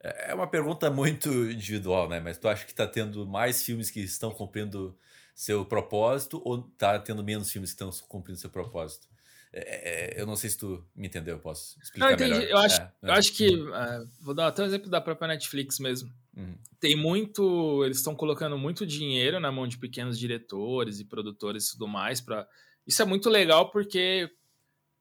É, 0.00 0.30
é 0.30 0.34
uma 0.34 0.46
pergunta 0.46 0.88
muito 0.88 1.28
individual, 1.50 2.08
né? 2.08 2.20
Mas 2.20 2.38
tu 2.38 2.46
acha 2.46 2.64
que 2.64 2.72
tá 2.72 2.86
tendo 2.86 3.26
mais 3.26 3.64
filmes 3.64 3.90
que 3.90 4.00
estão 4.00 4.30
cumprindo 4.30 4.96
seu 5.34 5.64
propósito 5.64 6.40
ou 6.44 6.62
tá 6.62 6.98
tendo 6.98 7.24
menos 7.24 7.50
filmes 7.50 7.70
que 7.70 7.82
estão 7.82 7.90
cumprindo 8.08 8.38
seu 8.38 8.50
propósito? 8.50 9.08
É, 9.56 10.16
é, 10.16 10.20
eu 10.20 10.26
não 10.26 10.34
sei 10.34 10.50
se 10.50 10.58
tu 10.58 10.84
me 10.96 11.06
entendeu, 11.06 11.38
posso 11.38 11.78
explicar 11.80 12.06
não, 12.06 12.12
entendi. 12.12 12.32
melhor. 12.32 12.50
Eu 12.50 12.58
acho, 12.58 12.80
é, 12.80 12.92
eu 13.02 13.12
acho 13.12 13.32
que, 13.32 13.54
uh, 13.54 14.08
vou 14.20 14.34
dar 14.34 14.48
até 14.48 14.62
um 14.62 14.66
exemplo 14.66 14.90
da 14.90 15.00
própria 15.00 15.28
Netflix 15.28 15.78
mesmo. 15.78 16.12
Uhum. 16.36 16.56
Tem 16.80 16.96
muito. 16.96 17.84
Eles 17.84 17.98
estão 17.98 18.16
colocando 18.16 18.58
muito 18.58 18.84
dinheiro 18.84 19.38
na 19.38 19.52
mão 19.52 19.68
de 19.68 19.78
pequenos 19.78 20.18
diretores 20.18 20.98
e 20.98 21.04
produtores 21.04 21.68
e 21.68 21.72
tudo 21.72 21.86
mais. 21.86 22.20
Pra... 22.20 22.48
Isso 22.84 23.00
é 23.00 23.04
muito 23.04 23.30
legal 23.30 23.70
porque. 23.70 24.28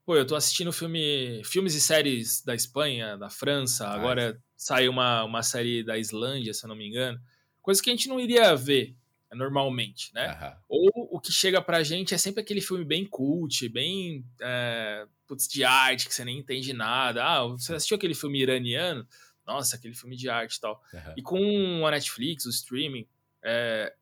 Pô, 0.05 0.15
eu 0.15 0.27
tô 0.27 0.35
assistindo 0.35 0.71
filme, 0.71 1.41
filmes 1.45 1.73
e 1.73 1.81
séries 1.81 2.43
da 2.43 2.53
Espanha, 2.53 3.17
da 3.17 3.29
França, 3.29 3.87
ah, 3.87 3.93
agora 3.93 4.37
saiu 4.57 4.91
uma, 4.91 5.23
uma 5.23 5.41
série 5.41 5.81
da 5.81 5.97
Islândia, 5.97 6.53
se 6.53 6.65
eu 6.65 6.67
não 6.67 6.75
me 6.75 6.85
engano. 6.85 7.17
Coisa 7.61 7.81
que 7.81 7.89
a 7.89 7.93
gente 7.93 8.09
não 8.09 8.19
iria 8.19 8.53
ver 8.53 8.97
normalmente, 9.35 10.13
né? 10.13 10.37
Uhum. 10.41 10.55
Ou 10.69 11.09
o 11.11 11.19
que 11.19 11.31
chega 11.31 11.61
pra 11.61 11.83
gente 11.83 12.13
é 12.13 12.17
sempre 12.17 12.41
aquele 12.41 12.61
filme 12.61 12.85
bem 12.85 13.05
cult, 13.05 13.67
bem 13.69 14.25
é, 14.41 15.05
putz, 15.27 15.47
de 15.47 15.63
arte, 15.63 16.07
que 16.07 16.13
você 16.13 16.25
nem 16.25 16.39
entende 16.39 16.73
nada. 16.73 17.23
Ah, 17.23 17.43
você 17.47 17.75
assistiu 17.75 17.97
aquele 17.97 18.15
filme 18.15 18.41
iraniano? 18.41 19.07
nossa, 19.45 19.75
aquele 19.75 19.93
filme 19.93 20.15
de 20.15 20.29
arte 20.29 20.55
e 20.55 20.61
tal. 20.61 20.81
Uhum. 20.93 21.13
E 21.17 21.21
com 21.21 21.85
a 21.87 21.91
Netflix, 21.91 22.45
o 22.45 22.49
streaming, 22.49 23.07
é, 23.43 23.93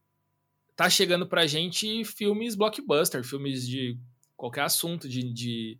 tá 0.75 0.89
chegando 0.89 1.27
pra 1.27 1.47
gente 1.47 2.05
filmes 2.05 2.55
blockbuster, 2.55 3.23
filmes 3.23 3.67
de 3.67 3.97
qualquer 4.37 4.61
assunto, 4.61 5.09
de, 5.09 5.23
de 5.33 5.79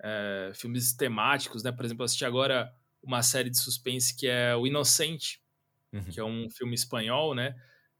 é, 0.00 0.52
filmes 0.54 0.92
temáticos, 0.92 1.62
né? 1.62 1.72
Por 1.72 1.84
exemplo, 1.84 2.02
eu 2.02 2.04
assisti 2.04 2.24
agora 2.24 2.72
uma 3.02 3.22
série 3.22 3.50
de 3.50 3.58
suspense 3.58 4.16
que 4.16 4.26
é 4.26 4.54
O 4.56 4.66
Inocente, 4.66 5.40
uhum. 5.92 6.04
que 6.04 6.20
é 6.20 6.24
um 6.24 6.48
filme 6.50 6.74
espanhol, 6.74 7.34
né? 7.34 7.54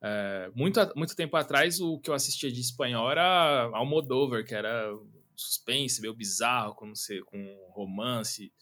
É, 0.06 0.50
muito, 0.54 0.78
muito 0.94 1.16
tempo 1.16 1.34
atrás, 1.34 1.80
o 1.80 1.98
que 1.98 2.10
eu 2.10 2.14
assistia 2.14 2.52
de 2.52 2.60
espanhol 2.60 3.10
era 3.10 3.70
Almodóvar, 3.72 4.44
que 4.44 4.54
era 4.54 4.92
suspense, 5.34 5.98
meio 6.02 6.12
bizarro, 6.12 6.74
com, 6.74 6.94
sei, 6.94 7.22
com 7.22 7.70
romance. 7.70 8.52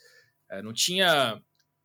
É, 0.48 0.62
não 0.62 0.72
tinha 0.72 1.42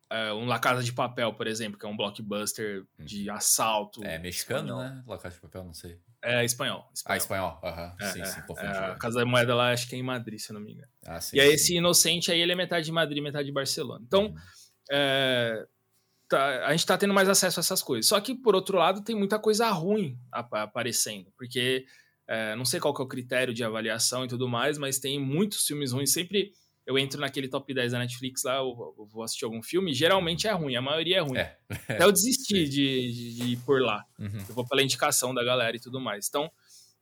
é, 0.08 0.32
um 0.32 0.46
La 0.46 0.60
Casa 0.60 0.80
de 0.84 0.92
Papel, 0.92 1.34
por 1.34 1.48
exemplo, 1.48 1.76
que 1.76 1.84
é 1.84 1.88
um 1.88 1.96
blockbuster 1.96 2.86
hum. 2.98 3.04
de 3.04 3.28
assalto. 3.28 4.04
É 4.04 4.16
mexicano, 4.16 4.68
espanhol. 4.68 4.94
né? 4.94 5.02
La 5.08 5.18
Casa 5.18 5.34
de 5.34 5.40
Papel, 5.40 5.64
não 5.64 5.74
sei. 5.74 5.98
É 6.22 6.44
espanhol. 6.44 6.88
espanhol. 6.94 7.14
Ah, 7.14 7.16
espanhol. 7.16 7.60
Aham. 7.64 7.96
Uhum. 8.00 8.06
É, 8.06 8.12
sim, 8.12 8.24
sim, 8.24 8.40
confundi. 8.46 8.66
É, 8.68 8.78
a 8.78 8.94
Casa 8.94 9.18
da 9.18 9.26
Moeda 9.26 9.56
lá, 9.56 9.72
acho 9.72 9.88
que 9.88 9.96
é 9.96 9.98
em 9.98 10.04
Madrid, 10.04 10.38
se 10.38 10.50
eu 10.50 10.54
não 10.54 10.60
me 10.60 10.74
engano. 10.74 10.92
Ah, 11.04 11.20
sim, 11.20 11.36
e 11.36 11.40
aí, 11.40 11.48
sim. 11.48 11.54
esse 11.54 11.74
Inocente 11.74 12.30
aí, 12.30 12.40
ele 12.40 12.52
é 12.52 12.54
metade 12.54 12.86
de 12.86 12.92
Madrid, 12.92 13.20
metade 13.20 13.46
de 13.46 13.52
Barcelona. 13.52 14.04
Então, 14.06 14.26
uhum. 14.26 14.36
Tá, 16.28 16.66
a 16.66 16.70
gente 16.72 16.86
tá 16.86 16.96
tendo 16.96 17.14
mais 17.14 17.28
acesso 17.28 17.58
a 17.58 17.62
essas 17.62 17.82
coisas. 17.82 18.06
Só 18.06 18.20
que, 18.20 18.34
por 18.34 18.54
outro 18.54 18.78
lado, 18.78 19.02
tem 19.02 19.16
muita 19.16 19.38
coisa 19.38 19.68
ruim 19.70 20.18
aparecendo. 20.30 21.32
Porque, 21.36 21.86
é, 22.26 22.54
não 22.56 22.64
sei 22.64 22.80
qual 22.80 22.94
que 22.94 23.00
é 23.00 23.04
o 23.04 23.08
critério 23.08 23.54
de 23.54 23.64
avaliação 23.64 24.24
e 24.24 24.28
tudo 24.28 24.48
mais, 24.48 24.78
mas 24.78 24.98
tem 24.98 25.18
muitos 25.18 25.66
filmes 25.66 25.92
ruins. 25.92 26.12
Sempre 26.12 26.52
eu 26.88 26.98
entro 26.98 27.20
naquele 27.20 27.48
top 27.48 27.74
10 27.74 27.92
da 27.92 27.98
Netflix 27.98 28.44
lá, 28.44 28.56
eu, 28.56 28.94
eu 28.98 29.04
vou 29.04 29.22
assistir 29.22 29.44
algum 29.44 29.62
filme, 29.62 29.92
geralmente 29.92 30.48
é 30.48 30.52
ruim, 30.52 30.74
a 30.74 30.80
maioria 30.80 31.18
é 31.18 31.20
ruim. 31.20 31.36
É. 31.36 31.54
Até 31.68 32.02
eu 32.02 32.10
desisti 32.10 32.64
de, 32.66 33.12
de, 33.12 33.34
de, 33.34 33.44
ir 33.52 33.56
por 33.58 33.82
lá. 33.82 34.06
Uhum. 34.18 34.38
Eu 34.48 34.54
vou 34.54 34.66
pela 34.66 34.82
indicação 34.82 35.34
da 35.34 35.44
galera 35.44 35.76
e 35.76 35.80
tudo 35.80 36.00
mais. 36.00 36.28
Então, 36.28 36.50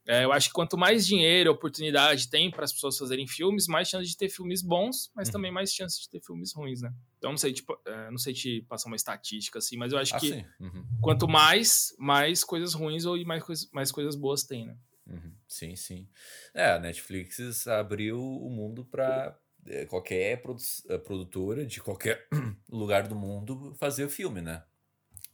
é, 0.07 0.25
eu 0.25 0.33
acho 0.33 0.49
que 0.49 0.55
quanto 0.55 0.79
mais 0.79 1.07
dinheiro, 1.07 1.51
oportunidade 1.51 2.31
tem 2.31 2.51
para 2.51 2.65
as 2.65 2.73
pessoas 2.73 2.97
fazerem 2.97 3.27
filmes, 3.27 3.67
mais 3.67 3.89
chance 3.89 4.09
de 4.09 4.17
ter 4.17 4.29
filmes 4.29 4.63
bons, 4.63 5.11
mas 5.15 5.29
uhum. 5.29 5.33
também 5.33 5.51
mais 5.51 5.73
chance 5.73 6.01
de 6.01 6.09
ter 6.09 6.21
filmes 6.21 6.53
ruins, 6.55 6.81
né? 6.81 6.93
Então, 7.19 7.31
não 7.31 7.39
sei, 7.39 7.53
tipo, 7.53 7.77
é, 7.85 8.11
não 8.11 8.19
sei 8.19 8.33
te 8.33 8.65
passar 8.69 8.89
uma 8.89 8.97
estatística 8.97 9.59
assim, 9.59 9.77
mas 9.77 9.93
eu 9.93 9.99
acho 9.99 10.15
ah, 10.15 10.21
que 10.21 10.47
uhum. 10.61 10.87
quanto 11.01 11.27
mais, 11.27 11.95
mais 11.99 12.45
coisas 12.45 12.73
ruins 12.73 13.05
ou 13.05 13.23
mais, 13.25 13.43
mais 13.73 13.91
coisas 13.91 14.15
boas 14.15 14.45
tem, 14.45 14.67
né? 14.67 14.77
Uhum. 15.09 15.33
Sim, 15.49 15.75
sim. 15.75 16.09
É, 16.55 16.73
a 16.73 16.79
Netflix 16.79 17.67
abriu 17.67 18.21
o 18.21 18.51
mundo 18.51 18.85
para 18.85 19.37
é, 19.67 19.85
qualquer 19.87 20.41
produ 20.41 20.63
eh, 20.89 20.99
produtora 20.99 21.67
de 21.67 21.81
qualquer 21.81 22.29
lugar 22.71 23.09
do 23.09 23.15
mundo 23.15 23.75
fazer 23.79 24.05
o 24.05 24.11
filme, 24.11 24.41
né? 24.41 24.63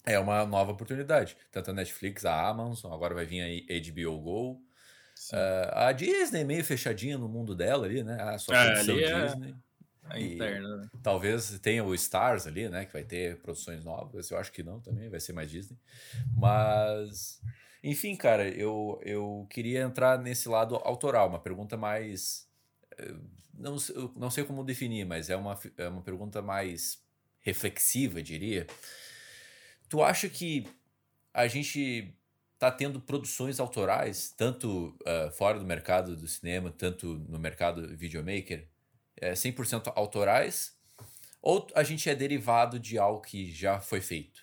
É 0.04 0.18
uma 0.18 0.44
nova 0.44 0.72
oportunidade. 0.72 1.36
Tanto 1.50 1.70
a 1.70 1.74
Netflix, 1.74 2.24
a 2.24 2.48
Amazon, 2.48 2.92
agora 2.92 3.14
vai 3.14 3.24
vir 3.24 3.40
aí 3.40 3.66
HBO 3.80 4.18
Go. 4.20 4.52
Uh, 5.32 5.70
a 5.72 5.92
Disney 5.92 6.44
meio 6.44 6.64
fechadinha 6.64 7.16
no 7.16 7.28
mundo 7.28 7.54
dela 7.54 7.86
ali, 7.86 8.02
né? 8.02 8.20
A 8.20 8.38
sua 8.38 8.56
é, 8.56 8.72
produção 8.72 8.98
é 8.98 9.26
Disney. 9.26 9.54
A 10.04 10.20
interna, 10.20 10.76
né? 10.78 10.88
Talvez 11.02 11.58
tenha 11.60 11.84
o 11.84 11.94
Stars 11.94 12.46
ali, 12.46 12.68
né? 12.68 12.84
Que 12.84 12.92
vai 12.92 13.04
ter 13.04 13.38
produções 13.40 13.84
novas. 13.84 14.30
Eu 14.30 14.38
acho 14.38 14.50
que 14.50 14.62
não 14.62 14.80
também, 14.80 15.08
vai 15.08 15.20
ser 15.20 15.32
mais 15.32 15.50
Disney. 15.50 15.78
Mas, 16.34 17.40
enfim, 17.84 18.16
cara, 18.16 18.48
eu, 18.48 19.00
eu 19.04 19.46
queria 19.48 19.82
entrar 19.82 20.18
nesse 20.18 20.48
lado 20.48 20.74
autoral, 20.76 21.28
uma 21.28 21.38
pergunta 21.38 21.76
mais 21.76 22.48
eh, 22.98 23.14
não, 23.54 23.76
não 24.16 24.30
sei 24.30 24.44
como 24.44 24.64
definir, 24.64 25.04
mas 25.04 25.30
é 25.30 25.36
uma, 25.36 25.58
é 25.76 25.88
uma 25.88 26.02
pergunta 26.02 26.40
mais 26.40 27.00
reflexiva, 27.40 28.22
diria. 28.22 28.66
Tu 29.92 30.02
acha 30.02 30.26
que 30.26 30.66
a 31.34 31.46
gente 31.46 32.16
está 32.54 32.70
tendo 32.70 32.98
produções 32.98 33.60
autorais, 33.60 34.30
tanto 34.34 34.96
uh, 35.02 35.30
fora 35.32 35.58
do 35.58 35.66
mercado 35.66 36.16
do 36.16 36.26
cinema, 36.26 36.70
tanto 36.70 37.18
no 37.28 37.38
mercado 37.38 37.94
videomaker, 37.94 38.66
é, 39.14 39.34
100% 39.34 39.92
autorais? 39.94 40.74
Ou 41.42 41.66
a 41.74 41.82
gente 41.82 42.08
é 42.08 42.14
derivado 42.14 42.80
de 42.80 42.96
algo 42.96 43.20
que 43.20 43.52
já 43.52 43.82
foi 43.82 44.00
feito? 44.00 44.40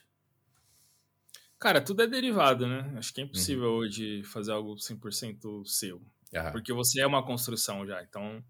Cara, 1.57 1.81
tudo 1.81 2.03
é 2.03 2.07
derivado, 2.07 2.67
né? 2.67 2.93
Acho 2.95 3.11
que 3.11 3.21
é 3.21 3.23
impossível 3.23 3.69
uhum. 3.71 3.77
hoje 3.77 4.21
fazer 4.25 4.51
algo 4.51 4.75
100% 4.75 5.65
seu. 5.65 5.95
Uhum. 5.97 6.51
Porque 6.51 6.71
você 6.71 7.01
é 7.01 7.07
uma 7.07 7.25
construção 7.25 7.87
já. 7.87 8.03
Então, 8.03 8.45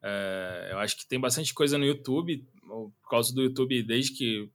é, 0.00 0.68
eu 0.70 0.78
acho 0.78 0.96
que 0.96 1.08
tem 1.08 1.18
bastante 1.18 1.52
coisa 1.52 1.76
no 1.76 1.84
YouTube, 1.84 2.46
por 2.62 3.10
causa 3.10 3.34
do 3.34 3.42
YouTube, 3.42 3.82
desde 3.82 4.12
que 4.12 4.48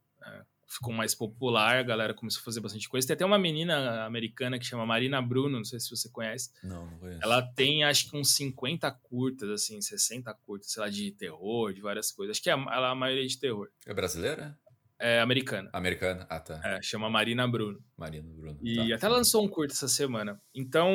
ficou 0.72 0.92
mais 0.92 1.14
popular, 1.14 1.78
a 1.78 1.82
galera 1.82 2.14
começou 2.14 2.40
a 2.40 2.44
fazer 2.44 2.60
bastante 2.60 2.88
coisa. 2.88 3.06
Tem 3.06 3.14
até 3.14 3.24
uma 3.24 3.38
menina 3.38 4.04
americana 4.04 4.58
que 4.58 4.64
chama 4.64 4.86
Marina 4.86 5.20
Bruno, 5.20 5.58
não 5.58 5.64
sei 5.64 5.78
se 5.78 5.90
você 5.90 6.08
conhece. 6.08 6.50
Não, 6.62 6.86
não 6.86 6.98
conheço. 6.98 7.20
Ela 7.22 7.42
tem, 7.42 7.84
acho 7.84 8.10
que 8.10 8.16
uns 8.16 8.34
50 8.34 8.90
curtas, 9.02 9.50
assim, 9.50 9.80
60 9.80 10.32
curtas, 10.34 10.70
sei 10.70 10.82
lá, 10.82 10.88
de 10.88 11.10
terror, 11.12 11.72
de 11.72 11.80
várias 11.80 12.10
coisas. 12.10 12.34
Acho 12.34 12.42
que 12.42 12.50
é, 12.50 12.54
ela 12.54 12.88
é 12.88 12.90
a 12.90 12.94
maioria 12.94 13.26
de 13.26 13.38
terror. 13.38 13.68
É 13.86 13.92
brasileira? 13.92 14.58
É 14.98 15.20
americana. 15.20 15.68
Americana, 15.72 16.26
ah 16.30 16.38
tá. 16.38 16.60
É, 16.64 16.80
chama 16.80 17.10
Marina 17.10 17.46
Bruno. 17.48 17.82
Marina 17.96 18.28
Bruno. 18.32 18.58
E 18.62 18.76
tá. 18.88 18.94
até 18.94 19.08
lançou 19.08 19.44
um 19.44 19.48
curto 19.48 19.72
essa 19.72 19.88
semana. 19.88 20.40
Então, 20.54 20.88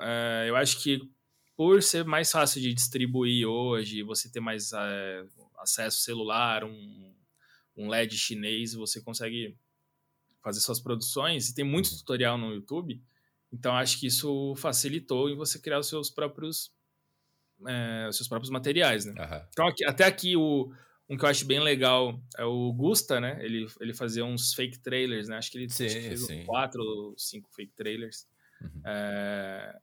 é, 0.00 0.44
eu 0.46 0.56
acho 0.56 0.82
que 0.82 1.00
por 1.56 1.82
ser 1.82 2.04
mais 2.04 2.30
fácil 2.30 2.60
de 2.60 2.72
distribuir 2.72 3.46
hoje, 3.46 4.02
você 4.02 4.30
ter 4.30 4.40
mais 4.40 4.72
é, 4.72 5.24
acesso 5.58 6.00
celular, 6.00 6.64
um, 6.64 7.14
um 7.80 7.88
LED 7.88 8.16
chinês, 8.16 8.74
você 8.74 9.00
consegue 9.00 9.56
fazer 10.42 10.60
suas 10.60 10.80
produções 10.80 11.48
e 11.48 11.54
tem 11.54 11.64
muito 11.64 11.90
uhum. 11.90 11.96
tutorial 11.98 12.38
no 12.38 12.52
YouTube. 12.52 13.00
Então 13.52 13.74
acho 13.74 13.98
que 13.98 14.06
isso 14.06 14.54
facilitou 14.56 15.28
em 15.28 15.36
você 15.36 15.58
criar 15.58 15.78
os 15.78 15.88
seus 15.88 16.10
próprios 16.10 16.72
é, 17.66 18.06
os 18.08 18.16
seus 18.16 18.28
próprios 18.28 18.50
materiais, 18.50 19.04
né? 19.04 19.12
Uhum. 19.18 19.46
Então 19.50 19.66
aqui, 19.66 19.84
até 19.84 20.04
aqui 20.04 20.36
o 20.36 20.72
um 21.08 21.16
que 21.16 21.24
eu 21.24 21.28
acho 21.28 21.44
bem 21.44 21.58
legal 21.58 22.22
é 22.38 22.44
o 22.44 22.72
Gusta, 22.72 23.20
né? 23.20 23.44
Ele, 23.44 23.66
ele 23.80 23.92
fazia 23.92 24.24
uns 24.24 24.54
fake 24.54 24.78
trailers, 24.78 25.28
né? 25.28 25.36
Acho 25.36 25.50
que 25.50 25.58
ele 25.58 25.68
sim, 25.68 25.88
fez 25.88 26.24
sim. 26.24 26.44
quatro 26.44 26.80
ou 26.80 27.18
cinco 27.18 27.50
fake 27.52 27.72
trailers. 27.74 28.28
Uhum. 28.62 28.82
É, 28.86 29.76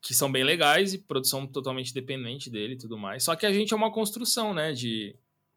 que 0.00 0.14
são 0.14 0.30
bem 0.30 0.44
legais 0.44 0.94
e 0.94 0.98
produção 0.98 1.46
totalmente 1.46 1.92
dependente 1.92 2.48
dele 2.48 2.74
e 2.74 2.78
tudo 2.78 2.96
mais. 2.96 3.24
Só 3.24 3.36
que 3.36 3.44
a 3.44 3.52
gente 3.52 3.72
é 3.72 3.76
uma 3.76 3.92
construção, 3.92 4.54
né, 4.54 4.72
de 4.72 5.14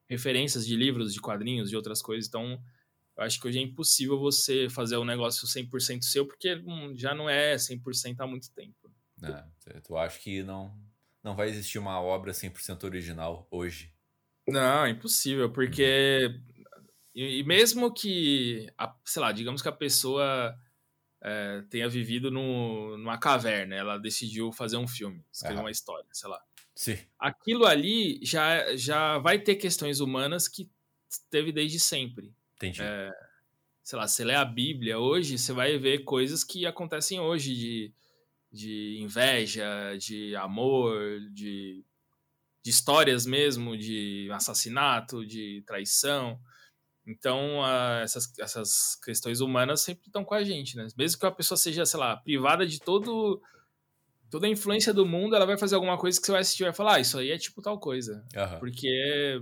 referências 0.10 0.66
de 0.66 0.76
livros, 0.76 1.14
de 1.14 1.22
quadrinhos, 1.22 1.70
de 1.70 1.76
outras 1.76 2.02
coisas. 2.02 2.28
Então, 2.28 2.62
eu 3.18 3.24
acho 3.24 3.40
que 3.40 3.48
hoje 3.48 3.60
é 3.60 3.62
impossível 3.62 4.20
você 4.20 4.70
fazer 4.70 4.98
um 4.98 5.06
negócio 5.06 5.48
100% 5.48 6.04
seu, 6.04 6.26
porque 6.26 6.62
já 6.96 7.14
não 7.14 7.30
é 7.30 7.56
100% 7.56 8.16
há 8.20 8.28
muito 8.28 8.52
tempo. 8.52 8.92
É, 9.22 9.80
tu 9.82 9.96
acha 9.96 10.20
que 10.20 10.44
não, 10.44 10.78
não 11.24 11.36
vai 11.36 11.50
existir 11.50 11.80
uma 11.80 12.02
obra 12.02 12.32
100% 12.32 12.84
original 12.84 13.48
hoje? 13.50 13.94
Não, 14.48 14.88
impossível, 14.88 15.52
porque... 15.52 16.30
E, 17.16 17.40
e 17.40 17.44
mesmo 17.44 17.94
que, 17.94 18.68
a, 18.78 18.96
sei 19.06 19.22
lá, 19.22 19.32
digamos 19.32 19.62
que 19.62 19.70
a 19.70 19.74
pessoa 19.74 20.58
é, 21.24 21.64
tenha 21.70 21.88
vivido 21.88 22.30
no, 22.30 22.98
numa 22.98 23.18
caverna. 23.18 23.76
Ela 23.76 23.98
decidiu 23.98 24.52
fazer 24.52 24.78
um 24.78 24.88
filme, 24.88 25.24
escrever 25.32 25.62
uma 25.62 25.72
história, 25.72 26.06
sei 26.12 26.30
lá. 26.30 26.42
Sim. 26.76 26.98
Aquilo 27.20 27.66
ali 27.66 28.20
já, 28.24 28.76
já 28.76 29.18
vai 29.20 29.40
ter 29.40 29.56
questões 29.56 30.00
humanas 30.00 30.48
que 30.48 30.70
teve 31.30 31.52
desde 31.52 31.80
sempre. 31.80 32.34
Entendi. 32.56 32.82
É, 32.82 33.12
sei 33.84 34.00
lá, 34.00 34.08
você 34.08 34.24
lê 34.24 34.34
a 34.34 34.46
Bíblia 34.46 34.98
hoje, 34.98 35.38
você 35.38 35.54
vai 35.54 35.78
ver 35.78 36.04
coisas 36.04 36.44
que 36.44 36.66
acontecem 36.66 37.20
hoje 37.20 37.54
de, 37.54 37.94
de 38.52 38.98
inveja, 39.00 39.66
de 40.00 40.36
amor, 40.36 41.20
de, 41.32 41.84
de 42.64 42.70
histórias 42.70 43.26
mesmo, 43.26 43.78
de 43.78 44.30
assassinato, 44.32 45.26
de 45.26 45.64
traição. 45.68 46.40
Então, 47.06 47.60
uh, 47.60 48.02
essas, 48.02 48.32
essas 48.40 48.96
questões 49.04 49.42
humanas 49.42 49.82
sempre 49.82 50.08
estão 50.08 50.24
com 50.24 50.34
a 50.34 50.44
gente, 50.44 50.78
né? 50.78 50.88
Mesmo 50.98 51.20
que 51.20 51.26
a 51.26 51.32
pessoa 51.32 51.58
seja, 51.58 51.86
sei 51.86 52.00
lá, 52.00 52.16
privada 52.16 52.66
de 52.66 52.80
todo 52.80 53.42
toda 54.34 54.48
a 54.48 54.50
influência 54.50 54.92
do 54.92 55.06
mundo, 55.06 55.36
ela 55.36 55.46
vai 55.46 55.60
fazer 55.60 55.76
alguma 55.76 55.96
coisa 55.96 56.20
que 56.20 56.26
você 56.26 56.32
vai 56.32 56.42
assistir 56.42 56.64
e 56.64 56.66
vai 56.66 56.74
falar, 56.74 56.96
ah, 56.96 57.00
isso 57.00 57.20
aí 57.20 57.30
é 57.30 57.38
tipo 57.38 57.62
tal 57.62 57.80
coisa. 57.80 58.26
Uhum. 58.36 58.60
Porque 58.60 59.40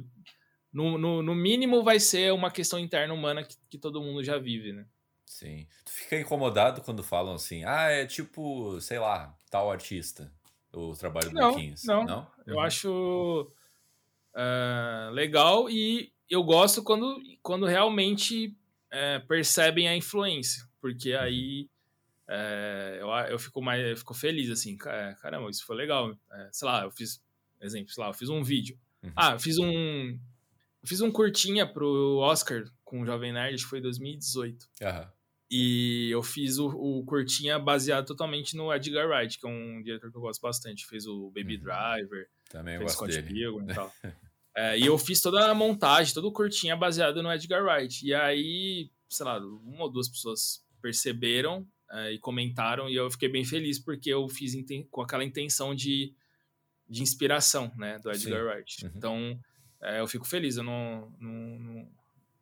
no, 0.70 0.98
no, 0.98 1.24
no, 1.24 1.34
mínimo 1.34 1.82
vai 1.82 1.98
ser 1.98 2.34
uma 2.34 2.52
questão 2.52 2.78
interna 2.78 3.14
humana 3.14 3.42
que, 3.42 3.56
que 3.70 3.78
todo 3.78 4.02
mundo 4.02 4.22
já 4.22 4.38
vive, 4.38 4.74
né? 4.74 4.86
Sim. 5.26 5.66
Tu 5.86 5.92
fica 5.94 6.20
incomodado 6.20 6.82
quando 6.82 7.02
falam 7.04 7.36
assim, 7.36 7.64
ah, 7.64 7.90
é 7.90 8.06
tipo, 8.06 8.82
sei 8.82 9.00
lá, 9.00 9.34
tal 9.50 9.72
artista, 9.72 10.30
o 10.74 10.92
trabalho 10.92 11.30
do 11.30 11.36
não, 11.36 11.52
Marquinhos. 11.52 11.86
Não, 11.86 12.04
não. 12.04 12.28
Eu 12.46 12.56
uhum. 12.56 12.62
acho 12.62 13.50
uh, 14.36 15.10
legal 15.14 15.70
e 15.70 16.12
eu 16.30 16.44
gosto 16.44 16.84
quando, 16.84 17.18
quando 17.42 17.66
realmente 17.66 18.48
uh, 18.48 19.26
percebem 19.26 19.88
a 19.88 19.96
influência, 19.96 20.66
porque 20.82 21.16
uhum. 21.16 21.22
aí 21.22 21.70
uh, 22.32 22.96
eu, 23.00 23.10
eu 23.32 23.40
fico 23.40 23.62
mais 23.62 23.86
eu 23.86 23.98
fico 23.98 24.14
feliz, 24.14 24.50
assim, 24.50 24.78
caramba, 24.78 25.50
isso 25.50 25.66
foi 25.66 25.76
legal. 25.76 26.18
sei 26.52 26.68
lá, 26.68 26.84
eu 26.84 26.92
fiz, 26.92 27.22
exemplo, 27.60 27.92
sei 27.92 28.04
lá, 28.04 28.10
eu 28.10 28.14
fiz 28.14 28.30
um 28.30 28.44
vídeo. 28.44 28.78
Uhum. 29.04 29.12
Ah, 29.16 29.32
eu 29.34 29.40
fiz 29.40 29.58
um 29.58 30.18
eu 30.82 30.88
fiz 30.88 31.02
um 31.02 31.12
curtinha 31.12 31.68
pro 31.68 32.18
Oscar 32.18 32.64
com 32.84 33.02
o 33.02 33.06
Jovem 33.06 33.32
Nerd, 33.32 33.54
acho 33.54 33.64
que 33.66 33.70
foi 33.70 33.82
2018. 33.82 34.68
Uhum. 34.82 35.08
E 35.54 36.10
eu 36.10 36.24
fiz 36.24 36.58
o, 36.58 36.68
o 36.70 37.04
curtinha 37.06 37.60
baseado 37.60 38.06
totalmente 38.06 38.56
no 38.56 38.74
Edgar 38.74 39.08
Wright, 39.08 39.38
que 39.38 39.46
é 39.46 39.50
um 39.50 39.82
diretor 39.84 40.10
que 40.10 40.18
eu 40.18 40.22
gosto 40.22 40.42
bastante. 40.42 40.88
Fez 40.88 41.06
o 41.06 41.30
Baby 41.30 41.58
uhum. 41.58 41.64
Driver, 41.64 42.30
Também 42.50 42.78
fez 42.78 42.94
Scott 42.94 43.12
dele. 43.12 43.34
Pilgrim 43.34 43.70
e 43.70 43.76
tal. 43.76 43.94
é, 44.56 44.80
e 44.80 44.86
eu 44.86 44.98
fiz 44.98 45.22
toda 45.22 45.52
a 45.52 45.54
montagem, 45.54 46.14
todo 46.14 46.30
o 46.30 46.32
curtinha 46.32 46.76
baseado 46.76 47.22
no 47.22 47.32
Edgar 47.32 47.64
Wright. 47.64 48.06
E 48.06 48.14
aí, 48.14 48.90
sei 49.10 49.26
lá, 49.26 49.40
uma 49.40 49.84
ou 49.84 49.92
duas 49.92 50.08
pessoas 50.08 50.66
perceberam 50.82 51.68
é, 51.92 52.14
e 52.14 52.20
comentaram, 52.20 52.90
e 52.90 52.96
eu 52.96 53.10
fiquei 53.12 53.30
bem 53.30 53.44
feliz 53.44 53.78
porque 53.78 54.10
eu 54.10 54.28
fiz 54.30 54.54
com 54.90 55.02
aquela 55.02 55.24
intenção 55.24 55.76
de, 55.76 56.14
de 56.88 57.02
inspiração, 57.02 57.72
né, 57.78 58.00
do 58.00 58.10
Edgar 58.10 58.40
Sim. 58.40 58.48
Wright. 58.48 58.86
Uhum. 58.86 58.92
Então, 58.96 59.40
é, 59.82 60.00
eu 60.00 60.08
fico 60.08 60.26
feliz, 60.26 60.58
eu 60.58 60.64
não, 60.64 61.12
não, 61.20 61.60
não, 61.60 61.92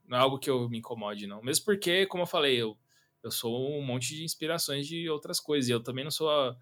não, 0.07 0.17
é 0.17 0.19
algo 0.19 0.37
que 0.37 0.49
eu 0.49 0.69
me 0.69 0.77
incomode, 0.77 1.25
não. 1.25 1.41
Mesmo 1.41 1.65
porque, 1.65 2.05
como 2.05 2.23
eu 2.23 2.27
falei, 2.27 2.61
eu, 2.61 2.77
eu 3.23 3.31
sou 3.31 3.79
um 3.79 3.83
monte 3.83 4.15
de 4.15 4.23
inspirações 4.23 4.87
de 4.87 5.09
outras 5.09 5.39
coisas, 5.39 5.67
e 5.67 5.71
eu 5.71 5.81
também 5.81 6.03
não 6.03 6.11
sou 6.11 6.29
a, 6.29 6.55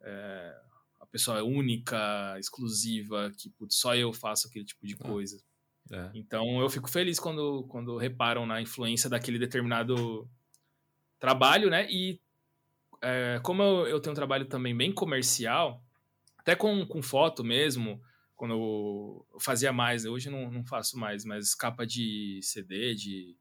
é, 0.00 0.56
a 0.98 1.06
pessoa 1.06 1.42
única, 1.42 2.38
exclusiva, 2.38 3.30
que 3.36 3.50
putz, 3.50 3.76
só 3.76 3.94
eu 3.94 4.12
faço 4.12 4.48
aquele 4.48 4.64
tipo 4.64 4.86
de 4.86 4.96
ah, 4.98 5.04
coisa. 5.04 5.42
É. 5.90 6.10
Então 6.14 6.60
eu 6.60 6.70
fico 6.70 6.88
feliz 6.88 7.18
quando, 7.18 7.64
quando 7.64 7.96
reparam 7.96 8.46
na 8.46 8.62
influência 8.62 9.10
daquele 9.10 9.38
determinado 9.38 10.30
trabalho, 11.18 11.68
né? 11.68 11.90
E 11.90 12.20
é, 13.02 13.40
como 13.42 13.62
eu, 13.62 13.86
eu 13.86 14.00
tenho 14.00 14.12
um 14.12 14.16
trabalho 14.16 14.44
também 14.44 14.76
bem 14.76 14.92
comercial, 14.92 15.82
até 16.38 16.54
com, 16.54 16.86
com 16.86 17.02
foto 17.02 17.44
mesmo, 17.44 18.00
quando 18.34 18.54
eu 18.54 19.26
fazia 19.38 19.72
mais, 19.72 20.04
hoje 20.04 20.30
não, 20.30 20.50
não 20.50 20.64
faço 20.64 20.98
mais, 20.98 21.24
mas 21.24 21.54
capa 21.54 21.86
de 21.86 22.40
CD, 22.42 22.94
de, 22.94 23.36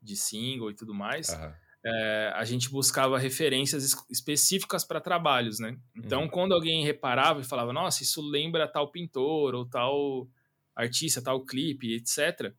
de 0.00 0.16
single 0.16 0.70
e 0.70 0.74
tudo 0.74 0.94
mais, 0.94 1.28
uhum. 1.28 1.52
é, 1.84 2.32
a 2.34 2.44
gente 2.44 2.70
buscava 2.70 3.18
referências 3.18 3.94
específicas 4.10 4.84
para 4.84 5.00
trabalhos, 5.00 5.58
né? 5.58 5.76
Então, 5.94 6.22
uhum. 6.22 6.28
quando 6.28 6.54
alguém 6.54 6.82
reparava 6.84 7.40
e 7.40 7.44
falava, 7.44 7.72
nossa, 7.72 8.02
isso 8.02 8.22
lembra 8.22 8.66
tal 8.66 8.90
pintor 8.90 9.54
ou 9.54 9.66
tal 9.66 10.26
artista, 10.74 11.20
tal 11.20 11.44
clipe, 11.44 11.94
etc., 11.94 12.52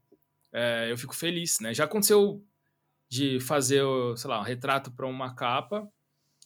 é, 0.52 0.92
eu 0.92 0.98
fico 0.98 1.16
feliz, 1.16 1.60
né? 1.60 1.74
Já 1.74 1.86
aconteceu 1.86 2.44
de 3.08 3.40
fazer, 3.40 3.84
sei 4.16 4.30
lá, 4.30 4.40
um 4.40 4.44
retrato 4.44 4.92
para 4.92 5.08
uma 5.08 5.34
capa, 5.34 5.92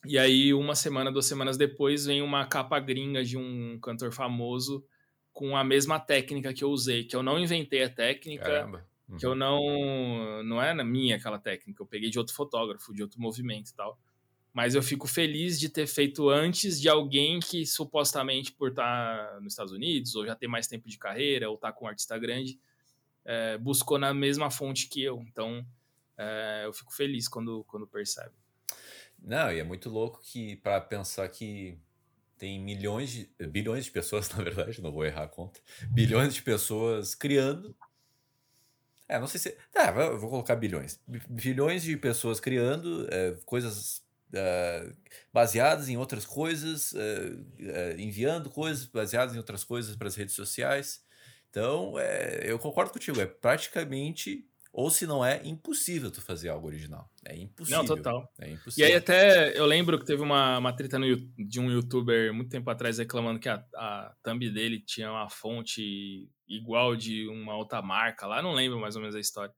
e 0.06 0.18
aí 0.18 0.54
uma 0.54 0.76
semana, 0.76 1.12
duas 1.12 1.26
semanas 1.26 1.58
depois, 1.58 2.06
vem 2.06 2.22
uma 2.22 2.46
capa 2.46 2.80
gringa 2.80 3.24
de 3.24 3.38
um 3.38 3.80
cantor 3.80 4.12
famoso 4.12 4.86
com 5.32 5.58
a 5.58 5.64
mesma 5.64 6.00
técnica 6.00 6.54
que 6.54 6.64
eu 6.64 6.70
usei, 6.70 7.06
que 7.06 7.16
eu 7.16 7.24
não 7.24 7.40
inventei 7.40 7.84
a 7.84 7.90
técnica, 7.90 8.86
uhum. 9.10 9.18
que 9.18 9.26
eu 9.26 9.34
não 9.34 10.44
não 10.44 10.62
é 10.62 10.74
na 10.74 10.84
minha 10.84 11.16
aquela 11.16 11.40
técnica, 11.40 11.82
eu 11.82 11.88
peguei 11.88 12.10
de 12.10 12.20
outro 12.20 12.36
fotógrafo, 12.36 12.94
de 12.94 13.02
outro 13.02 13.20
movimento 13.20 13.70
e 13.70 13.74
tal. 13.74 14.00
Mas 14.54 14.76
eu 14.76 14.84
fico 14.84 15.08
feliz 15.08 15.60
de 15.60 15.68
ter 15.68 15.88
feito 15.88 16.30
antes 16.30 16.80
de 16.80 16.88
alguém 16.88 17.40
que 17.40 17.66
supostamente 17.66 18.52
por 18.52 18.70
estar 18.70 19.42
nos 19.42 19.54
Estados 19.54 19.74
Unidos 19.74 20.14
ou 20.16 20.28
já 20.28 20.36
ter 20.36 20.48
mais 20.48 20.68
tempo 20.68 20.88
de 20.88 21.00
carreira 21.00 21.50
ou 21.50 21.56
estar 21.56 21.72
tá 21.72 21.74
com 21.74 21.86
um 21.86 21.88
artista 21.88 22.16
grande 22.20 22.60
é, 23.26 23.58
buscou 23.58 23.98
na 23.98 24.14
mesma 24.14 24.52
fonte 24.52 24.88
que 24.88 25.02
eu. 25.02 25.24
Então 25.28 25.66
é, 26.16 26.64
eu 26.66 26.74
fico 26.74 26.94
feliz 26.94 27.28
quando 27.28 27.64
quando 27.64 27.88
percebe. 27.88 28.43
Não, 29.24 29.52
e 29.52 29.60
é 29.60 29.64
muito 29.64 29.90
louco 29.90 30.20
que 30.22 30.58
para 30.58 30.82
pensar 30.82 31.28
que 31.30 31.80
tem 32.38 32.60
milhões 32.60 33.10
de, 33.10 33.30
bilhões 33.48 33.86
de 33.86 33.92
pessoas, 33.92 34.30
na 34.36 34.44
verdade, 34.44 34.82
não 34.82 34.92
vou 34.92 35.06
errar 35.06 35.24
a 35.24 35.28
conta, 35.28 35.62
bilhões 35.90 36.36
de 36.36 36.42
pessoas 36.42 37.16
criando. 37.16 37.76
É, 39.08 39.20
não 39.20 39.28
sei 39.28 39.40
se. 39.40 39.58
É, 39.74 39.92
vou 40.18 40.30
colocar 40.30 40.56
bilhões. 40.56 41.00
Bilhões 41.30 41.84
de 41.84 41.96
pessoas 41.96 42.40
criando 42.40 43.08
é, 43.12 43.38
coisas 43.46 44.04
é, 44.34 44.92
baseadas 45.32 45.88
em 45.88 45.98
outras 45.98 46.26
coisas, 46.26 46.94
é, 46.96 47.92
é, 47.92 48.02
enviando 48.02 48.50
coisas 48.50 48.86
baseadas 48.86 49.36
em 49.36 49.38
outras 49.38 49.64
coisas 49.64 49.96
para 49.96 50.08
as 50.08 50.16
redes 50.16 50.36
sociais. 50.36 51.04
Então, 51.50 52.00
é, 52.00 52.42
eu 52.44 52.58
concordo 52.58 52.92
contigo, 52.92 53.22
é 53.22 53.26
praticamente 53.28 54.48
ou 54.74 54.90
se 54.90 55.06
não 55.06 55.24
é 55.24 55.40
impossível 55.46 56.10
tu 56.10 56.20
fazer 56.20 56.50
algo 56.50 56.66
original. 56.66 57.08
É 57.24 57.38
impossível. 57.38 57.78
Não, 57.78 57.86
total. 57.86 58.28
É 58.42 58.50
impossível. 58.50 58.90
E 58.90 58.92
aí 58.92 58.98
até 58.98 59.56
eu 59.56 59.68
lembro 59.68 60.00
que 60.00 60.06
teve 60.06 60.24
uma, 60.24 60.58
uma 60.58 60.76
treta 60.76 60.98
no, 60.98 61.16
de 61.16 61.60
um 61.60 61.70
youtuber 61.70 62.34
muito 62.34 62.50
tempo 62.50 62.68
atrás 62.72 62.98
reclamando 62.98 63.40
que 63.40 63.48
a, 63.48 63.64
a 63.76 64.16
thumb 64.24 64.50
dele 64.50 64.84
tinha 64.84 65.12
uma 65.12 65.30
fonte 65.30 66.28
igual 66.48 66.96
de 66.96 67.28
uma 67.28 67.56
outra 67.56 67.84
marca 67.84 68.26
lá, 68.26 68.42
não 68.42 68.54
lembro 68.54 68.80
mais 68.80 68.96
ou 68.96 69.02
menos 69.02 69.16
a 69.16 69.20
história. 69.20 69.54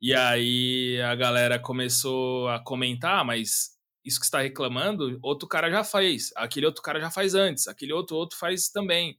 E 0.00 0.14
aí 0.14 1.02
a 1.02 1.14
galera 1.16 1.58
começou 1.58 2.48
a 2.48 2.62
comentar, 2.62 3.20
ah, 3.20 3.24
mas 3.24 3.76
isso 4.04 4.20
que 4.20 4.26
está 4.26 4.40
reclamando, 4.40 5.18
outro 5.22 5.48
cara 5.48 5.68
já 5.68 5.82
faz, 5.82 6.30
aquele 6.36 6.66
outro 6.66 6.82
cara 6.82 7.00
já 7.00 7.10
faz 7.10 7.34
antes, 7.34 7.66
aquele 7.66 7.92
outro 7.92 8.16
outro 8.16 8.38
faz 8.38 8.68
também. 8.68 9.18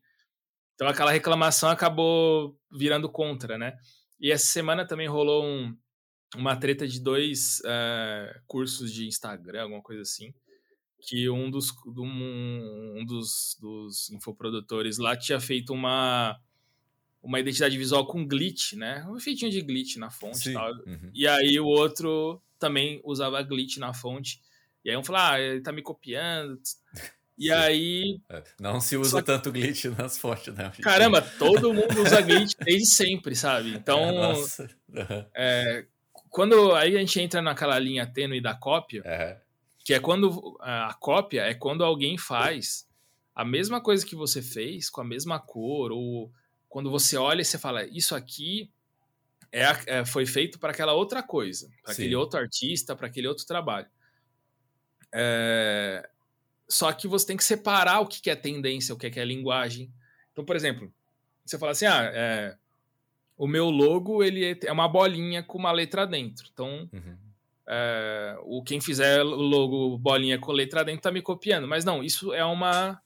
Então 0.76 0.88
aquela 0.88 1.12
reclamação 1.12 1.70
acabou 1.70 2.57
virando 2.72 3.09
contra, 3.12 3.57
né? 3.57 3.78
E 4.22 4.32
essa 4.32 4.45
semana 4.45 4.86
também 4.86 5.07
rolou 5.07 5.43
um, 5.43 5.76
uma 6.36 6.55
treta 6.55 6.88
de 6.88 6.99
dois 6.99 7.59
uh, 7.61 8.39
cursos 8.45 8.93
de 8.93 9.07
Instagram, 9.07 9.63
alguma 9.63 9.82
coisa 9.82 10.03
assim, 10.03 10.32
que 11.01 11.28
um 11.28 11.49
dos, 11.49 11.72
um, 11.88 12.99
um 12.99 13.05
dos, 13.05 13.57
dos 13.59 14.11
infoprodutores 14.11 14.99
lá 14.99 15.17
tinha 15.17 15.39
feito 15.39 15.74
uma 15.74 16.39
uma 17.24 17.39
identidade 17.39 17.78
visual 17.78 18.07
com 18.07 18.28
glitch, 18.28 18.74
né? 18.74 19.05
Um 19.07 19.15
efeitinho 19.15 19.51
de 19.51 19.61
glitch 19.61 19.97
na 19.97 20.09
fonte 20.09 20.49
e 20.49 20.53
tal. 20.53 20.72
Uhum. 20.88 21.11
E 21.13 21.28
aí 21.28 21.59
o 21.59 21.67
outro 21.67 22.41
também 22.57 22.99
usava 23.03 23.41
glitch 23.43 23.78
na 23.78 23.93
fonte. 23.93 24.41
E 24.84 24.89
aí 24.89 24.97
um 24.97 25.03
falou, 25.03 25.22
ah, 25.22 25.39
ele 25.39 25.61
tá 25.61 25.72
me 25.72 25.84
copiando. 25.84 26.59
E 27.42 27.46
Sim. 27.46 27.52
aí. 27.54 28.22
É, 28.30 28.44
não 28.60 28.80
se 28.80 28.96
usa 28.96 29.18
Só... 29.18 29.22
tanto 29.24 29.52
glitch 29.52 29.86
nas 29.86 30.16
fontes, 30.16 30.54
né? 30.54 30.72
Caramba, 30.80 31.24
todo 31.24 31.74
mundo 31.74 32.04
usa 32.04 32.22
glitch 32.22 32.54
desde 32.64 32.86
sempre, 32.86 33.36
sabe? 33.36 33.74
Então. 33.74 34.34
Uhum. 34.34 35.26
É, 35.36 35.88
quando 36.30 36.76
aí 36.76 36.96
a 36.96 37.00
gente 37.00 37.20
entra 37.20 37.42
naquela 37.42 37.80
linha 37.80 38.06
tênue 38.06 38.39
da 38.39 38.54
cópia, 38.54 39.02
uhum. 39.04 39.42
que 39.84 39.92
é 39.92 40.00
quando 40.00 40.56
a 40.62 40.94
cópia 41.00 41.42
é 41.42 41.56
quando 41.56 41.84
alguém 41.84 42.16
faz 42.16 42.88
a 43.34 43.44
mesma 43.44 43.82
coisa 43.82 44.06
que 44.06 44.16
você 44.16 44.39
fez, 44.39 44.88
com 44.88 45.02
a 45.02 45.06
mesma 45.06 45.39
cor, 45.39 45.92
ou 45.92 46.32
quando 46.70 46.92
você 46.92 47.18
olha 47.18 47.42
e 47.42 47.46
você 47.46 47.58
fala, 47.58 47.88
isso 47.88 48.14
aqui 48.14 48.72
é, 49.52 49.64
é 49.88 50.06
foi 50.06 50.28
feito 50.28 50.60
para 50.60 50.70
aquela 50.70 50.94
outra 50.94 51.24
coisa, 51.24 51.68
para 51.84 51.94
aquele 51.94 52.16
outro 52.16 52.39
artista, 52.39 52.96
para 52.96 53.08
aquele 53.08 53.28
outro 53.28 53.48
trabalho. 53.48 53.88
É, 55.12 56.08
só 56.72 56.91
que 56.93 57.07
você 57.07 57.28
tem 57.28 57.38
que 57.38 57.43
separar 57.43 57.99
o 57.99 58.07
que 58.07 58.30
é 58.30 58.36
tendência, 58.36 58.95
o 58.95 58.97
que 58.97 59.19
é 59.19 59.26
linguagem. 59.26 59.91
Então, 60.32 60.45
por 60.45 60.55
exemplo, 60.55 60.91
você 61.45 61.57
fala 61.57 61.74
assim, 61.74 61.86
ah, 61.86 62.09
é, 62.13 62.55
o 63.38 63.45
meu 63.45 63.69
logo 63.69 64.24
ele 64.24 64.57
é 64.63 64.72
uma 64.72 64.88
bolinha 64.88 65.43
com 65.43 65.57
uma 65.57 65.72
letra 65.72 66.07
dentro. 66.07 66.47
Então, 66.53 66.89
uhum. 66.93 67.17
é, 67.67 68.38
o 68.43 68.63
quem 68.63 68.80
fizer 68.80 69.22
o 69.22 69.26
logo 69.26 69.97
bolinha 69.97 70.39
com 70.39 70.51
letra 70.53 70.84
dentro 70.84 71.01
tá 71.01 71.11
me 71.11 71.22
copiando. 71.22 71.67
Mas 71.67 71.84
não, 71.84 72.01
isso 72.01 72.34
é 72.34 72.45
uma 72.45 73.01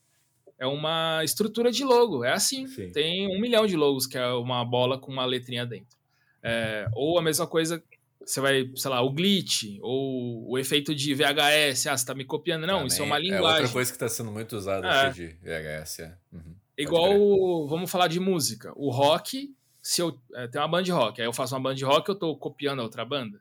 é 0.59 0.67
uma 0.67 1.23
estrutura 1.23 1.71
de 1.71 1.83
logo. 1.83 2.23
É 2.23 2.31
assim. 2.31 2.67
Sim. 2.67 2.91
Tem 2.91 3.27
um 3.27 3.41
milhão 3.41 3.65
de 3.65 3.75
logos 3.75 4.05
que 4.05 4.17
é 4.17 4.27
uma 4.27 4.63
bola 4.63 4.99
com 4.99 5.11
uma 5.11 5.25
letrinha 5.25 5.65
dentro. 5.65 5.97
É, 6.43 6.87
ou 6.93 7.17
a 7.17 7.21
mesma 7.21 7.47
coisa 7.47 7.83
você 8.25 8.41
vai, 8.41 8.71
sei 8.75 8.89
lá, 8.89 9.01
o 9.01 9.11
glitch, 9.11 9.77
ou 9.81 10.49
o 10.49 10.57
efeito 10.57 10.95
de 10.95 11.13
VHS, 11.13 11.87
ah, 11.87 11.97
você 11.97 12.05
tá 12.05 12.15
me 12.15 12.25
copiando. 12.25 12.61
Não, 12.61 12.75
Também 12.75 12.87
isso 12.87 13.01
é 13.01 13.05
uma 13.05 13.19
linguagem. 13.19 13.45
É 13.45 13.61
outra 13.61 13.69
coisa 13.69 13.91
que 13.91 13.95
está 13.95 14.09
sendo 14.09 14.31
muito 14.31 14.55
usada 14.55 14.87
é. 14.87 15.09
de 15.11 15.27
VHS. 15.43 15.99
É. 15.99 16.17
Uhum. 16.33 16.55
Igual, 16.77 17.67
vamos 17.67 17.89
falar 17.89 18.07
de 18.07 18.19
música. 18.19 18.73
O 18.75 18.89
rock, 18.89 19.53
se 19.81 20.01
eu 20.01 20.19
é, 20.33 20.47
tem 20.47 20.59
uma 20.59 20.67
banda 20.67 20.83
de 20.83 20.91
rock, 20.91 21.21
aí 21.21 21.27
eu 21.27 21.33
faço 21.33 21.55
uma 21.55 21.61
banda 21.61 21.75
de 21.75 21.85
rock, 21.85 22.09
eu 22.09 22.15
tô 22.15 22.35
copiando 22.35 22.79
a 22.79 22.83
outra 22.83 23.05
banda. 23.05 23.39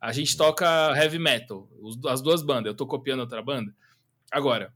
A 0.00 0.12
gente 0.12 0.32
uhum. 0.32 0.38
toca 0.38 0.94
heavy 0.96 1.18
metal, 1.18 1.68
as 2.08 2.20
duas 2.20 2.42
bandas, 2.42 2.66
eu 2.66 2.76
tô 2.76 2.86
copiando 2.86 3.20
a 3.20 3.22
outra 3.22 3.42
banda. 3.42 3.74
Agora, 4.30 4.72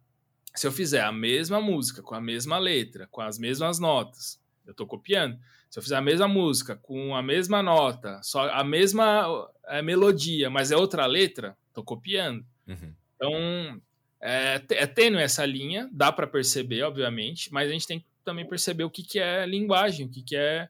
se 0.54 0.66
eu 0.66 0.72
fizer 0.72 1.02
a 1.02 1.12
mesma 1.12 1.60
música, 1.60 2.02
com 2.02 2.14
a 2.14 2.20
mesma 2.20 2.58
letra, 2.58 3.06
com 3.10 3.20
as 3.20 3.38
mesmas 3.38 3.78
notas, 3.78 4.40
eu 4.66 4.74
tô 4.74 4.86
copiando. 4.86 5.38
Se 5.72 5.78
eu 5.78 5.82
fizer 5.82 5.96
a 5.96 6.02
mesma 6.02 6.28
música 6.28 6.76
com 6.76 7.16
a 7.16 7.22
mesma 7.22 7.62
nota, 7.62 8.20
só 8.22 8.46
a 8.50 8.62
mesma 8.62 9.48
é, 9.68 9.80
melodia, 9.80 10.50
mas 10.50 10.70
é 10.70 10.76
outra 10.76 11.06
letra, 11.06 11.56
tô 11.72 11.82
copiando. 11.82 12.44
Uhum. 12.68 12.94
Então, 13.16 13.82
é, 14.20 14.62
é 14.68 14.86
tênue 14.86 15.22
essa 15.22 15.46
linha, 15.46 15.88
dá 15.90 16.12
para 16.12 16.26
perceber, 16.26 16.82
obviamente, 16.82 17.50
mas 17.50 17.70
a 17.70 17.72
gente 17.72 17.86
tem 17.86 18.00
que 18.00 18.06
também 18.22 18.46
perceber 18.46 18.84
o 18.84 18.90
que, 18.90 19.02
que 19.02 19.18
é 19.18 19.46
linguagem, 19.46 20.04
o 20.04 20.10
que, 20.10 20.22
que 20.22 20.36
é 20.36 20.68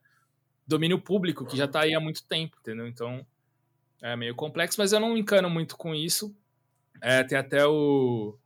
domínio 0.64 1.00
público, 1.00 1.44
que 1.44 1.56
já 1.56 1.64
está 1.64 1.80
aí 1.80 1.96
há 1.96 2.00
muito 2.00 2.22
tempo, 2.22 2.56
entendeu? 2.60 2.86
Então, 2.86 3.26
é 4.00 4.14
meio 4.14 4.36
complexo, 4.36 4.76
mas 4.78 4.92
eu 4.92 5.00
não 5.00 5.14
me 5.14 5.20
encano 5.20 5.50
muito 5.50 5.76
com 5.76 5.92
isso. 5.92 6.32
É, 7.00 7.24
tem 7.24 7.36
até 7.36 7.66
o. 7.66 8.38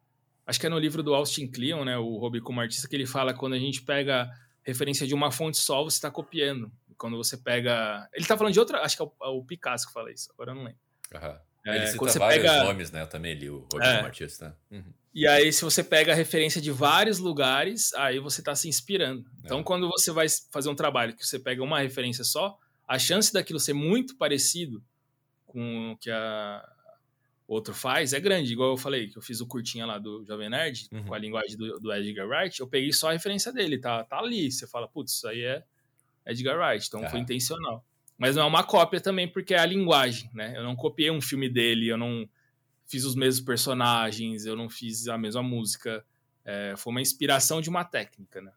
Acho 0.46 0.58
que 0.58 0.64
é 0.64 0.70
no 0.70 0.78
livro 0.78 1.02
do 1.02 1.14
Austin 1.14 1.48
Kleon, 1.48 1.84
né? 1.84 1.98
O 1.98 2.16
Hobby 2.16 2.40
como 2.40 2.62
artista, 2.62 2.88
que 2.88 2.96
ele 2.96 3.04
fala 3.04 3.34
quando 3.34 3.52
a 3.52 3.58
gente 3.58 3.82
pega 3.82 4.30
referência 4.66 5.06
de 5.06 5.14
uma 5.14 5.30
fonte 5.30 5.58
só, 5.58 5.82
você 5.84 5.96
está 5.96 6.10
copiando. 6.10 6.70
Quando 6.98 7.16
você 7.16 7.36
pega. 7.36 8.08
Ele 8.12 8.22
está 8.22 8.36
falando 8.36 8.52
de 8.52 8.58
outra. 8.60 8.80
Acho 8.80 8.96
que 8.96 9.02
é 9.02 9.06
o, 9.06 9.12
é 9.22 9.28
o, 9.28 9.44
Picasso 9.44 9.86
que 9.86 9.92
fala 9.92 10.10
isso, 10.10 10.30
agora 10.32 10.50
eu 10.50 10.54
não 10.56 10.64
lembro. 10.64 10.80
Uhum. 11.14 11.38
É, 11.66 11.76
Ele 11.76 11.86
cita 11.86 11.98
quando 11.98 12.10
você 12.10 12.18
vários 12.18 12.42
pega... 12.42 12.64
nomes, 12.64 12.90
né? 12.90 13.02
Eu 13.02 13.06
também 13.06 13.34
li 13.34 13.50
o 13.50 13.66
Hobby 13.72 13.84
é. 13.86 13.96
como 13.96 14.06
artista. 14.06 14.56
Uhum. 14.70 14.92
E 15.12 15.26
aí, 15.26 15.52
se 15.52 15.64
você 15.64 15.82
pega 15.82 16.12
a 16.12 16.14
referência 16.14 16.60
de 16.60 16.70
vários 16.70 17.18
lugares, 17.18 17.92
aí 17.94 18.18
você 18.18 18.40
está 18.40 18.54
se 18.54 18.68
inspirando. 18.68 19.24
Então, 19.42 19.60
é. 19.60 19.62
quando 19.62 19.88
você 19.88 20.12
vai 20.12 20.26
fazer 20.50 20.68
um 20.68 20.74
trabalho 20.74 21.16
que 21.16 21.24
você 21.24 21.38
pega 21.38 21.62
uma 21.62 21.80
referência 21.80 22.22
só, 22.22 22.56
a 22.86 22.98
chance 22.98 23.32
daquilo 23.32 23.58
ser 23.58 23.72
muito 23.72 24.16
parecido 24.16 24.82
com 25.46 25.92
o 25.92 25.96
que 25.96 26.10
a 26.10 26.62
outro 27.46 27.74
faz 27.74 28.12
é 28.12 28.20
grande. 28.20 28.52
Igual 28.52 28.70
eu 28.70 28.76
falei, 28.76 29.08
que 29.08 29.16
eu 29.16 29.22
fiz 29.22 29.40
o 29.40 29.46
curtinha 29.46 29.86
lá 29.86 29.98
do 29.98 30.24
Jovem 30.24 30.50
Nerd, 30.50 30.88
uhum. 30.92 31.04
com 31.04 31.14
a 31.14 31.18
linguagem 31.18 31.56
do, 31.56 31.78
do, 31.78 31.92
Edgar 31.92 32.26
Wright, 32.26 32.60
eu 32.60 32.66
peguei 32.66 32.92
só 32.92 33.10
a 33.10 33.12
referência 33.12 33.52
dele, 33.52 33.78
tá, 33.78 34.04
tá 34.04 34.18
ali. 34.18 34.50
Você 34.50 34.66
fala, 34.66 34.88
putz, 34.88 35.12
isso 35.12 35.28
aí 35.28 35.42
é 35.42 35.64
Edgar 36.26 36.58
Wright, 36.58 36.86
então 36.86 37.08
foi 37.08 37.20
intencional. 37.20 37.84
Mas 38.18 38.34
não 38.34 38.44
é 38.44 38.46
uma 38.46 38.64
cópia 38.64 39.00
também, 39.00 39.28
porque 39.28 39.54
é 39.54 39.58
a 39.58 39.66
linguagem, 39.66 40.30
né? 40.32 40.56
Eu 40.56 40.64
não 40.64 40.74
copiei 40.74 41.10
um 41.10 41.20
filme 41.20 41.48
dele, 41.48 41.86
eu 41.88 41.98
não 41.98 42.28
fiz 42.86 43.04
os 43.04 43.14
mesmos 43.14 43.44
personagens, 43.44 44.46
eu 44.46 44.56
não 44.56 44.70
fiz 44.70 45.06
a 45.06 45.18
mesma 45.18 45.42
música. 45.42 46.04
É, 46.44 46.74
foi 46.76 46.92
uma 46.92 47.00
inspiração 47.00 47.60
de 47.60 47.68
uma 47.68 47.84
técnica, 47.84 48.40
né? 48.40 48.52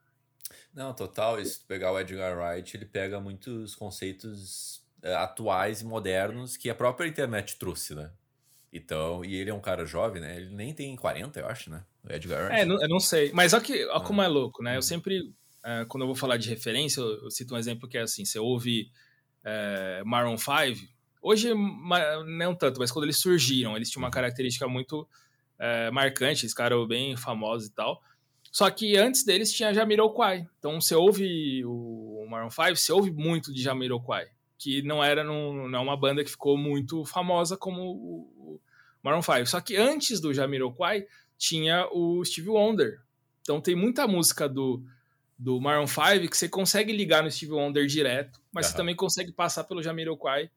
Não, 0.74 0.94
total. 0.94 1.44
Se 1.44 1.60
pegar 1.66 1.92
o 1.92 2.00
Edgar 2.00 2.38
Wright, 2.38 2.78
ele 2.78 2.86
pega 2.86 3.20
muitos 3.20 3.76
conceitos 3.76 4.82
é, 5.02 5.14
atuais 5.16 5.82
e 5.82 5.86
modernos 5.86 6.56
que 6.56 6.70
a 6.70 6.76
própria 6.76 7.08
internet 7.08 7.58
trouxe, 7.58 7.96
né? 7.96 8.12
Então, 8.72 9.26
e 9.26 9.36
ele 9.36 9.50
é 9.50 9.54
um 9.54 9.60
cara 9.60 9.86
jovem, 9.86 10.22
né? 10.22 10.38
Ele 10.38 10.56
nem 10.56 10.74
tem 10.74 10.96
40, 10.96 11.40
eu 11.40 11.48
acho, 11.48 11.70
né? 11.70 11.84
O 12.04 12.14
Edgar. 12.14 12.52
É, 12.52 12.64
não, 12.66 12.80
eu 12.82 12.88
não 12.88 13.00
sei. 13.00 13.32
Mas 13.34 13.54
olha, 13.54 13.64
que, 13.64 13.86
olha 13.86 14.02
como 14.02 14.22
é 14.22 14.28
louco, 14.28 14.62
né? 14.62 14.74
Eu 14.74 14.76
uhum. 14.76 14.82
sempre, 14.82 15.34
é, 15.64 15.86
quando 15.86 16.04
eu 16.04 16.08
vou 16.08 16.16
falar 16.16 16.38
de 16.38 16.50
referência, 16.50 17.02
eu, 17.02 17.24
eu, 17.24 17.32
cito 17.32 17.56
um 17.56 17.58
exemplo 17.58 17.90
que 17.90 17.98
é 17.98 18.02
assim: 18.02 18.24
você 18.24 18.38
ouve 18.38 18.92
é, 19.44 20.04
Maroon 20.06 20.38
5, 20.38 20.88
Hoje, 21.22 21.54
não 21.54 22.56
tanto, 22.56 22.80
mas 22.80 22.92
quando 22.92 23.04
eles 23.04 23.20
surgiram, 23.20 23.76
eles 23.76 23.90
tinham 23.90 24.02
uma 24.02 24.08
uhum. 24.08 24.12
característica 24.12 24.68
muito 24.68 25.08
é, 25.58 25.92
marcante, 25.92 26.44
eles 26.44 26.54
ficaram 26.54 26.88
bem 26.88 27.18
famosos 27.18 27.68
e 27.68 27.74
tal. 27.74 28.02
Só 28.52 28.70
que 28.72 28.98
antes 28.98 29.24
deles 29.24 29.52
tinha 29.52 29.74
Jamiroquai. 29.74 30.48
Então 30.58 30.80
você 30.80 30.96
ouve 30.96 31.64
o 31.66 32.26
Maroon 32.30 32.50
5, 32.50 32.76
você 32.76 32.92
ouve 32.92 33.12
muito 33.12 33.54
de 33.54 33.62
Jamiroquai, 33.62 34.28
que 34.60 34.82
não 34.82 35.02
era 35.02 35.24
num, 35.24 35.70
não 35.70 35.80
é 35.80 35.82
uma 35.82 35.98
banda 35.98 36.24
que 36.24 36.30
ficou 36.30 36.58
muito 36.58 37.06
famosa 37.06 37.56
como 37.56 37.82
o 37.82 38.62
Maroon 39.02 39.22
5. 39.22 39.46
Só 39.46 39.62
que 39.62 39.78
antes 39.78 40.20
do 40.20 40.34
Jamiroquai 40.34 41.06
tinha 41.38 41.88
o 41.92 42.24
Steve 42.26 42.50
Wonder. 42.50 43.00
Então 43.42 43.62
tem 43.62 43.74
muita 43.74 44.06
música 44.06 44.50
do, 44.50 44.84
do 45.38 45.62
Maroon 45.62 45.88
5 45.88 46.30
que 46.30 46.38
você 46.38 46.50
consegue 46.50 46.92
ligar 46.92 47.24
no 47.24 47.32
Steve 47.32 47.54
Wonder 47.54 47.88
direto, 47.88 48.42
mas 48.52 48.66
uhum. 48.66 48.72
você 48.72 48.78
também 48.78 48.96
consegue 48.96 49.32
passar 49.32 49.64
pelo 49.64 49.82
Jamiroquai 49.82 50.52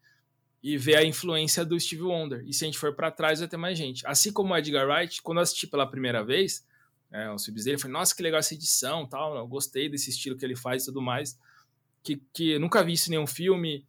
e 0.61 0.77
ver 0.77 0.97
a 0.97 1.05
influência 1.05 1.65
do 1.65 1.79
Steve 1.79 2.03
Wonder. 2.03 2.43
E 2.45 2.53
se 2.53 2.65
a 2.65 2.67
gente 2.67 2.79
for 2.79 2.95
para 2.95 3.11
trás, 3.11 3.39
vai 3.39 3.49
ter 3.49 3.57
mais 3.57 3.79
gente. 3.79 4.05
Assim 4.07 4.33
como 4.33 4.53
o 4.53 4.57
Edgar 4.57 4.89
Wright, 4.89 5.23
quando 5.23 5.39
eu 5.39 5.43
assisti 5.43 5.69
pela 5.69 5.87
primeira 5.87 6.25
vez, 6.25 6.67
é, 7.13 7.31
os 7.33 7.45
filmes 7.45 7.65
dele, 7.65 7.77
eu 7.77 7.81
falei, 7.81 7.93
nossa, 7.93 8.15
que 8.15 8.23
legal 8.23 8.41
essa 8.41 8.55
edição, 8.55 9.07
tal, 9.07 9.37
eu 9.37 9.47
gostei 9.47 9.89
desse 9.89 10.11
estilo 10.11 10.37
que 10.37 10.45
ele 10.45 10.57
faz 10.57 10.83
e 10.83 10.87
tudo 10.87 11.01
mais. 11.01 11.39
Que, 12.03 12.21
que 12.33 12.53
eu 12.53 12.61
nunca 12.61 12.83
vi 12.83 12.95
isso 12.95 13.09
em 13.09 13.13
nenhum 13.13 13.27
filme. 13.27 13.87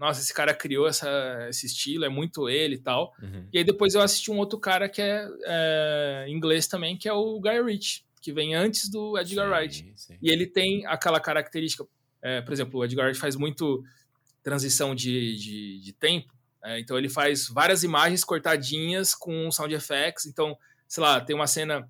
Nossa, 0.00 0.22
esse 0.22 0.32
cara 0.32 0.54
criou 0.54 0.88
essa, 0.88 1.46
esse 1.50 1.66
estilo, 1.66 2.06
é 2.06 2.08
muito 2.08 2.48
ele 2.48 2.76
e 2.76 2.78
tal. 2.78 3.14
Uhum. 3.22 3.46
E 3.52 3.58
aí 3.58 3.64
depois 3.64 3.94
eu 3.94 4.00
assisti 4.00 4.30
um 4.30 4.38
outro 4.38 4.58
cara 4.58 4.88
que 4.88 5.02
é, 5.02 5.28
é 5.44 6.24
inglês 6.26 6.66
também, 6.66 6.96
que 6.96 7.06
é 7.06 7.12
o 7.12 7.38
Guy 7.38 7.62
Ritchie, 7.62 8.02
que 8.18 8.32
vem 8.32 8.54
antes 8.54 8.88
do 8.88 9.18
Edgar 9.18 9.46
sim, 9.46 9.52
Wright. 9.52 9.92
Sim. 9.94 10.18
E 10.22 10.30
ele 10.30 10.46
tem 10.46 10.86
aquela 10.86 11.20
característica, 11.20 11.86
é, 12.22 12.40
por 12.40 12.50
exemplo, 12.50 12.80
o 12.80 12.84
Edgar 12.84 13.04
Wright 13.04 13.20
faz 13.20 13.36
muito 13.36 13.84
transição 14.42 14.94
de, 14.94 15.36
de, 15.36 15.80
de 15.80 15.92
tempo. 15.92 16.32
É, 16.64 16.80
então 16.80 16.96
ele 16.96 17.10
faz 17.10 17.46
várias 17.48 17.82
imagens 17.82 18.24
cortadinhas 18.24 19.14
com 19.14 19.52
sound 19.52 19.74
effects. 19.74 20.24
Então, 20.24 20.56
sei 20.88 21.02
lá, 21.02 21.20
tem 21.20 21.36
uma 21.36 21.46
cena 21.46 21.86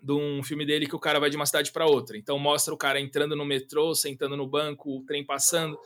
de 0.00 0.12
um 0.12 0.40
filme 0.44 0.64
dele 0.64 0.86
que 0.86 0.94
o 0.94 1.00
cara 1.00 1.18
vai 1.18 1.28
de 1.28 1.34
uma 1.36 1.46
cidade 1.46 1.72
para 1.72 1.84
outra. 1.84 2.16
Então 2.16 2.38
mostra 2.38 2.72
o 2.72 2.76
cara 2.76 3.00
entrando 3.00 3.34
no 3.34 3.44
metrô, 3.44 3.92
sentando 3.92 4.36
no 4.36 4.46
banco, 4.46 4.98
o 4.98 5.04
trem 5.04 5.24
passando. 5.24 5.76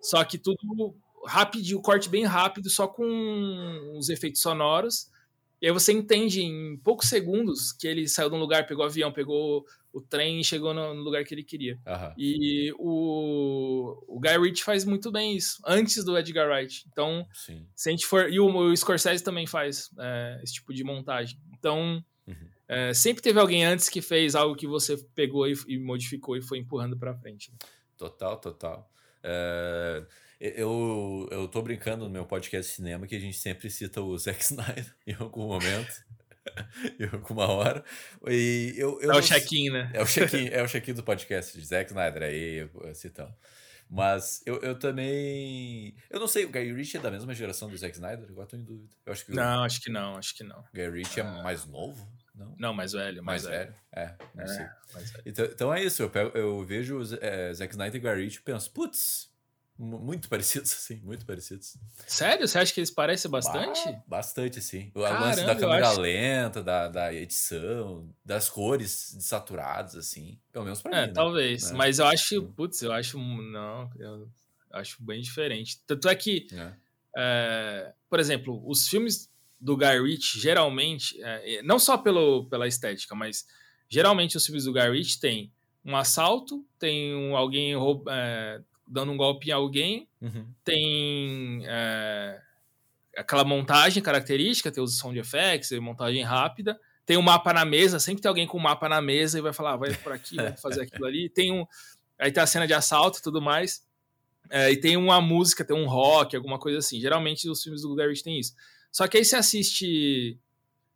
Só 0.00 0.24
que 0.24 0.36
tudo 0.36 0.96
rápido, 1.26 1.76
o 1.76 1.82
corte 1.82 2.08
bem 2.08 2.24
rápido, 2.24 2.68
só 2.70 2.86
com 2.86 3.96
os 3.96 4.08
efeitos 4.08 4.40
sonoros. 4.40 5.10
E 5.60 5.66
aí 5.66 5.72
você 5.72 5.92
entende 5.92 6.42
em 6.42 6.76
poucos 6.78 7.08
segundos 7.08 7.70
que 7.72 7.86
ele 7.86 8.08
saiu 8.08 8.28
de 8.28 8.34
um 8.34 8.40
lugar, 8.40 8.66
pegou 8.66 8.84
o 8.84 8.88
avião, 8.88 9.12
pegou 9.12 9.64
o 9.92 10.00
trem 10.00 10.40
e 10.40 10.44
chegou 10.44 10.74
no, 10.74 10.92
lugar 10.94 11.22
que 11.24 11.34
ele 11.34 11.44
queria. 11.44 11.78
Uhum. 11.86 12.14
E 12.18 12.72
o, 12.78 13.96
o 14.08 14.18
Guy 14.18 14.38
Ritchie 14.38 14.64
faz 14.64 14.84
muito 14.84 15.12
bem 15.12 15.36
isso, 15.36 15.62
antes 15.64 16.02
do 16.02 16.18
Edgar 16.18 16.48
Wright. 16.48 16.84
Então, 16.90 17.24
Sim. 17.32 17.64
se 17.76 17.88
a 17.88 17.92
gente 17.92 18.06
for. 18.06 18.28
E 18.28 18.40
o, 18.40 18.46
o 18.46 18.76
Scorsese 18.76 19.22
também 19.22 19.46
faz 19.46 19.90
é, 20.00 20.40
esse 20.42 20.54
tipo 20.54 20.74
de 20.74 20.82
montagem. 20.82 21.38
Então, 21.56 22.02
uhum. 22.26 22.48
é, 22.66 22.92
sempre 22.92 23.22
teve 23.22 23.38
alguém 23.38 23.64
antes 23.64 23.88
que 23.88 24.02
fez 24.02 24.34
algo 24.34 24.56
que 24.56 24.66
você 24.66 24.96
pegou 25.14 25.46
e, 25.46 25.54
e 25.68 25.78
modificou 25.78 26.36
e 26.36 26.42
foi 26.42 26.58
empurrando 26.58 26.98
para 26.98 27.14
frente. 27.14 27.52
Total, 27.96 28.36
total. 28.40 28.90
É, 29.22 30.04
eu, 30.42 31.28
eu 31.30 31.48
tô 31.48 31.62
brincando 31.62 32.04
no 32.04 32.10
meu 32.10 32.26
podcast 32.26 32.70
de 32.70 32.76
cinema 32.76 33.06
que 33.06 33.14
a 33.14 33.20
gente 33.20 33.36
sempre 33.36 33.70
cita 33.70 34.00
o 34.00 34.16
Zack 34.18 34.42
Snyder 34.42 34.94
em 35.06 35.14
algum 35.14 35.46
momento. 35.46 36.04
em 36.98 37.04
alguma 37.04 37.46
hora. 37.46 37.84
E 38.26 38.74
eu, 38.76 39.00
eu 39.00 39.12
é 39.12 39.16
o 39.16 39.22
check-in, 39.22 39.70
né? 39.70 39.90
É 39.94 40.02
o 40.02 40.06
check-in, 40.06 40.48
é 40.48 40.62
o 40.62 40.68
check-in 40.68 40.94
do 40.94 41.02
podcast 41.04 41.56
de 41.56 41.64
Zack 41.64 41.90
Snyder, 41.90 42.22
aí 42.24 42.68
citando. 42.94 43.32
Mas 43.88 44.42
eu, 44.46 44.56
eu 44.62 44.78
também. 44.78 45.94
Eu 46.10 46.18
não 46.18 46.26
sei, 46.26 46.46
o 46.46 46.50
Guy 46.50 46.72
Ritchie 46.72 46.96
é 46.96 47.00
da 47.00 47.10
mesma 47.10 47.34
geração 47.34 47.68
do 47.68 47.76
Zack 47.76 47.94
Snyder? 47.94 48.26
Agora 48.30 48.48
tô 48.48 48.56
em 48.56 48.64
dúvida. 48.64 48.94
Eu 49.04 49.12
acho 49.12 49.26
que 49.26 49.32
não, 49.32 49.62
acho 49.62 49.80
que 49.82 49.90
não, 49.90 50.16
acho 50.16 50.34
que 50.34 50.42
não. 50.42 50.60
O 50.60 50.72
Guy 50.74 50.90
Ritchie 50.90 51.20
é 51.20 51.22
ah. 51.22 51.42
mais 51.42 51.66
novo? 51.66 52.10
Não, 52.34 52.54
não 52.58 52.74
mais 52.74 52.92
velho. 52.92 53.22
Mais, 53.22 53.44
mais 53.44 53.56
velho. 53.56 53.70
velho. 53.70 53.76
É, 53.92 54.16
não 54.34 54.44
é, 54.44 54.46
sei. 54.46 54.66
Então, 55.26 55.44
então 55.44 55.74
é 55.74 55.84
isso, 55.84 56.02
eu, 56.02 56.10
pego, 56.10 56.36
eu 56.36 56.64
vejo 56.64 57.00
é, 57.20 57.52
Zack 57.52 57.74
Snyder 57.74 57.96
e 57.96 58.02
Guy 58.02 58.24
Ritchie 58.24 58.38
e 58.38 58.42
penso, 58.42 58.70
putz, 58.70 59.31
muito 59.82 60.28
parecidos, 60.30 60.72
assim, 60.72 61.00
muito 61.02 61.26
parecidos. 61.26 61.76
Sério? 62.06 62.46
Você 62.46 62.58
acha 62.58 62.72
que 62.72 62.80
eles 62.80 62.90
parecem 62.90 63.30
bastante? 63.30 63.80
Bastante, 64.06 64.60
sim. 64.60 64.90
O 64.94 65.00
lance 65.00 65.44
da 65.44 65.54
câmera 65.54 65.88
acho... 65.88 66.00
lenta, 66.00 66.62
da, 66.62 66.88
da 66.88 67.12
edição, 67.12 68.08
das 68.24 68.48
cores 68.48 69.14
desaturadas, 69.14 69.96
assim. 69.96 70.38
Pelo 70.52 70.64
menos 70.64 70.80
pra 70.80 70.96
é, 70.96 71.00
mim. 71.02 71.06
Né? 71.08 71.12
Talvez. 71.12 71.70
Né? 71.70 71.76
Mas 71.76 71.98
eu 71.98 72.06
acho, 72.06 72.42
putz, 72.56 72.80
eu 72.82 72.92
acho. 72.92 73.18
Não, 73.18 73.90
eu 73.98 74.28
acho 74.72 75.02
bem 75.02 75.20
diferente. 75.20 75.80
Tanto 75.86 76.08
é 76.08 76.14
que, 76.14 76.46
é. 76.52 76.72
É, 77.16 77.92
por 78.08 78.18
exemplo, 78.18 78.62
os 78.66 78.88
filmes 78.88 79.30
do 79.60 79.76
Guy 79.76 80.00
Ritchie, 80.00 80.40
geralmente, 80.40 81.20
é, 81.22 81.62
não 81.62 81.78
só 81.78 81.96
pelo, 81.96 82.46
pela 82.48 82.66
estética, 82.66 83.14
mas 83.14 83.46
geralmente 83.88 84.36
os 84.36 84.44
filmes 84.44 84.64
do 84.64 84.72
Guy 84.72 84.90
Ritchie 84.90 85.20
tem 85.20 85.52
um 85.84 85.96
assalto, 85.96 86.64
tem 86.78 87.14
um, 87.14 87.36
alguém 87.36 87.74
é, 88.08 88.60
dando 88.86 89.12
um 89.12 89.16
golpe 89.16 89.48
em 89.48 89.52
alguém, 89.52 90.08
uhum. 90.20 90.46
tem 90.64 91.62
é, 91.66 92.40
aquela 93.16 93.44
montagem 93.44 94.02
característica, 94.02 94.70
tem 94.70 94.82
os 94.82 94.98
sound 94.98 95.18
effects, 95.18 95.70
montagem 95.80 96.22
rápida, 96.22 96.78
tem 97.04 97.16
um 97.16 97.22
mapa 97.22 97.52
na 97.52 97.64
mesa, 97.64 97.98
sempre 97.98 98.22
tem 98.22 98.28
alguém 98.28 98.46
com 98.46 98.58
um 98.58 98.62
mapa 98.62 98.88
na 98.88 99.00
mesa 99.00 99.38
e 99.38 99.42
vai 99.42 99.52
falar, 99.52 99.72
ah, 99.72 99.76
vai 99.76 99.94
por 99.94 100.12
aqui, 100.12 100.36
vai 100.36 100.56
fazer 100.56 100.82
aquilo 100.82 101.06
ali, 101.06 101.28
tem 101.28 101.52
um, 101.52 101.66
aí 102.18 102.30
tem 102.30 102.42
a 102.42 102.46
cena 102.46 102.66
de 102.66 102.74
assalto 102.74 103.18
e 103.18 103.22
tudo 103.22 103.40
mais, 103.40 103.84
é, 104.50 104.70
e 104.70 104.76
tem 104.76 104.96
uma 104.96 105.20
música, 105.20 105.64
tem 105.64 105.76
um 105.76 105.86
rock, 105.86 106.36
alguma 106.36 106.58
coisa 106.58 106.78
assim, 106.78 107.00
geralmente 107.00 107.48
os 107.48 107.62
filmes 107.62 107.82
do 107.82 107.94
Garrett 107.94 108.22
tem 108.22 108.38
isso, 108.38 108.54
só 108.90 109.08
que 109.08 109.16
aí 109.16 109.24
você 109.24 109.36
assiste 109.36 110.38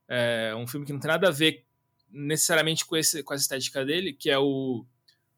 é, 0.08 0.54
um 0.56 0.66
filme 0.66 0.86
que 0.86 0.92
não 0.92 1.00
tem 1.00 1.10
nada 1.10 1.28
a 1.28 1.32
ver 1.32 1.64
necessariamente 2.10 2.84
com, 2.84 2.96
esse, 2.96 3.22
com 3.22 3.34
essa 3.34 3.42
estética 3.42 3.84
dele, 3.84 4.12
que 4.12 4.30
é 4.30 4.38
o 4.38 4.86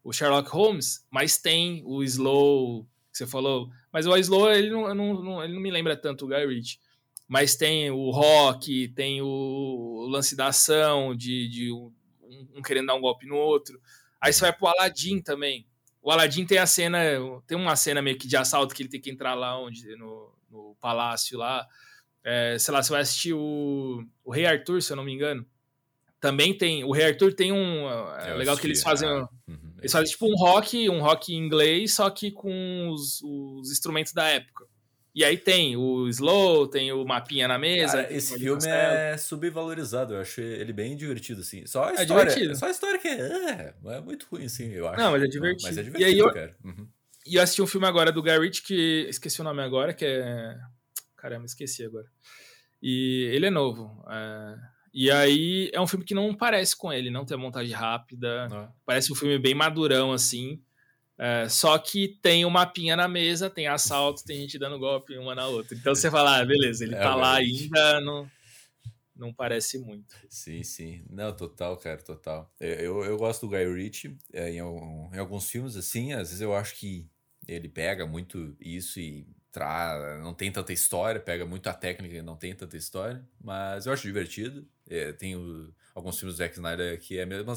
o 0.09 0.13
Sherlock 0.13 0.49
Holmes, 0.49 1.07
mas 1.11 1.37
tem 1.37 1.83
o 1.85 2.03
Slow, 2.03 2.85
que 3.13 3.19
você 3.19 3.27
falou. 3.27 3.69
Mas 3.93 4.07
o 4.07 4.17
Slow, 4.17 4.51
ele 4.51 4.71
não, 4.71 4.95
não, 4.95 5.45
ele 5.45 5.53
não 5.53 5.61
me 5.61 5.71
lembra 5.71 5.95
tanto 5.95 6.25
o 6.25 6.29
Guy 6.29 6.47
Ritchie. 6.47 6.79
Mas 7.29 7.57
tem 7.57 7.91
o 7.91 8.11
rock, 8.11 8.89
tem 8.89 9.21
o 9.21 10.07
lance 10.11 10.35
da 10.35 10.47
ação, 10.47 11.15
de, 11.15 11.47
de 11.49 11.71
um, 11.71 11.93
um, 12.57 12.63
querendo 12.63 12.87
dar 12.87 12.95
um 12.95 13.03
golpe 13.03 13.27
no 13.27 13.37
outro. 13.37 13.79
Aí 14.19 14.33
você 14.33 14.41
vai 14.41 14.53
pro 14.55 14.69
Aladdin 14.69 15.21
também. 15.21 15.67
O 16.03 16.11
Aladdin 16.11 16.47
tem 16.47 16.57
a 16.57 16.67
cena, 16.67 16.99
tem 17.47 17.59
uma 17.59 17.77
cena 17.77 18.01
meio 18.01 18.17
que 18.17 18.27
de 18.27 18.35
assalto 18.35 18.75
que 18.75 18.83
ele 18.83 18.89
tem 18.89 19.03
que 19.03 19.11
entrar 19.11 19.35
lá 19.35 19.61
onde 19.61 19.95
no, 19.97 20.33
no 20.51 20.75
palácio 20.81 21.37
lá. 21.37 21.67
É, 22.25 22.57
sei 22.59 22.73
lá, 22.73 22.83
você 22.83 22.91
vai 22.91 23.03
assistir 23.03 23.35
o, 23.35 24.03
o 24.25 24.33
Rei 24.33 24.47
Arthur, 24.47 24.81
se 24.81 24.91
eu 24.91 24.97
não 24.97 25.05
me 25.05 25.13
engano. 25.13 25.47
Também 26.19 26.57
tem. 26.57 26.83
O 26.83 26.93
Rei 26.93 27.09
Arthur 27.09 27.35
tem 27.35 27.53
um. 27.53 27.87
É 28.21 28.33
legal 28.33 28.57
que 28.57 28.67
eles 28.67 28.83
fazem. 28.83 29.07
Ah, 29.07 29.29
uhum, 29.47 29.68
eles 29.79 29.93
fazem 29.93 30.11
tipo 30.11 30.27
um 30.27 30.37
rock, 30.37 30.89
um 30.89 31.01
rock 31.01 31.33
em 31.33 31.39
inglês, 31.39 31.95
só 31.95 32.11
que 32.11 32.31
com 32.31 32.89
os, 32.91 33.21
os 33.23 33.71
instrumentos 33.71 34.13
da 34.13 34.27
época. 34.29 34.67
E 35.15 35.25
aí 35.25 35.37
tem 35.37 35.77
o 35.77 36.07
slow, 36.09 36.69
tem 36.69 36.93
o 36.93 37.05
mapinha 37.05 37.49
na 37.49 37.59
mesa. 37.59 38.03
Cara, 38.03 38.13
esse 38.13 38.39
filme 38.39 38.69
é 38.69 39.17
subvalorizado, 39.17 40.15
eu 40.15 40.21
acho 40.21 40.41
ele 40.41 40.73
bem 40.73 40.97
divertido, 40.97 41.41
assim. 41.41 41.67
Só 41.67 41.85
a 41.85 41.91
é 41.91 42.03
história. 42.03 42.31
Divertido. 42.31 42.57
Só 42.57 42.67
a 42.67 42.71
história 42.71 42.99
que 43.01 43.09
é, 43.09 43.75
é 43.87 44.01
muito 44.01 44.27
ruim, 44.31 44.45
assim, 44.45 44.71
eu 44.71 44.87
acho. 44.87 45.01
Não, 45.01 45.11
mas 45.11 45.23
é 45.23 45.27
divertido. 45.27 45.69
Mas 45.69 45.79
é 45.79 45.83
divertido, 45.83 46.11
e 46.11 46.13
aí 46.13 46.19
eu, 46.19 46.33
cara. 46.33 46.55
Uhum. 46.65 46.87
E 47.27 47.35
eu 47.35 47.43
assisti 47.43 47.61
um 47.61 47.67
filme 47.67 47.87
agora 47.87 48.13
do 48.13 48.23
Guy 48.23 48.39
Ritchie 48.39 48.63
que. 48.63 49.07
Esqueci 49.09 49.41
o 49.41 49.45
nome 49.45 49.61
agora, 49.61 49.93
que 49.93 50.05
é. 50.05 50.57
Caramba, 51.17 51.47
esqueci 51.47 51.85
agora. 51.85 52.07
E 52.81 53.29
ele 53.33 53.47
é 53.47 53.51
novo. 53.51 54.05
É... 54.09 54.55
E 54.93 55.11
aí 55.11 55.71
é 55.73 55.81
um 55.81 55.87
filme 55.87 56.05
que 56.05 56.15
não 56.15 56.35
parece 56.35 56.77
com 56.77 56.93
ele, 56.93 57.11
não 57.11 57.25
tem 57.25 57.37
a 57.37 57.41
montagem 57.41 57.75
rápida. 57.75 58.49
Ah. 58.51 58.73
Parece 58.85 59.13
um 59.13 59.17
filme 59.17 59.39
bem 59.39 59.55
madurão, 59.55 60.13
assim. 60.13 60.61
É, 61.19 61.49
só 61.49 61.77
que 61.79 62.17
tem 62.23 62.45
o 62.45 62.49
um 62.49 62.51
mapinha 62.51 62.95
na 62.95 63.09
mesa, 63.09 63.51
tem 63.51 63.67
assalto, 63.67 64.25
tem 64.25 64.41
gente 64.41 64.59
dando 64.59 64.79
golpe 64.79 65.19
uma 65.19 65.35
na 65.35 65.49
outra. 65.49 65.77
Então 65.77 65.95
você 65.95 66.09
fala, 66.11 66.39
ah, 66.39 66.45
beleza, 66.45 66.85
ele 66.85 66.95
é, 66.95 66.99
tá 66.99 67.15
lá 67.17 67.35
ainda, 67.35 68.01
não, 68.01 68.31
não 69.17 69.35
parece 69.35 69.79
muito. 69.79 70.15
Sim, 70.29 70.63
sim. 70.63 71.05
Não, 71.11 71.35
total, 71.35 71.77
cara, 71.77 72.01
total. 72.01 72.55
Eu, 72.61 73.05
eu 73.05 73.17
gosto 73.19 73.47
do 73.47 73.51
Guy 73.51 73.67
Ritchie 73.75 74.17
é, 74.33 74.51
em, 74.51 74.59
em 74.59 75.19
alguns 75.19 75.51
filmes, 75.51 75.77
assim, 75.77 76.13
às 76.13 76.29
vezes 76.29 76.41
eu 76.41 76.55
acho 76.55 76.77
que 76.77 77.11
ele 77.49 77.69
pega 77.69 78.07
muito 78.07 78.55
isso 78.61 79.01
e 79.01 79.27
traz, 79.51 80.23
não 80.23 80.35
tem 80.35 80.53
tanta 80.53 80.73
história, 80.73 81.21
pega 81.21 81.45
muito 81.45 81.67
a 81.69 81.75
técnica 81.75 82.17
e 82.17 82.23
não 82.23 82.37
tem 82.37 82.55
tanta 82.55 82.77
história, 82.77 83.27
mas 83.41 83.87
eu 83.87 83.93
acho 83.93 84.03
divertido. 84.03 84.65
É, 84.91 85.13
tem 85.13 85.37
o, 85.37 85.73
alguns 85.99 86.19
filmes 86.19 86.37
do 86.37 86.39
Zack 86.39 86.55
Snyder 86.55 86.99
que 87.01 87.19
é 87.19 87.23
a 87.25 87.27
mesma, 87.27 87.55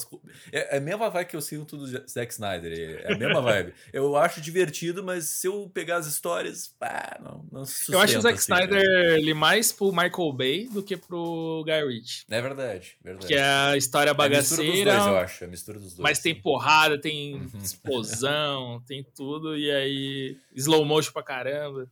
é, 0.51 0.75
é 0.75 0.77
a 0.77 0.82
mesma 0.82 1.09
vibe 1.09 1.27
que 1.27 1.36
eu 1.36 1.41
sinto 1.41 1.77
do 1.77 1.86
Zack 2.07 2.34
Snyder. 2.34 3.01
É 3.05 3.13
a 3.13 3.17
mesma 3.17 3.39
vibe. 3.41 3.73
Eu 3.93 4.17
acho 4.17 4.41
divertido, 4.41 5.03
mas 5.03 5.25
se 5.25 5.47
eu 5.47 5.69
pegar 5.73 5.97
as 5.97 6.07
histórias, 6.07 6.67
pá, 6.67 7.19
não, 7.21 7.45
não 7.51 7.65
se 7.65 7.91
Eu 7.91 7.99
acho 7.99 8.17
o 8.17 8.21
Zack 8.21 8.36
assim, 8.36 8.51
Snyder 8.51 8.84
né? 8.84 9.17
ele 9.17 9.34
mais 9.34 9.71
pro 9.71 9.91
Michael 9.91 10.34
Bay 10.34 10.67
do 10.67 10.84
que 10.84 10.97
pro 10.97 11.63
Guy 11.65 11.86
Ritchie. 11.88 12.25
É 12.29 12.41
verdade, 12.41 12.97
verdade. 13.03 13.27
Que 13.27 13.36
é 13.36 13.43
a 13.43 13.77
história 13.77 14.13
bagaceira. 14.13 14.91
É 14.91 14.95
a 14.95 14.97
mistura 14.97 14.97
dos 14.97 15.03
dois, 15.03 15.07
eu 15.07 15.17
acho. 15.17 15.43
É 15.43 15.47
a 15.47 15.49
mistura 15.49 15.79
dos 15.79 15.93
dois. 15.93 15.99
Mas 15.99 16.19
tem 16.19 16.36
porrada, 16.36 16.99
tem 16.99 17.36
uhum. 17.36 17.59
explosão, 17.61 18.84
tem 18.88 19.05
tudo, 19.15 19.57
e 19.57 19.69
aí 19.71 20.38
slow 20.55 20.84
motion 20.84 21.11
pra 21.11 21.23
caramba. 21.23 21.88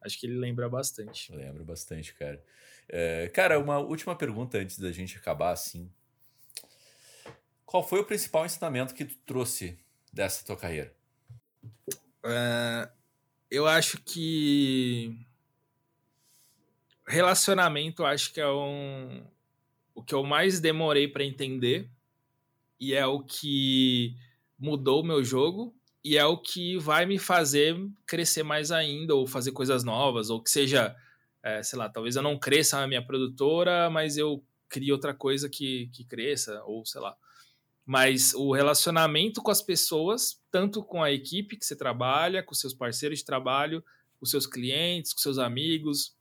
Acho 0.00 0.20
que 0.20 0.26
ele 0.26 0.38
lembra 0.38 0.68
bastante. 0.68 1.34
Lembra 1.34 1.64
bastante, 1.64 2.14
cara. 2.14 2.38
É, 2.88 3.28
cara, 3.28 3.58
uma 3.58 3.78
última 3.78 4.14
pergunta 4.14 4.58
antes 4.58 4.78
da 4.78 4.92
gente 4.92 5.16
acabar 5.16 5.52
assim. 5.52 5.90
Qual 7.64 7.86
foi 7.86 8.00
o 8.00 8.04
principal 8.04 8.46
ensinamento 8.46 8.94
que 8.94 9.04
tu 9.04 9.16
trouxe 9.26 9.78
dessa 10.12 10.44
tua 10.44 10.56
carreira? 10.56 10.94
Uh, 12.24 12.88
eu 13.50 13.66
acho 13.66 14.00
que 14.02 15.18
relacionamento 17.06 18.04
acho 18.04 18.32
que 18.32 18.40
é 18.40 18.48
um 18.48 19.22
o 19.94 20.02
que 20.02 20.14
eu 20.14 20.24
mais 20.24 20.58
demorei 20.58 21.06
para 21.06 21.24
entender 21.24 21.88
e 22.80 22.94
é 22.94 23.06
o 23.06 23.22
que 23.22 24.16
mudou 24.58 25.02
o 25.02 25.06
meu 25.06 25.22
jogo 25.22 25.74
e 26.02 26.16
é 26.16 26.24
o 26.24 26.36
que 26.36 26.76
vai 26.78 27.06
me 27.06 27.18
fazer 27.18 27.76
crescer 28.06 28.42
mais 28.42 28.70
ainda 28.70 29.14
ou 29.14 29.26
fazer 29.26 29.52
coisas 29.52 29.84
novas 29.84 30.30
ou 30.30 30.42
que 30.42 30.50
seja 30.50 30.96
é, 31.44 31.62
sei 31.62 31.78
lá, 31.78 31.90
talvez 31.90 32.16
eu 32.16 32.22
não 32.22 32.38
cresça 32.38 32.78
a 32.78 32.88
minha 32.88 33.04
produtora, 33.04 33.90
mas 33.90 34.16
eu 34.16 34.42
crie 34.66 34.90
outra 34.90 35.12
coisa 35.12 35.46
que, 35.46 35.90
que 35.92 36.02
cresça, 36.02 36.62
ou 36.64 36.86
sei 36.86 37.02
lá. 37.02 37.14
Mas 37.84 38.32
o 38.32 38.50
relacionamento 38.50 39.42
com 39.42 39.50
as 39.50 39.60
pessoas, 39.60 40.40
tanto 40.50 40.82
com 40.82 41.02
a 41.02 41.12
equipe 41.12 41.58
que 41.58 41.66
você 41.66 41.76
trabalha, 41.76 42.42
com 42.42 42.54
seus 42.54 42.72
parceiros 42.72 43.18
de 43.18 43.26
trabalho, 43.26 43.84
com 44.18 44.24
seus 44.24 44.46
clientes, 44.46 45.12
com 45.12 45.20
seus 45.20 45.36
amigos, 45.36 46.16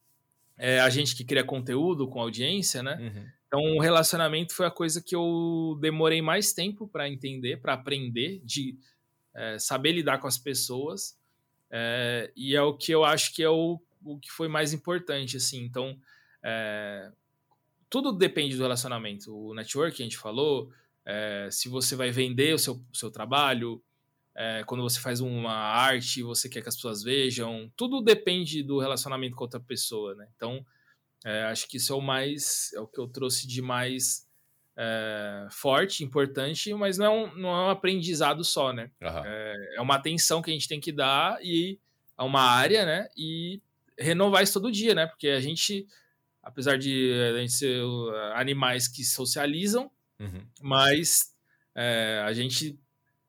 é, 0.58 0.82
a 0.82 0.90
gente 0.90 1.16
que 1.16 1.24
cria 1.24 1.44
conteúdo 1.44 2.06
com 2.10 2.20
audiência, 2.20 2.84
né? 2.84 2.98
Uhum. 3.00 3.28
Então, 3.48 3.62
o 3.78 3.80
relacionamento 3.80 4.54
foi 4.54 4.66
a 4.66 4.72
coisa 4.72 5.02
que 5.02 5.16
eu 5.16 5.78
demorei 5.80 6.22
mais 6.22 6.52
tempo 6.52 6.86
para 6.86 7.08
entender, 7.08 7.62
para 7.62 7.74
aprender, 7.74 8.42
de 8.44 8.78
é, 9.34 9.58
saber 9.58 9.94
lidar 9.94 10.18
com 10.18 10.28
as 10.28 10.38
pessoas. 10.38 11.18
É, 11.72 12.30
e 12.36 12.56
é 12.56 12.62
o 12.62 12.76
que 12.76 12.92
eu 12.92 13.06
acho 13.06 13.34
que 13.34 13.42
é 13.42 13.50
o 14.04 14.20
que 14.20 14.32
foi 14.32 14.48
mais 14.48 14.74
importante, 14.74 15.38
assim. 15.38 15.64
Então, 15.64 15.98
é, 16.44 17.12
tudo 17.90 18.12
depende 18.12 18.56
do 18.56 18.64
relacionamento. 18.64 19.36
O 19.36 19.54
network, 19.54 20.02
a 20.02 20.06
gente 20.06 20.18
falou, 20.18 20.72
é, 21.06 21.48
se 21.52 21.70
você 21.70 21.96
vai 21.96 22.12
vender 22.12 22.54
o 22.54 22.60
seu, 22.60 22.74
o 22.92 22.96
seu 22.96 23.12
trabalho, 23.12 23.84
é, 24.36 24.64
quando 24.66 24.82
você 24.82 25.00
faz 25.00 25.20
uma 25.20 25.54
arte, 25.54 26.24
você 26.24 26.50
quer 26.50 26.62
que 26.62 26.70
as 26.70 26.76
pessoas 26.76 27.04
vejam, 27.04 27.72
tudo 27.76 28.02
depende 28.02 28.64
do 28.64 28.80
relacionamento 28.80 29.36
com 29.36 29.44
outra 29.44 29.60
pessoa, 29.60 30.16
né? 30.16 30.28
Então, 30.36 30.66
é, 31.24 31.44
acho 31.44 31.68
que 31.68 31.78
isso 31.78 31.94
é 31.94 31.96
o 31.96 32.02
mais, 32.02 32.72
é 32.74 32.80
o 32.80 32.88
que 32.88 33.00
eu 33.00 33.08
trouxe 33.08 33.48
de 33.48 33.62
mais 33.62 34.28
é, 34.76 35.48
forte, 35.52 36.04
importante, 36.04 36.74
mas 36.74 36.98
não 36.98 37.06
é, 37.06 37.10
um, 37.10 37.36
não 37.36 37.50
é 37.50 37.66
um 37.68 37.70
aprendizado 37.70 38.44
só, 38.44 38.74
né? 38.74 38.90
Uhum. 39.02 39.26
É, 39.26 39.76
é 39.78 39.82
uma 39.82 39.96
atenção 39.96 40.42
que 40.42 40.50
a 40.50 40.54
gente 40.54 40.68
tem 40.68 40.80
que 40.80 40.92
dar 40.92 41.38
e 41.44 41.80
a 42.18 42.24
uma 42.24 42.42
área, 42.42 42.86
né? 42.86 43.08
E 43.16 43.62
renovar 44.04 44.44
isso 44.44 44.54
todo 44.54 44.72
dia, 44.72 44.94
né? 44.94 45.08
Porque 45.08 45.30
a 45.30 45.40
gente, 45.40 45.88
apesar 46.42 46.78
de 46.78 47.12
a 47.34 47.40
gente 47.40 47.54
ser 47.54 47.82
animais 48.36 48.88
que 48.88 49.04
socializam, 49.04 49.90
uhum. 50.20 50.46
mas 50.62 51.34
é, 51.76 52.22
a 52.26 52.34
gente 52.34 52.80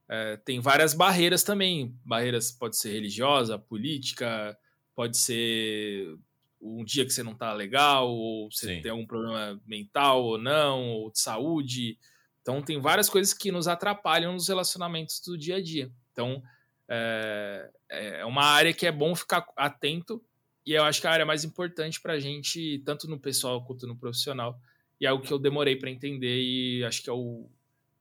é, 0.09 0.37
tem 0.39 0.61
várias 0.61 0.95
barreiras 0.95 1.43
também. 1.43 1.97
Barreiras 2.05 2.53
pode 2.53 2.77
ser 2.77 2.93
religiosa, 2.93 3.59
política, 3.59 4.57
pode 4.95 5.17
ser 5.17 6.17
um 6.61 6.85
dia 6.85 7.05
que 7.05 7.13
você 7.13 7.23
não 7.23 7.35
tá 7.35 7.53
legal, 7.53 8.11
ou 8.11 8.51
você 8.51 8.77
Sim. 8.77 8.83
tem 8.83 8.91
algum 8.91 9.07
problema 9.07 9.61
mental 9.67 10.25
ou 10.25 10.39
não, 10.39 10.83
ou 10.91 11.11
de 11.11 11.19
saúde. 11.19 11.99
Então 12.41 12.63
tem 12.63 12.81
várias 12.81 13.09
coisas 13.09 13.35
que 13.35 13.53
nos 13.53 13.69
atrapalham 13.69 14.33
nos 14.33 14.49
relacionamentos 14.49 15.21
do 15.21 15.37
dia 15.37 15.57
a 15.57 15.63
dia. 15.63 15.91
Então 16.13 16.43
é, 16.89 17.71
é 17.91 18.25
uma 18.25 18.45
área 18.45 18.73
que 18.73 18.87
é 18.87 18.93
bom 18.93 19.15
ficar 19.15 19.47
atento 19.57 20.23
e 20.67 20.73
eu 20.73 20.83
acho 20.85 21.01
que 21.01 21.07
a 21.07 21.11
área 21.11 21.27
mais 21.27 21.45
importante 21.45 22.01
para 22.01 22.15
a 22.15 22.21
gente, 22.21 22.83
tanto 22.85 23.09
no 23.09 23.19
pessoal 23.19 23.65
quanto 23.65 23.87
no 23.87 23.97
profissional, 23.97 24.59
e 25.01 25.07
é 25.07 25.09
algo 25.09 25.25
que 25.25 25.33
eu 25.33 25.39
demorei 25.39 25.77
para 25.77 25.91
entender 25.91 26.41
e 26.41 26.85
acho 26.85 27.03
que 27.03 27.11
é 27.11 27.13
o, 27.13 27.49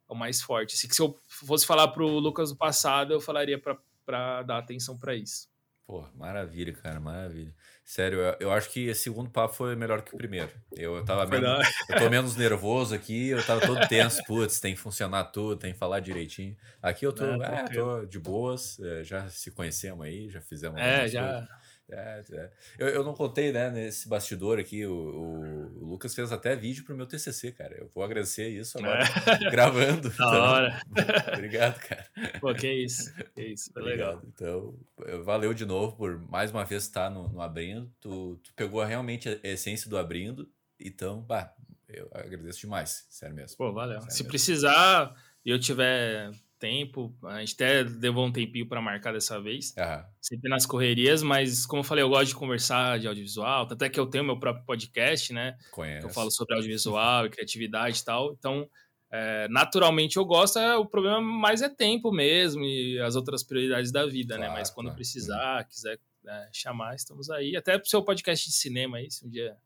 é 0.09 0.13
o 0.13 0.15
mais 0.15 0.41
forte. 0.41 0.75
Assim, 0.75 0.89
se 0.89 1.01
eu 1.01 1.19
fosse 1.27 1.65
falar 1.65 1.89
para 1.89 2.03
o 2.03 2.19
Lucas 2.19 2.49
do 2.49 2.55
passado, 2.55 3.13
eu 3.13 3.19
falaria 3.19 3.59
para 3.59 4.43
dar 4.43 4.57
atenção 4.57 4.97
para 4.97 5.15
isso. 5.15 5.51
Pô, 5.85 6.07
maravilha, 6.15 6.71
cara, 6.71 6.97
maravilha. 6.99 7.53
Sério, 7.83 8.19
eu, 8.19 8.35
eu, 8.39 8.51
acho 8.53 8.69
que 8.69 8.87
esse 8.87 9.01
segundo 9.01 9.29
papo 9.29 9.53
foi 9.53 9.75
melhor 9.75 10.01
que 10.01 10.15
o 10.15 10.17
primeiro. 10.17 10.49
Eu, 10.71 10.95
eu 10.95 11.03
tava 11.03 11.25
menos, 11.25 11.67
eu 11.89 11.97
tô 11.97 12.07
menos 12.09 12.35
nervoso 12.37 12.95
aqui, 12.95 13.27
eu 13.27 13.45
tava 13.45 13.59
todo 13.59 13.85
tenso, 13.89 14.23
putz, 14.23 14.61
tem 14.61 14.73
que 14.73 14.79
funcionar 14.79 15.25
tudo, 15.25 15.57
tem 15.57 15.73
que 15.73 15.77
falar 15.77 15.99
direitinho. 15.99 16.55
Aqui 16.81 17.05
eu 17.05 17.11
tô, 17.11 17.25
Não, 17.25 17.43
é, 17.43 17.65
tô 17.65 18.05
de 18.05 18.17
boas, 18.17 18.79
é, 18.79 19.03
já 19.03 19.27
se 19.27 19.51
conhecemos 19.51 20.05
aí, 20.05 20.29
já 20.29 20.39
fizemos. 20.39 20.79
É, 20.79 21.05
já. 21.09 21.33
Coisas. 21.33 21.62
É, 21.89 22.23
é. 22.31 22.51
Eu, 22.79 22.87
eu 22.87 23.03
não 23.03 23.13
contei, 23.13 23.51
né, 23.51 23.69
nesse 23.69 24.07
bastidor 24.07 24.59
aqui, 24.59 24.85
o, 24.85 24.93
o, 24.93 25.85
Lucas 25.85 26.15
fez 26.15 26.31
até 26.31 26.55
vídeo 26.55 26.83
pro 26.83 26.95
meu 26.95 27.05
TCC, 27.05 27.51
cara. 27.51 27.75
Eu 27.77 27.89
vou 27.93 28.03
agradecer 28.03 28.49
isso 28.49 28.77
agora, 28.77 29.03
é. 29.03 29.49
gravando. 29.51 30.09
Da 30.09 30.15
então, 30.15 30.27
hora. 30.27 30.81
Obrigado, 31.33 31.79
cara. 31.79 32.05
Pô, 32.39 32.53
que 32.53 32.71
isso, 32.71 33.13
que 33.35 33.41
isso, 33.41 33.71
foi 33.71 33.83
legal. 33.83 34.21
Então, 34.25 34.77
valeu 35.23 35.53
de 35.53 35.65
novo 35.65 35.95
por 35.95 36.17
mais 36.29 36.51
uma 36.51 36.63
vez 36.63 36.83
estar 36.83 37.09
no, 37.09 37.27
no 37.27 37.41
Abrindo. 37.41 37.91
Tu, 37.99 38.39
tu 38.43 38.53
pegou 38.55 38.83
realmente 38.83 39.29
a 39.29 39.47
essência 39.47 39.89
do 39.89 39.97
Abrindo, 39.97 40.49
então, 40.79 41.21
bah, 41.21 41.53
eu 41.87 42.09
agradeço 42.13 42.61
demais, 42.61 43.05
sério 43.09 43.35
mesmo. 43.35 43.57
Pô, 43.57 43.71
valeu. 43.71 43.99
Sério 44.01 44.11
Se 44.11 44.23
mesmo. 44.23 44.29
precisar 44.29 45.15
e 45.45 45.49
eu 45.49 45.59
tiver 45.59 46.31
tempo. 46.63 47.13
A 47.23 47.41
gente 47.41 47.55
até 47.55 47.83
levou 47.83 48.25
um 48.25 48.31
tempinho 48.31 48.65
para 48.65 48.81
marcar 48.81 49.11
dessa 49.11 49.37
vez. 49.41 49.75
Uhum. 49.77 50.03
Sempre 50.21 50.49
nas 50.49 50.65
correrias, 50.65 51.21
mas 51.21 51.65
como 51.65 51.81
eu 51.81 51.83
falei, 51.83 52.01
eu 52.01 52.07
gosto 52.07 52.27
de 52.27 52.35
conversar 52.35 52.99
de 52.99 53.07
audiovisual. 53.07 53.67
Até 53.69 53.89
que 53.89 53.99
eu 53.99 54.05
tenho 54.05 54.23
meu 54.23 54.39
próprio 54.39 54.65
podcast, 54.65 55.33
né? 55.33 55.57
Conheço. 55.71 56.07
Eu 56.07 56.09
falo 56.09 56.31
sobre 56.31 56.55
audiovisual 56.55 57.25
e 57.25 57.29
criatividade 57.29 57.99
e 57.99 58.05
tal. 58.05 58.31
Então, 58.31 58.69
é, 59.11 59.45
naturalmente 59.49 60.15
eu 60.15 60.23
gosto. 60.23 60.57
É, 60.57 60.77
o 60.77 60.85
problema 60.85 61.19
mais 61.19 61.61
é 61.61 61.67
tempo 61.67 62.13
mesmo 62.13 62.63
e 62.63 62.97
as 63.01 63.17
outras 63.17 63.43
prioridades 63.43 63.91
da 63.91 64.05
vida, 64.05 64.35
né? 64.35 64.45
claro, 64.45 64.53
né? 64.53 64.59
Mas 64.59 64.69
quando 64.69 64.85
claro. 64.85 64.95
precisar, 64.95 65.65
quiser 65.65 65.99
é, 66.25 66.49
chamar, 66.53 66.95
estamos 66.95 67.29
aí. 67.29 67.57
Até 67.57 67.77
pro 67.77 67.89
seu 67.89 68.01
podcast 68.01 68.47
de 68.47 68.55
cinema 68.55 68.99
aí, 68.99 69.11
se 69.11 69.25
um 69.25 69.29
dia 69.29 69.57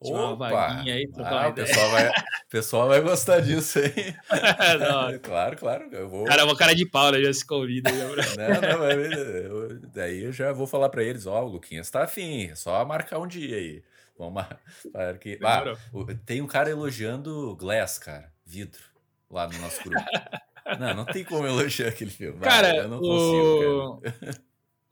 Opa! 0.00 0.82
Aí, 0.82 1.08
ah, 1.16 1.48
o 1.48 1.54
pessoal 1.54 1.90
vai, 1.90 2.12
pessoal 2.50 2.88
vai 2.88 3.00
gostar 3.00 3.40
disso 3.40 3.78
aí. 3.78 4.14
claro, 5.22 5.56
claro. 5.56 5.88
Eu 5.92 6.08
vou... 6.08 6.24
Cara, 6.24 6.44
vou 6.44 6.56
cara 6.56 6.74
de 6.74 6.86
pau, 6.86 7.10
né? 7.10 7.22
Já 7.22 7.32
se 7.32 7.46
convida. 7.46 7.90
Já... 7.90 8.60
não, 8.60 8.78
não, 8.78 8.90
eu, 8.90 9.80
daí 9.92 10.24
eu 10.24 10.32
já 10.32 10.52
vou 10.52 10.66
falar 10.66 10.88
para 10.88 11.02
eles, 11.02 11.26
ó, 11.26 11.42
oh, 11.42 11.46
o 11.46 11.52
Luquinhas 11.52 11.90
tá 11.90 12.04
afim, 12.04 12.50
é 12.50 12.54
só 12.54 12.84
marcar 12.84 13.18
um 13.18 13.26
dia 13.26 13.56
aí. 13.56 13.82
Vamos 14.18 14.44
para 14.92 15.18
que... 15.18 15.38
Ah, 15.42 15.64
tem 16.24 16.40
um 16.40 16.46
cara 16.46 16.70
elogiando 16.70 17.56
Glass, 17.56 17.98
cara, 17.98 18.30
vidro, 18.44 18.82
lá 19.30 19.48
no 19.48 19.58
nosso 19.58 19.82
grupo. 19.82 20.04
não, 20.78 20.94
não 20.94 21.04
tem 21.04 21.24
como 21.24 21.46
elogiar 21.46 21.88
aquele 21.88 22.10
filme. 22.10 22.38
Cara, 22.40 22.68
ah, 22.68 22.76
eu 22.76 22.88
não 22.88 23.00
consigo, 23.00 23.96
o... 23.96 24.00
cara. 24.00 24.44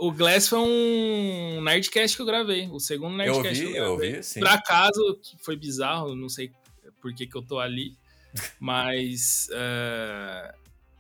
O 0.03 0.11
Glass 0.11 0.49
foi 0.49 0.59
um 0.59 1.63
Nerdcast 1.63 2.17
que 2.17 2.23
eu 2.23 2.27
gravei. 2.27 2.69
O 2.73 2.81
segundo 2.81 3.17
Nerdcast 3.17 3.63
eu 3.63 3.69
ouvi, 3.69 3.73
que 3.73 3.79
eu, 3.79 3.93
ouvi, 3.93 4.23
sim. 4.25 4.41
Por 4.41 4.49
acaso, 4.49 5.21
foi 5.39 5.55
bizarro, 5.55 6.17
não 6.17 6.29
sei 6.29 6.51
por 7.01 7.15
que, 7.15 7.25
que 7.25 7.37
eu 7.37 7.43
tô 7.43 7.61
ali. 7.61 7.97
Mas. 8.59 9.49
Uh... 9.53 10.53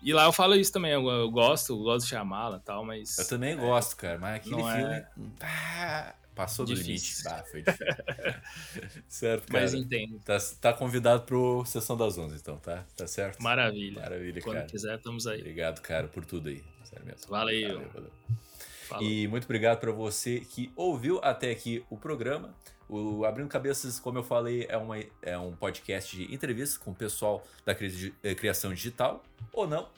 E 0.05 0.12
lá 0.12 0.26
eu 0.26 0.32
falo 0.32 0.55
isso 0.55 0.72
também. 0.72 0.92
Eu, 0.92 1.05
eu 1.09 1.28
gosto, 1.32 1.72
eu 1.72 1.78
gosto 1.78 2.05
de 2.05 2.11
chamá-la 2.11 2.59
e 2.59 2.61
tal, 2.61 2.84
mas. 2.84 3.18
Eu 3.18 3.28
também 3.28 3.53
é, 3.53 3.57
gosto, 3.57 3.96
cara. 3.96 4.18
Mas 4.18 4.36
aquele 4.36 4.57
filme. 4.57 4.72
É... 4.72 5.07
Ah, 5.40 6.14
passou 6.34 6.66
do 6.66 6.74
limite. 6.74 7.22
Ah, 7.26 7.44
foi 7.48 7.62
difícil. 7.62 7.86
certo, 9.09 9.46
cara. 9.46 9.62
Mas 9.62 9.74
entendo. 9.74 10.20
Tá, 10.24 10.38
tá 10.61 10.72
convidado 10.72 11.22
pro 11.22 11.64
Sessão 11.64 11.96
das 11.96 12.18
11, 12.18 12.36
então, 12.36 12.57
tá? 12.57 12.84
Tá 12.96 13.07
certo? 13.07 13.40
Maravilha. 13.40 14.00
Maravilha, 14.00 14.42
Quando 14.42 14.57
cara. 14.57 14.66
quiser, 14.66 14.96
estamos 14.96 15.26
aí. 15.28 15.38
Obrigado, 15.38 15.80
cara, 15.80 16.09
por 16.09 16.24
tudo 16.24 16.48
aí. 16.48 16.64
Sério 16.84 17.07
mesmo. 17.07 17.28
Valeu. 17.28 17.74
valeu, 17.74 17.90
valeu. 17.94 18.12
Falou. 18.93 19.09
E 19.09 19.26
muito 19.28 19.45
obrigado 19.45 19.78
para 19.78 19.93
você 19.93 20.40
que 20.40 20.72
ouviu 20.76 21.20
até 21.22 21.51
aqui 21.51 21.84
o 21.90 21.97
programa. 21.97 22.55
O 22.88 23.24
Abrindo 23.24 23.49
Cabeças, 23.49 23.99
como 23.99 24.18
eu 24.18 24.22
falei, 24.22 24.66
é, 24.68 24.76
uma, 24.76 24.97
é 25.22 25.38
um 25.38 25.57
podcast 25.57 26.14
de 26.14 26.34
entrevistas 26.34 26.76
com 26.76 26.90
o 26.90 26.95
pessoal 26.95 27.43
da 27.64 27.72
eh, 27.72 28.34
criação 28.34 28.74
digital, 28.74 29.24
ou 29.53 29.66
não. 29.66 29.88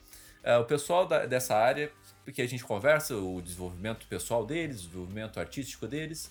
É, 0.45 0.57
o 0.59 0.65
pessoal 0.65 1.07
da, 1.07 1.27
dessa 1.27 1.57
área, 1.57 1.91
porque 2.25 2.41
a 2.43 2.47
gente 2.47 2.63
conversa 2.63 3.17
o 3.17 3.41
desenvolvimento 3.43 4.07
pessoal 4.07 4.47
deles, 4.47 4.85
o 4.85 4.87
desenvolvimento 4.89 5.41
artístico 5.41 5.89
deles. 5.89 6.31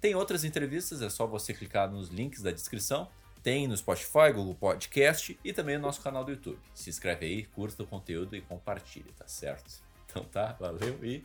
Tem 0.00 0.14
outras 0.14 0.44
entrevistas, 0.44 1.02
é 1.02 1.08
só 1.08 1.26
você 1.26 1.52
clicar 1.52 1.90
nos 1.90 2.08
links 2.08 2.42
da 2.42 2.52
descrição. 2.52 3.08
Tem 3.42 3.66
no 3.66 3.76
Spotify, 3.76 4.32
Google 4.34 4.54
Podcast 4.54 5.38
e 5.42 5.52
também 5.52 5.76
no 5.76 5.82
nosso 5.82 6.02
canal 6.02 6.24
do 6.24 6.32
YouTube. 6.32 6.58
Se 6.74 6.90
inscreve 6.90 7.26
aí, 7.26 7.44
curta 7.46 7.82
o 7.82 7.86
conteúdo 7.86 8.36
e 8.36 8.40
compartilhe, 8.40 9.10
tá 9.16 9.26
certo? 9.26 9.72
Então 10.04 10.24
tá, 10.24 10.56
valeu 10.58 10.98
e 11.04 11.24